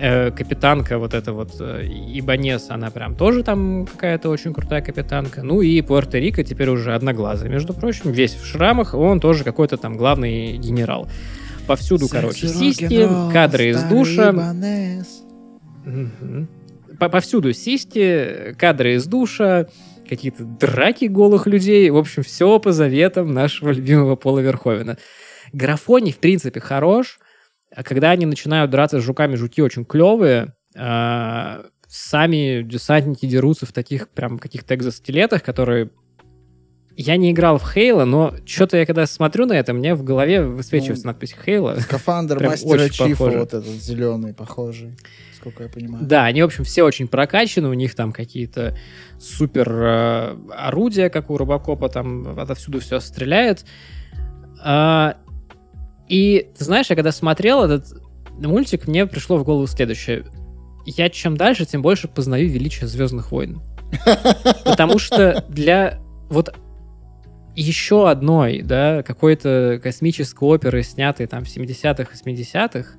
[0.02, 5.44] Э, капитанка вот эта вот э, Ибанес, она прям тоже там какая-то очень крутая капитанка.
[5.44, 9.98] Ну и Пуэрто-Рико теперь уже одноглазый, между прочим, весь в шрамах, он тоже какой-то там
[9.98, 11.10] главный генерал.
[11.70, 14.34] Повсюду, короче, Секси, сиськи, кадры из душа.
[17.00, 19.68] По- Повсюду сиськи, кадры из душа,
[20.10, 21.88] какие-то драки голых людей.
[21.92, 24.98] В общем, все по заветам нашего любимого Пола Верховена.
[25.54, 27.20] Графоний, в принципе, хорош.
[27.76, 30.56] А когда они начинают драться с жуками, жуки очень клевые.
[30.76, 35.92] А, Сами десантники дерутся в таких прям каких-то экзоскелетах, которые...
[36.96, 40.44] Я не играл в Хейла, но что-то я когда смотрю на это, мне в голове
[40.44, 41.78] высвечивается Ну, надпись Хейла.
[41.80, 43.40] Скафандр мастера Чифа, похоже.
[43.40, 44.98] вот этот зеленый, похожий,
[45.36, 46.06] сколько я понимаю.
[46.06, 48.78] Да, они, в общем, все очень прокачаны, у них там какие-то
[49.18, 53.66] супер э, орудия, как у Робокопа, там отовсюду все стреляет.
[54.62, 55.16] А,
[56.10, 57.94] и, ты знаешь, я когда смотрел этот
[58.32, 60.26] мультик, мне пришло в голову следующее.
[60.86, 63.62] Я чем дальше, тем больше познаю величие Звездных войн.
[64.66, 66.00] Потому что для
[66.30, 66.54] вот
[67.56, 72.90] еще одной, да, какой-то космической оперы, снятой там в 70-х, 80-х,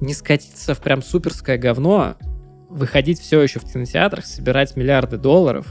[0.00, 2.16] не скатиться в прям суперское говно,
[2.70, 5.66] выходить все еще в кинотеатрах, собирать миллиарды долларов,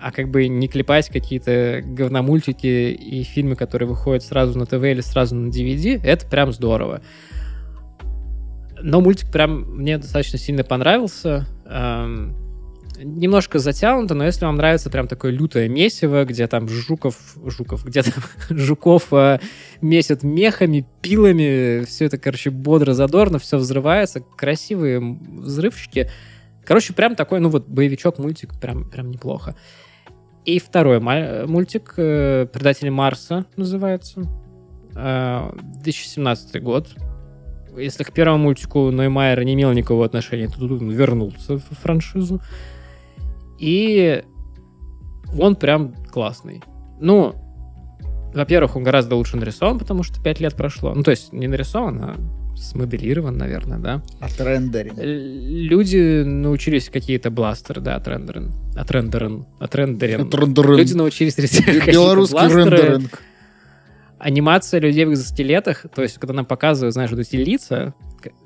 [0.00, 5.00] а как бы не клепать какие-то говномультики и фильмы, которые выходят сразу на ТВ или
[5.00, 7.02] сразу на DVD, это прям здорово.
[8.80, 11.46] Но мультик прям мне достаточно сильно понравился.
[13.02, 18.02] Немножко затянуто, но если вам нравится прям такое лютое месиво, где там жуков, жуков, где
[18.02, 19.38] там жуков э,
[19.80, 26.10] месят мехами, пилами, все это, короче, бодро, задорно, все взрывается, красивые взрывчики.
[26.64, 29.54] Короче, прям такой, ну вот, боевичок, мультик, прям, прям неплохо.
[30.44, 34.22] И второй мультик э, «Предатели Марса» называется.
[34.94, 35.50] Э,
[35.82, 36.88] 2017 год.
[37.76, 42.40] Если к первому мультику Ноймайер не имел никакого отношения, то тут он вернулся в франшизу.
[43.58, 44.22] И
[45.38, 46.62] он прям классный.
[47.00, 47.34] Ну,
[48.34, 50.94] во-первых, он гораздо лучше нарисован, потому что 5 лет прошло.
[50.94, 52.16] Ну, то есть не нарисован, а
[52.56, 54.02] смоделирован, наверное, да.
[54.20, 54.94] Отрендерен.
[54.98, 58.52] Люди научились какие-то бластеры, да, отрендерен.
[58.76, 59.46] Отрендерен.
[59.60, 60.28] Отрендерен.
[60.76, 62.64] Люди научились рисовать Белорусский бластеры.
[62.64, 63.22] рендеринг.
[64.18, 67.94] Анимация людей в экзоскелетах, то есть когда нам показывают, знаешь, вот эти лица,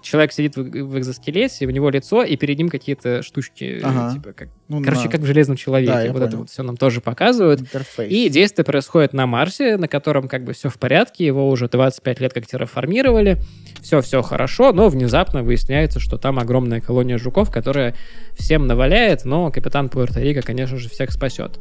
[0.03, 4.13] человек сидит в, в экзоскелете, у него лицо, и перед ним какие-то штучки, Ага.
[4.15, 5.93] типа, как, Ну, короче, на как в «Железном человеке».
[5.93, 6.39] Да, вот это понял.
[6.39, 7.61] вот все нам тоже показывают.
[7.61, 8.11] интерфейс.
[8.13, 12.21] И действие происходит на Марсе, на котором как бы все в порядке, его уже 25
[12.21, 13.39] лет как терраформировали,
[13.81, 17.95] все-все хорошо, но внезапно выясняется, что там огромная колония жуков, которая
[18.39, 21.59] всем наваляет, но капитан Пуэрто-Рико, конечно же, всех спасет.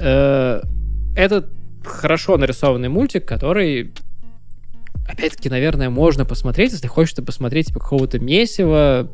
[0.00, 0.60] Э,
[1.16, 1.48] Это
[1.84, 3.92] хорошо нарисованный мультик, который
[5.06, 9.10] опять-таки, наверное, можно посмотреть, если хочется посмотреть типа, какого-то месива,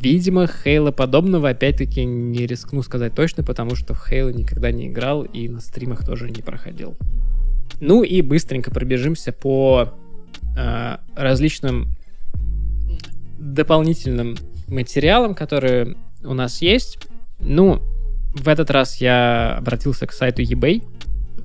[0.00, 5.22] видимо, Хейла подобного, опять-таки, не рискну сказать точно, потому что в Хейла никогда не играл
[5.22, 6.96] и на стримах тоже не проходил.
[7.80, 9.94] Ну и быстренько пробежимся по
[10.56, 11.96] э, различным
[13.38, 14.36] дополнительным
[14.68, 16.98] материалам, которые у нас есть.
[17.40, 17.82] Ну,
[18.34, 20.84] в этот раз я обратился к сайту eBay,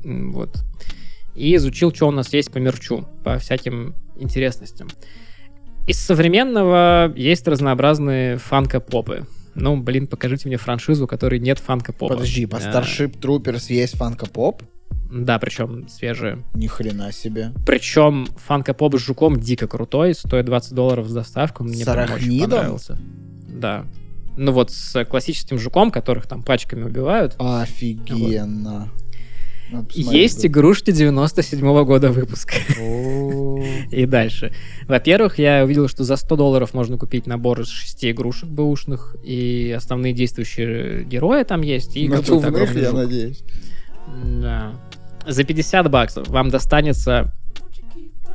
[0.03, 0.63] вот,
[1.35, 4.87] и изучил, что у нас есть по мерчу, по всяким интересностям.
[5.87, 9.27] Из современного есть разнообразные фанка-попы.
[9.53, 12.15] Ну, блин, покажите мне франшизу, которой нет фанка-попа.
[12.15, 14.63] Подожди, по А, Starship Troopers есть фанка-поп?
[15.11, 16.43] Да, причем свежие.
[16.55, 17.51] Ни хрена себе.
[17.65, 22.41] Причем фанка-поп с жуком дико крутой, стоит 20 долларов с доставкой, мне С прям очень
[22.41, 22.97] понравился.
[23.47, 23.85] Да.
[24.37, 27.35] Ну вот с классическим жуком, которых там пачками убивают.
[27.39, 28.89] Офигенно.
[28.89, 29.04] Посмотреть,
[29.91, 30.47] Есть да.
[30.47, 32.55] игрушки 97 года выпуска.
[33.91, 34.53] И дальше.
[34.87, 39.73] Во-первых, я увидел, что за 100 долларов можно купить набор из шести игрушек бэушных, и
[39.75, 42.43] основные действующие герои там есть, и я жук.
[42.93, 43.43] надеюсь.
[44.41, 44.73] Да.
[45.27, 47.33] За 50 баксов вам достанется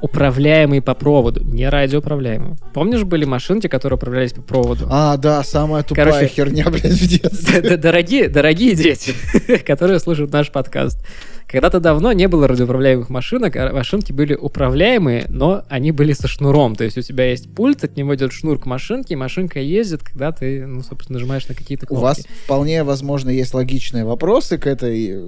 [0.02, 2.56] управляемый по проводу, не радиоуправляемый.
[2.72, 4.86] Помнишь, были машинки, которые управлялись по проводу?
[4.90, 7.76] А, да, самая тупая Короче, херня, блядь, в детстве.
[7.76, 9.12] Дорогие, дорогие дети,
[9.66, 10.98] которые слушают наш подкаст.
[11.46, 16.76] Когда-то давно не было радиоуправляемых машинок, а машинки были управляемые, но они были со шнуром.
[16.76, 20.04] То есть у тебя есть пульт, от него идет шнур к машинке, и машинка ездит,
[20.04, 22.02] когда ты, ну, собственно, нажимаешь на какие-то У кнопки.
[22.04, 25.18] вас вполне возможно есть логичные вопросы к этой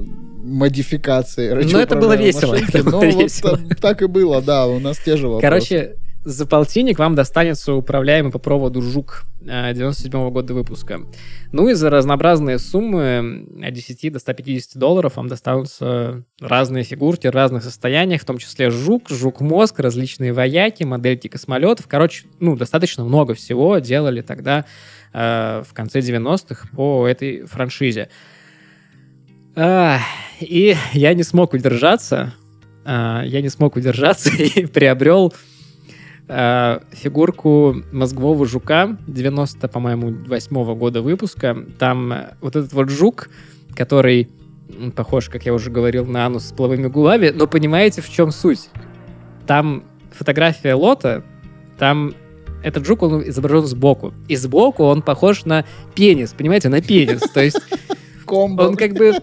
[0.45, 2.77] модификации Ну, это было радиоуправляемой весело, машинки.
[2.77, 3.59] это было Ну, вот весело.
[3.59, 5.43] та- так и было, да, у нас те же вопросы.
[5.43, 11.01] Короче, за полтинник вам достанется управляемый по проводу жук э, 97 года выпуска.
[11.51, 17.33] Ну и за разнообразные суммы от 10 до 150 долларов вам достанутся разные фигурки в
[17.33, 21.87] разных состояниях, в том числе жук, жук-мозг, различные вояки, модельки космолетов.
[21.89, 24.65] Короче, ну, достаточно много всего делали тогда
[25.13, 28.09] э, в конце 90-х по этой франшизе.
[29.57, 29.99] А,
[30.41, 32.33] и я не смог удержаться.
[32.85, 35.33] А, я не смог удержаться и приобрел
[36.29, 41.57] а, фигурку мозгового жука 90, по-моему, 8 года выпуска.
[41.79, 43.29] Там э, вот этот вот жук,
[43.75, 44.29] который
[44.95, 48.71] похож, как я уже говорил, на анус с половыми губами, но понимаете, в чем суть?
[49.47, 51.25] Там фотография лота,
[51.79, 52.15] там
[52.63, 54.15] этот жук, он изображен сбоку.
[54.29, 55.65] И сбоку он похож на
[55.95, 57.21] пенис, понимаете, на пенис.
[57.21, 57.61] То есть
[58.27, 59.15] он как бы...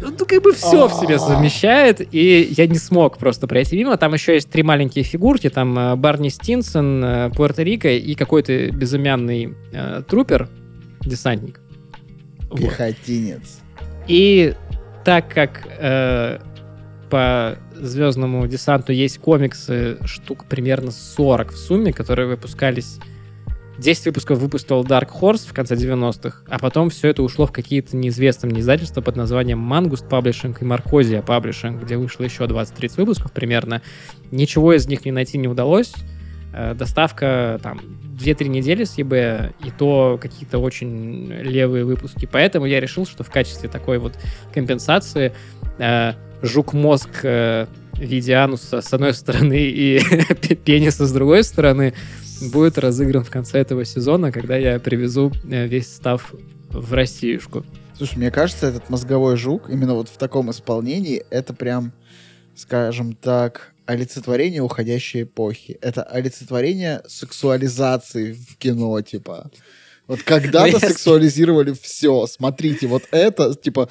[0.00, 3.96] Ну, как бы все в себе совмещает, и я не смог просто пройти мимо.
[3.96, 9.54] Там еще есть три маленькие фигурки, там э, Барни Стинсон, э, Пуэрто-Рико и какой-то безымянный
[9.72, 10.48] э, трупер,
[11.04, 11.60] десантник.
[12.48, 12.60] Вот.
[12.60, 13.60] Пехотинец.
[14.08, 14.54] И
[15.04, 16.38] так как э,
[17.10, 22.98] по Звездному десанту есть комиксы штук примерно 40 в сумме, которые выпускались
[23.80, 27.96] 10 выпусков выпустил Dark Horse в конце 90-х, а потом все это ушло в какие-то
[27.96, 33.32] неизвестные мне издательства под названием Mangust Publishing и Marcosia Publishing, где вышло еще 20-30 выпусков
[33.32, 33.80] примерно.
[34.30, 35.94] Ничего из них не найти не удалось.
[36.52, 37.80] Э, Доставка там
[38.18, 42.28] 2-3 недели с eBay, и то какие-то очень левые выпуски.
[42.30, 44.12] Поэтому я решил, что в качестве такой вот
[44.52, 45.32] компенсации
[45.78, 46.12] э,
[46.42, 50.00] жук-мозг э, в виде ануса с одной стороны и
[50.64, 51.94] пениса с другой стороны
[52.40, 56.34] будет разыгран в конце этого сезона, когда я привезу э, весь став
[56.70, 57.64] в Россиюшку.
[57.96, 61.92] Слушай, мне кажется, этот мозговой жук, именно вот в таком исполнении, это прям,
[62.54, 65.78] скажем так, олицетворение уходящей эпохи.
[65.82, 69.50] Это олицетворение сексуализации в кино, типа.
[70.10, 72.26] Вот когда-то сексуализировали все.
[72.26, 73.88] Смотрите, вот это, типа,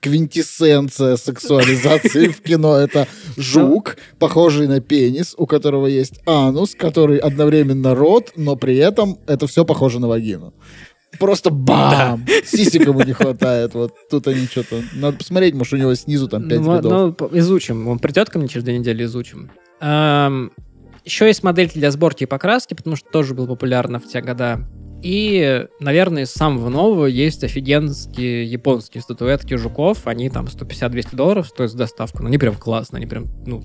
[0.00, 2.74] квинтэссенция сексуализации в кино.
[2.74, 3.06] Это
[3.36, 9.46] жук, похожий на пенис, у которого есть анус, который одновременно рот, но при этом это
[9.46, 10.52] все похоже на вагину.
[11.20, 12.26] Просто бам!
[12.44, 13.74] Сисек ему не хватает.
[13.74, 14.82] Вот тут они что-то...
[14.94, 16.92] Надо посмотреть, может, у него снизу там 5 Ну, видов.
[17.20, 17.86] ну, изучим.
[17.86, 19.52] Он придет ко мне через две недели, изучим.
[19.78, 20.50] Ам,
[21.04, 24.66] еще есть модель для сборки и покраски, потому что тоже был популярна в те года.
[25.02, 30.06] И, наверное, из самого нового есть офигенские японские статуэтки жуков.
[30.06, 32.22] Они там 150-200 долларов стоят с доставку.
[32.22, 32.98] Но они прям классные.
[32.98, 33.64] Они прям, ну,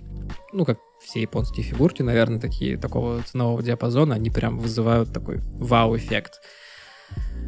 [0.51, 4.15] ну, как все японские фигурки, наверное, такие, такого ценового диапазона.
[4.15, 6.41] Они прям вызывают такой вау-эффект.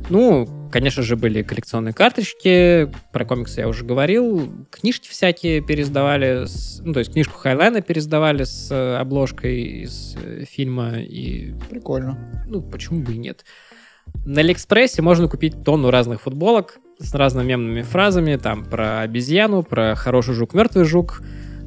[0.09, 6.79] Ну, конечно же, были коллекционные карточки, про комиксы я уже говорил, книжки всякие переиздавали, с-
[6.83, 12.43] ну, то есть книжку Хайлайна переиздавали с э, обложкой из э, фильма, и, Прикольно.
[12.47, 13.43] ну, почему бы и нет.
[14.25, 19.95] На Алиэкспрессе можно купить тонну разных футболок с разными мемными фразами, там, про обезьяну, про
[19.95, 21.21] хороший жук, мертвый жук,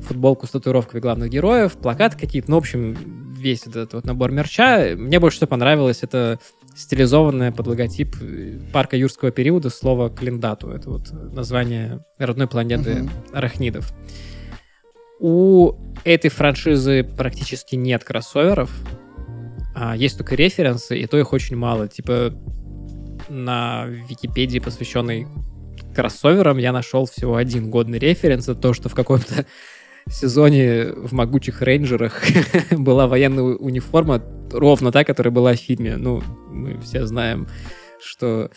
[0.07, 2.97] футболку с татуировкой главных героев, плакаты какие-то, ну, в общем,
[3.37, 4.95] весь этот вот набор мерча.
[4.97, 6.39] Мне больше всего понравилось, это
[6.77, 8.15] стилизованное под логотип
[8.73, 10.71] парка юрского периода слово Клиндату.
[10.71, 13.11] Это вот название родной планеты Мгм.
[13.33, 13.93] арахнидов.
[15.19, 15.75] У
[16.05, 18.71] этой франшизы практически нет кроссоверов.
[19.75, 21.89] А, есть только референсы, и то их очень мало.
[21.89, 22.35] Типа
[23.29, 25.27] на Википедии, посвященной
[25.95, 28.49] кроссоверам, я нашел всего один годный референс.
[28.49, 29.47] Это то, что в каком-то
[30.09, 32.23] сезоне в «Могучих рейнджерах»
[32.71, 35.97] была военная униформа, ровно та, которая была в фильме.
[35.97, 37.49] Ну, мы все знаем,
[38.01, 38.51] что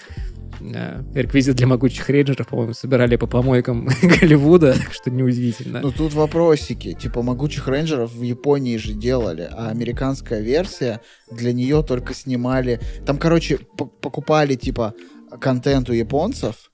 [1.14, 5.82] реквизит для «Могучих рейнджеров», по-моему, собирали по помойкам Голливуда, так что неудивительно.
[5.82, 6.94] Ну тут вопросики.
[6.94, 11.02] Типа могучих рейнджеров в Японии же делали, а американская версия
[11.32, 12.80] для нее только снимали.
[13.06, 13.60] Там, короче,
[14.02, 14.94] покупали типа
[15.40, 16.72] контент у японцев.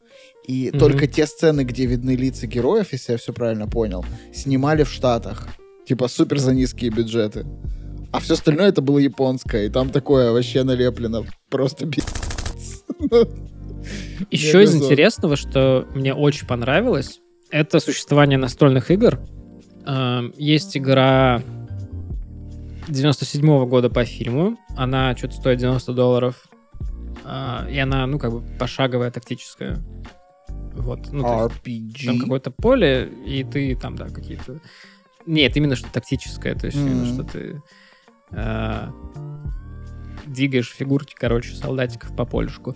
[0.48, 0.80] И Мгм.
[0.80, 4.04] только те сцены, где видны лица героев, если я все правильно понял,
[4.34, 5.48] снимали в Штатах.
[5.88, 7.46] Типа супер за низкие бюджеты.
[8.12, 9.68] А все остальное это было японское.
[9.68, 11.26] И там такое вообще налеплено.
[11.50, 12.06] Просто пи***ц.
[14.30, 17.20] Еще из интересного, что мне очень понравилось,
[17.50, 19.20] это существование настольных игр.
[19.86, 21.42] Эм, Есть игра
[22.88, 24.58] 97 года по фильму.
[24.76, 26.44] Она что-то стоит 90 долларов.
[27.24, 29.78] А, И она, ну, как бы пошаговая, тактическая.
[30.74, 31.12] Вот.
[31.12, 32.20] Ну, есть там RPG.
[32.22, 34.60] какое-то поле, и ты там, да, какие-то...
[35.26, 37.14] Нет, именно что тактическое, то есть именно Мгм.
[37.14, 37.62] что ты
[38.32, 38.88] э,
[40.26, 42.76] двигаешь фигурки, короче, солдатиков по полюшку.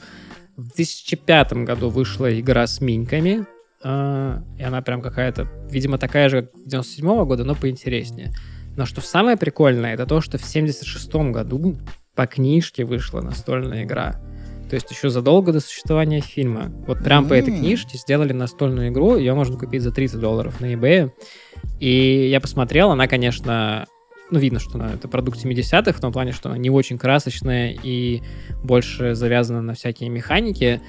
[0.58, 3.46] В 2005 году вышла игра с миньками,
[3.84, 8.32] э, и она прям какая-то, видимо, такая же, как 97 года, но поинтереснее.
[8.78, 11.78] Но что самое прикольное, это то, что в 76 году
[12.16, 14.22] по книжке вышла настольная игра.
[14.70, 16.72] То есть еще задолго до существования фильма.
[16.88, 20.74] Вот прям по этой книжке сделали настольную игру, ее можно купить за 30 долларов на
[20.74, 21.12] eBay.
[21.80, 23.86] И я посмотрел, она, конечно,
[24.32, 27.78] ну, видно, что она, это продукт 70-х, в том плане, что она не очень красочная
[27.84, 28.22] и
[28.64, 30.82] больше завязана на всякие механики.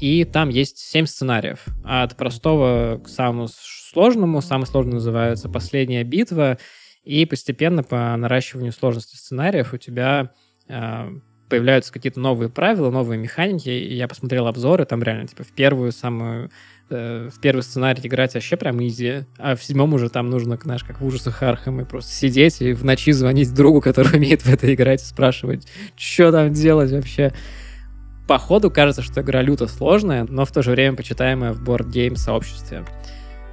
[0.00, 1.64] И там есть 7 сценариев.
[1.84, 4.40] От простого к самому сложному.
[4.40, 6.58] Самый сложный называется «Последняя битва».
[7.04, 10.30] И постепенно по наращиванию сложности сценариев у тебя
[10.68, 11.08] э,
[11.48, 13.68] появляются какие-то новые правила, новые механики.
[13.68, 16.50] И я посмотрел обзоры, там реально, типа, в первую самую
[16.92, 20.84] э, в первый сценарий играть вообще прям easy, а в седьмом уже там нужно, знаешь,
[20.84, 24.72] как в ужасах Архама, просто сидеть и в ночи звонить другу, который умеет в это
[24.72, 25.66] играть, и спрашивать,
[25.96, 27.32] что там делать вообще.
[28.28, 32.16] По ходу кажется, что игра люто сложная, но в то же время почитаемая в бордгейм
[32.16, 32.84] сообществе.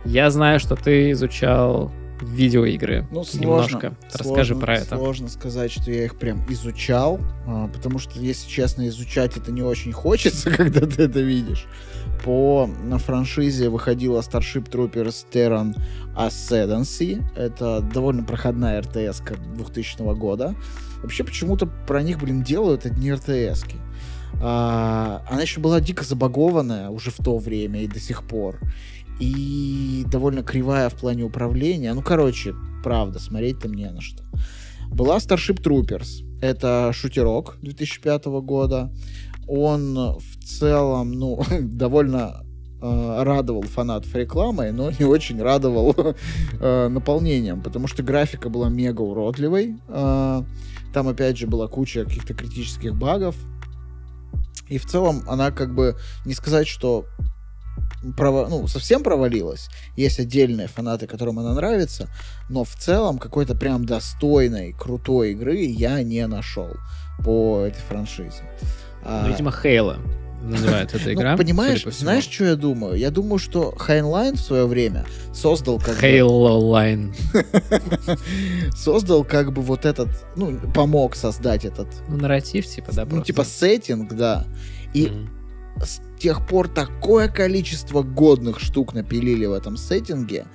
[0.05, 1.91] Я знаю, что ты изучал
[2.21, 3.41] видеоигры Ну, сложно.
[3.41, 3.93] немножко.
[4.13, 4.97] Расскажи Сложно- про это.
[4.97, 9.61] Сложно сказать, что я их прям изучал, а, потому что, если честно, изучать это не
[9.61, 11.65] очень хочется, когда ты это видишь.
[12.23, 12.69] По
[13.05, 15.75] франшизе выходила Starship Troopers Terran
[16.15, 17.23] Ascendancy.
[17.35, 19.21] Это довольно проходная РТС
[19.55, 20.55] 2000 года.
[21.01, 23.63] Вообще, почему-то про них, блин, делают одни РТС.
[23.63, 23.75] -ки.
[24.41, 28.59] А, она еще была дико забагованная уже в то время и до сих пор.
[29.19, 31.93] И довольно кривая в плане управления.
[31.93, 34.23] Ну, короче, правда, смотреть там не на что.
[34.87, 36.25] Была Starship Troopers.
[36.41, 38.91] Это шутерок 2005 года.
[39.47, 42.43] Он в целом, ну, довольно
[42.81, 45.95] э, радовал фанатов рекламой, но не очень радовал
[46.59, 49.77] э, наполнением, потому что графика была мега уродливой.
[49.87, 50.43] Э,
[50.93, 53.35] там, опять же, была куча каких-то критических багов.
[54.67, 57.05] И в целом она как бы, не сказать, что
[58.03, 59.69] прово- ну, совсем провалилась.
[59.95, 62.07] Есть отдельные фанаты, которым она нравится,
[62.49, 66.69] но в целом какой-то прям достойной, крутой игры я не нашел
[67.23, 68.43] по этой франшизе.
[69.03, 69.97] А, Ну, видимо, Halo.
[70.41, 71.31] называется эта игра.
[71.33, 72.95] Ну, понимаешь, по знаешь, что я думаю?
[72.95, 77.13] Я думаю, что Хайнлайн в свое время создал как бы, Хайнлайн.
[78.75, 83.25] создал как бы вот этот, ну, помог создать этот, Ну, нарратив, типа, да, ну, просто.
[83.27, 84.45] типа сеттинг, да.
[84.93, 85.29] И Мгм.
[86.19, 90.47] С тех пор такое количество годных штук напилили в этом сеттинге,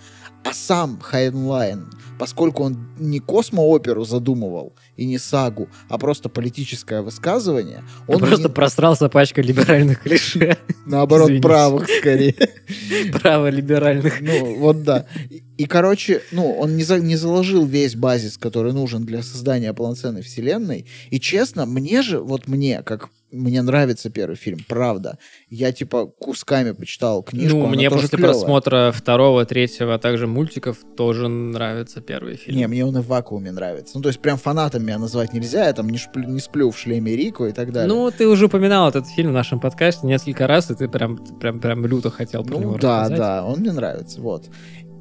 [0.45, 1.89] а сам Хайнлайн,
[2.19, 8.49] поскольку он не космооперу задумывал и не сагу, а просто политическое высказывание, Он он просто
[8.49, 10.59] не- просрался пачкой либеральных клише.
[10.85, 11.49] наоборот извините.
[11.49, 12.35] правых скорее.
[13.23, 14.20] Право либеральных.
[14.20, 15.07] Ну, вот да.
[15.31, 19.73] И, и, короче, ну, он не, за- не заложил весь базис, который нужен для создания
[19.73, 20.85] полноценной вселенной.
[21.09, 25.19] И честно, мне же, вот мне, как мне нравится первый фильм, правда.
[25.51, 28.32] Я, типа, кусками почитал книжку, Ну, мне после клёвая.
[28.32, 32.56] просмотра второго, третьего, а также мультиков тоже нравится первый фильм.
[32.56, 33.97] Не, мне он и в вакууме нравится.
[33.97, 36.78] Ну, то есть, прям фанатом меня назвать нельзя, я там не, шплю- не сплю в
[36.78, 37.93] шлеме Рико и так далее.
[37.94, 41.61] Ну, ты уже упоминал этот фильм в нашем подкасте несколько раз, и ты прям, прям,
[41.61, 43.19] прям люто хотел про Ну него да, рассказать.
[43.19, 44.47] да, он мне нравится, вот.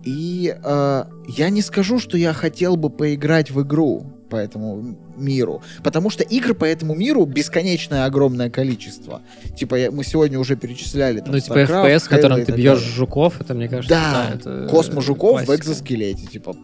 [0.05, 5.61] И э, я не скажу, что я хотел бы поиграть в игру по этому миру,
[5.83, 9.21] потому что игр по этому миру бесконечное огромное количество.
[9.55, 12.51] Типа я- мы сегодня уже перечисляли там Ну, типа StarCraft, FPS, в котором Halo ты
[12.53, 12.95] бьешь далее.
[12.95, 15.55] жуков, это, мне кажется, Да, это космо-жуков в классика.
[15.55, 16.55] экзоскелете, типа.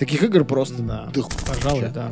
[0.00, 1.94] Таких игр просто Да, дых- пожалуй, вообще.
[1.94, 2.10] да.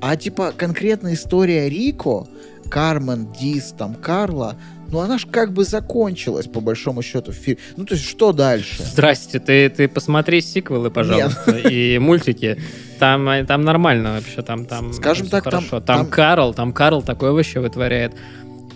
[0.00, 2.28] А типа конкретная история Рико,
[2.70, 4.54] Кармен, Дис, там, Карла,
[4.90, 7.60] ну она ж как бы закончилась, по большому счету, в фильме.
[7.76, 8.82] Ну, то есть, что дальше?
[8.82, 12.58] Здрасте, ты, ты посмотри сиквелы, пожалуйста, и мультики.
[12.98, 15.80] Там, э, там нормально вообще, там, там Скажем так, там- хорошо.
[15.80, 18.14] Там, там- Карл, там Карл такое вообще вытворяет.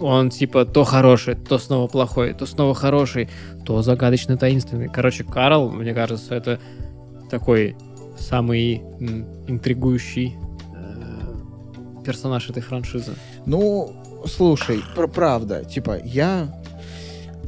[0.01, 3.29] Он типа то хороший, то снова плохой, то снова хороший,
[3.65, 4.89] то загадочно таинственный.
[4.89, 6.59] Короче, Карл, мне кажется, это
[7.31, 7.77] такой
[8.19, 8.83] самый
[9.47, 10.37] интригующий
[10.75, 13.15] э, персонаж этой франшизы.
[13.47, 16.49] Ну, слушай, пр- правда, типа, я...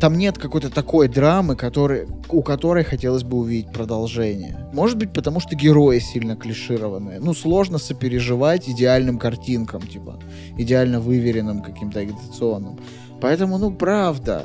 [0.00, 4.68] Там нет какой-то такой драмы, который, у которой хотелось бы увидеть продолжение.
[4.72, 7.20] Может быть, потому что герои сильно клишированные.
[7.20, 10.18] Ну, сложно сопереживать идеальным картинкам, типа,
[10.58, 12.78] идеально выверенным каким-то агитационным.
[13.20, 14.44] Поэтому, ну, правда.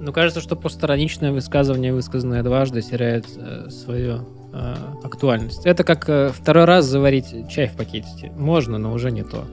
[0.00, 4.74] Ну, кажется, что постраничное высказывание, высказанное дважды, теряет э, свою э,
[5.04, 5.64] актуальность.
[5.64, 8.32] Это как э, второй раз заварить чай в пакетике.
[8.36, 9.44] Можно, но уже не то.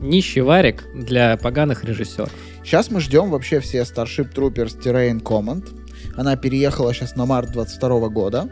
[0.00, 2.30] Нищий варик для поганых режиссеров.
[2.62, 5.68] Сейчас мы ждем вообще все Starship Troopers Terrain Command.
[6.16, 8.48] Она переехала сейчас на март 22 года.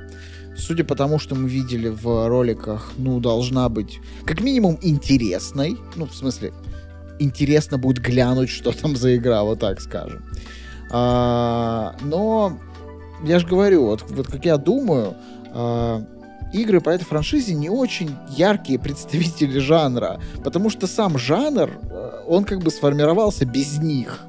[0.56, 5.76] Судя по тому, что мы видели в роликах, ну, должна быть как минимум интересной.
[5.94, 6.52] Ну, в смысле,
[7.18, 10.24] интересно будет глянуть, что там за игра, вот так скажем.
[10.90, 12.58] А, но
[13.24, 15.14] я же говорю, вот, вот как я думаю,
[15.52, 16.02] а,
[16.52, 22.44] игры по этой франшизе не очень яркие представители жанра, потому что сам жанр, э, он
[22.44, 24.26] как бы сформировался без них.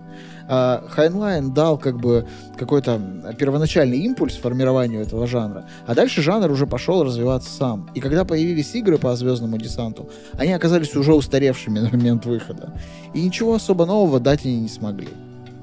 [0.50, 2.26] А, Хайнлайн дал как бы
[2.58, 3.02] какой-то
[3.38, 7.90] первоначальный импульс формированию этого жанра, а дальше жанр уже пошел развиваться сам.
[7.94, 12.74] И когда появились игры по Звездному десанту, они оказались уже устаревшими на момент выхода.
[13.14, 15.10] И ничего особо нового дать они не смогли.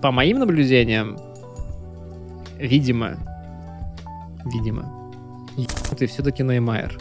[0.02, 1.18] По моим наблюдениям,
[2.58, 3.16] видимо,
[4.44, 5.03] видимо,
[5.96, 6.98] ты все-таки Неймайер.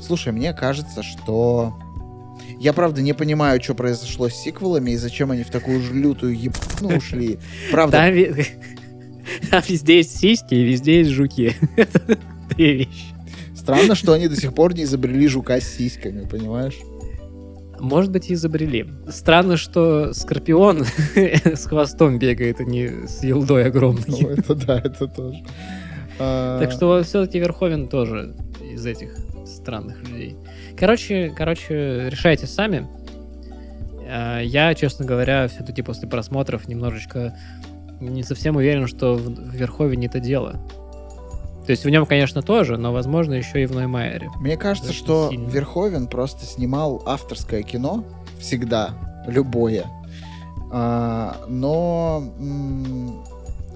[0.00, 1.74] Слушай, мне кажется, что...
[2.58, 6.36] Я, правда, не понимаю, что произошло с сиквелами и зачем они в такую же лютую
[6.38, 7.38] ебану ушли.
[7.70, 8.14] Правда, Там,
[9.50, 11.54] там везде есть сиськи и везде есть жуки.
[11.76, 12.18] Это
[12.54, 13.14] две вещи.
[13.54, 16.76] странно, что они до сих пор не изобрели жука с сиськами, понимаешь?
[17.78, 18.86] Может быть, и изобрели.
[19.08, 20.84] Странно, что Скорпион
[21.14, 24.34] с хвостом бегает, а не с елдой Ну, огромной.
[24.36, 25.44] это да, это тоже.
[26.18, 29.14] А, Так что все-таки Верховен тоже из этих
[29.46, 30.36] странных людей.
[30.76, 32.88] Короче, короче, решайте сами.
[34.08, 37.36] А, Я, честно говоря, все-таки после просмотров немножечко
[38.00, 40.60] не совсем уверен, что в в Верховене это дело.
[41.66, 44.30] То есть в нем, конечно, тоже, но, возможно, еще и в Ноймайере.
[44.40, 45.48] Мне кажется, Очень что сильно.
[45.48, 48.04] Верховен просто снимал авторское кино
[48.38, 48.94] всегда,
[49.26, 49.84] любое.
[50.72, 52.22] А, но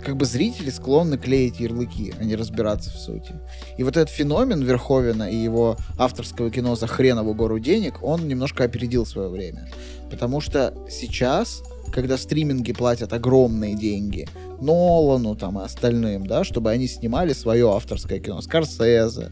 [0.03, 3.35] как бы зрители склонны клеить ярлыки, а не разбираться в сути.
[3.79, 8.65] И вот этот феномен Верховена и его авторского кино за хреновую гору денег, он немножко
[8.65, 9.69] опередил свое время.
[10.11, 11.63] Потому что сейчас,
[11.93, 14.29] когда стриминги платят огромные деньги
[14.61, 19.31] Нолану там и остальным, да, чтобы они снимали свое авторское кино, Скорсезе,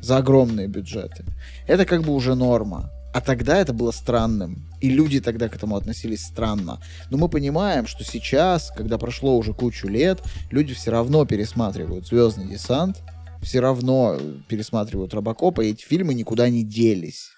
[0.00, 1.24] за огромные бюджеты.
[1.66, 2.90] Это как бы уже норма.
[3.12, 4.68] А тогда это было странным.
[4.80, 6.80] И люди тогда к этому относились странно.
[7.10, 12.46] Но мы понимаем, что сейчас, когда прошло уже кучу лет, люди все равно пересматривают Звездный
[12.48, 12.98] десант,
[13.42, 17.30] все равно э, пересматривают Робокопа, и эти фильмы никуда не делись.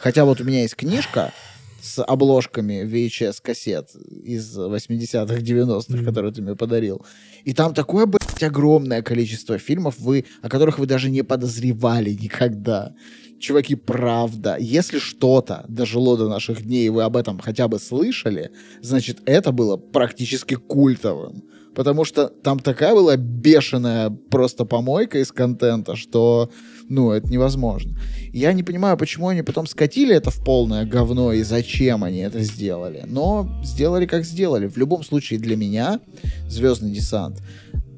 [0.00, 1.32] Хотя вот у меня есть книжка,
[1.80, 6.04] с обложками VHS-кассет из 80-х, 90-х, Мгм.
[6.04, 7.04] которые ты мне подарил.
[7.44, 12.92] И там такое, блядь, огромное количество фильмов, вы, о которых вы даже не подозревали никогда.
[13.38, 18.50] Чуваки, правда, если что-то дожило до наших дней, и вы об этом хотя бы слышали,
[18.82, 21.44] значит, это было практически культовым.
[21.74, 26.50] Потому что там такая была бешеная просто помойка из контента, что,
[26.88, 27.96] ну, это невозможно.
[28.32, 32.40] Я не понимаю, почему они потом скатили это в полное говно и зачем они это
[32.40, 33.04] сделали.
[33.06, 34.66] Но сделали, как сделали.
[34.66, 36.00] В любом случае, для меня
[36.48, 37.40] Звездный десант,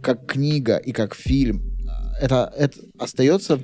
[0.03, 1.63] как книга и как фильм,
[2.21, 3.61] это, это остается, э,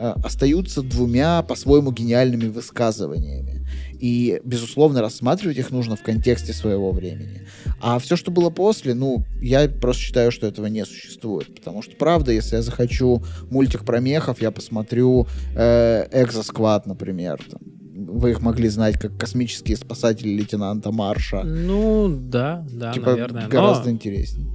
[0.00, 3.66] остаются двумя по-своему гениальными высказываниями.
[4.00, 7.46] И, безусловно, рассматривать их нужно в контексте своего времени.
[7.80, 11.54] А все, что было после, ну, я просто считаю, что этого не существует.
[11.54, 17.40] Потому что, правда, если я захочу мультик про мехов, я посмотрю э, Экзосквад, например.
[17.50, 17.60] там.
[18.06, 21.42] Вы их могли знать как космические спасатели лейтенанта Марша.
[21.42, 23.42] Ну, да, да, типа, наверное.
[23.44, 24.48] Но- гораздо интереснее.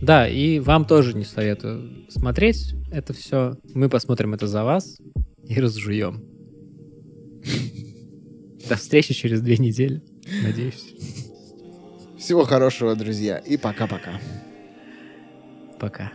[0.00, 3.56] Да, и вам тоже не советую смотреть это все.
[3.74, 4.98] Мы посмотрим это за вас
[5.44, 6.24] и разжуем.
[8.68, 10.02] До встречи через две недели,
[10.42, 10.94] надеюсь.
[12.18, 14.20] Всего хорошего, друзья, и пока-пока.
[15.78, 16.12] Пока.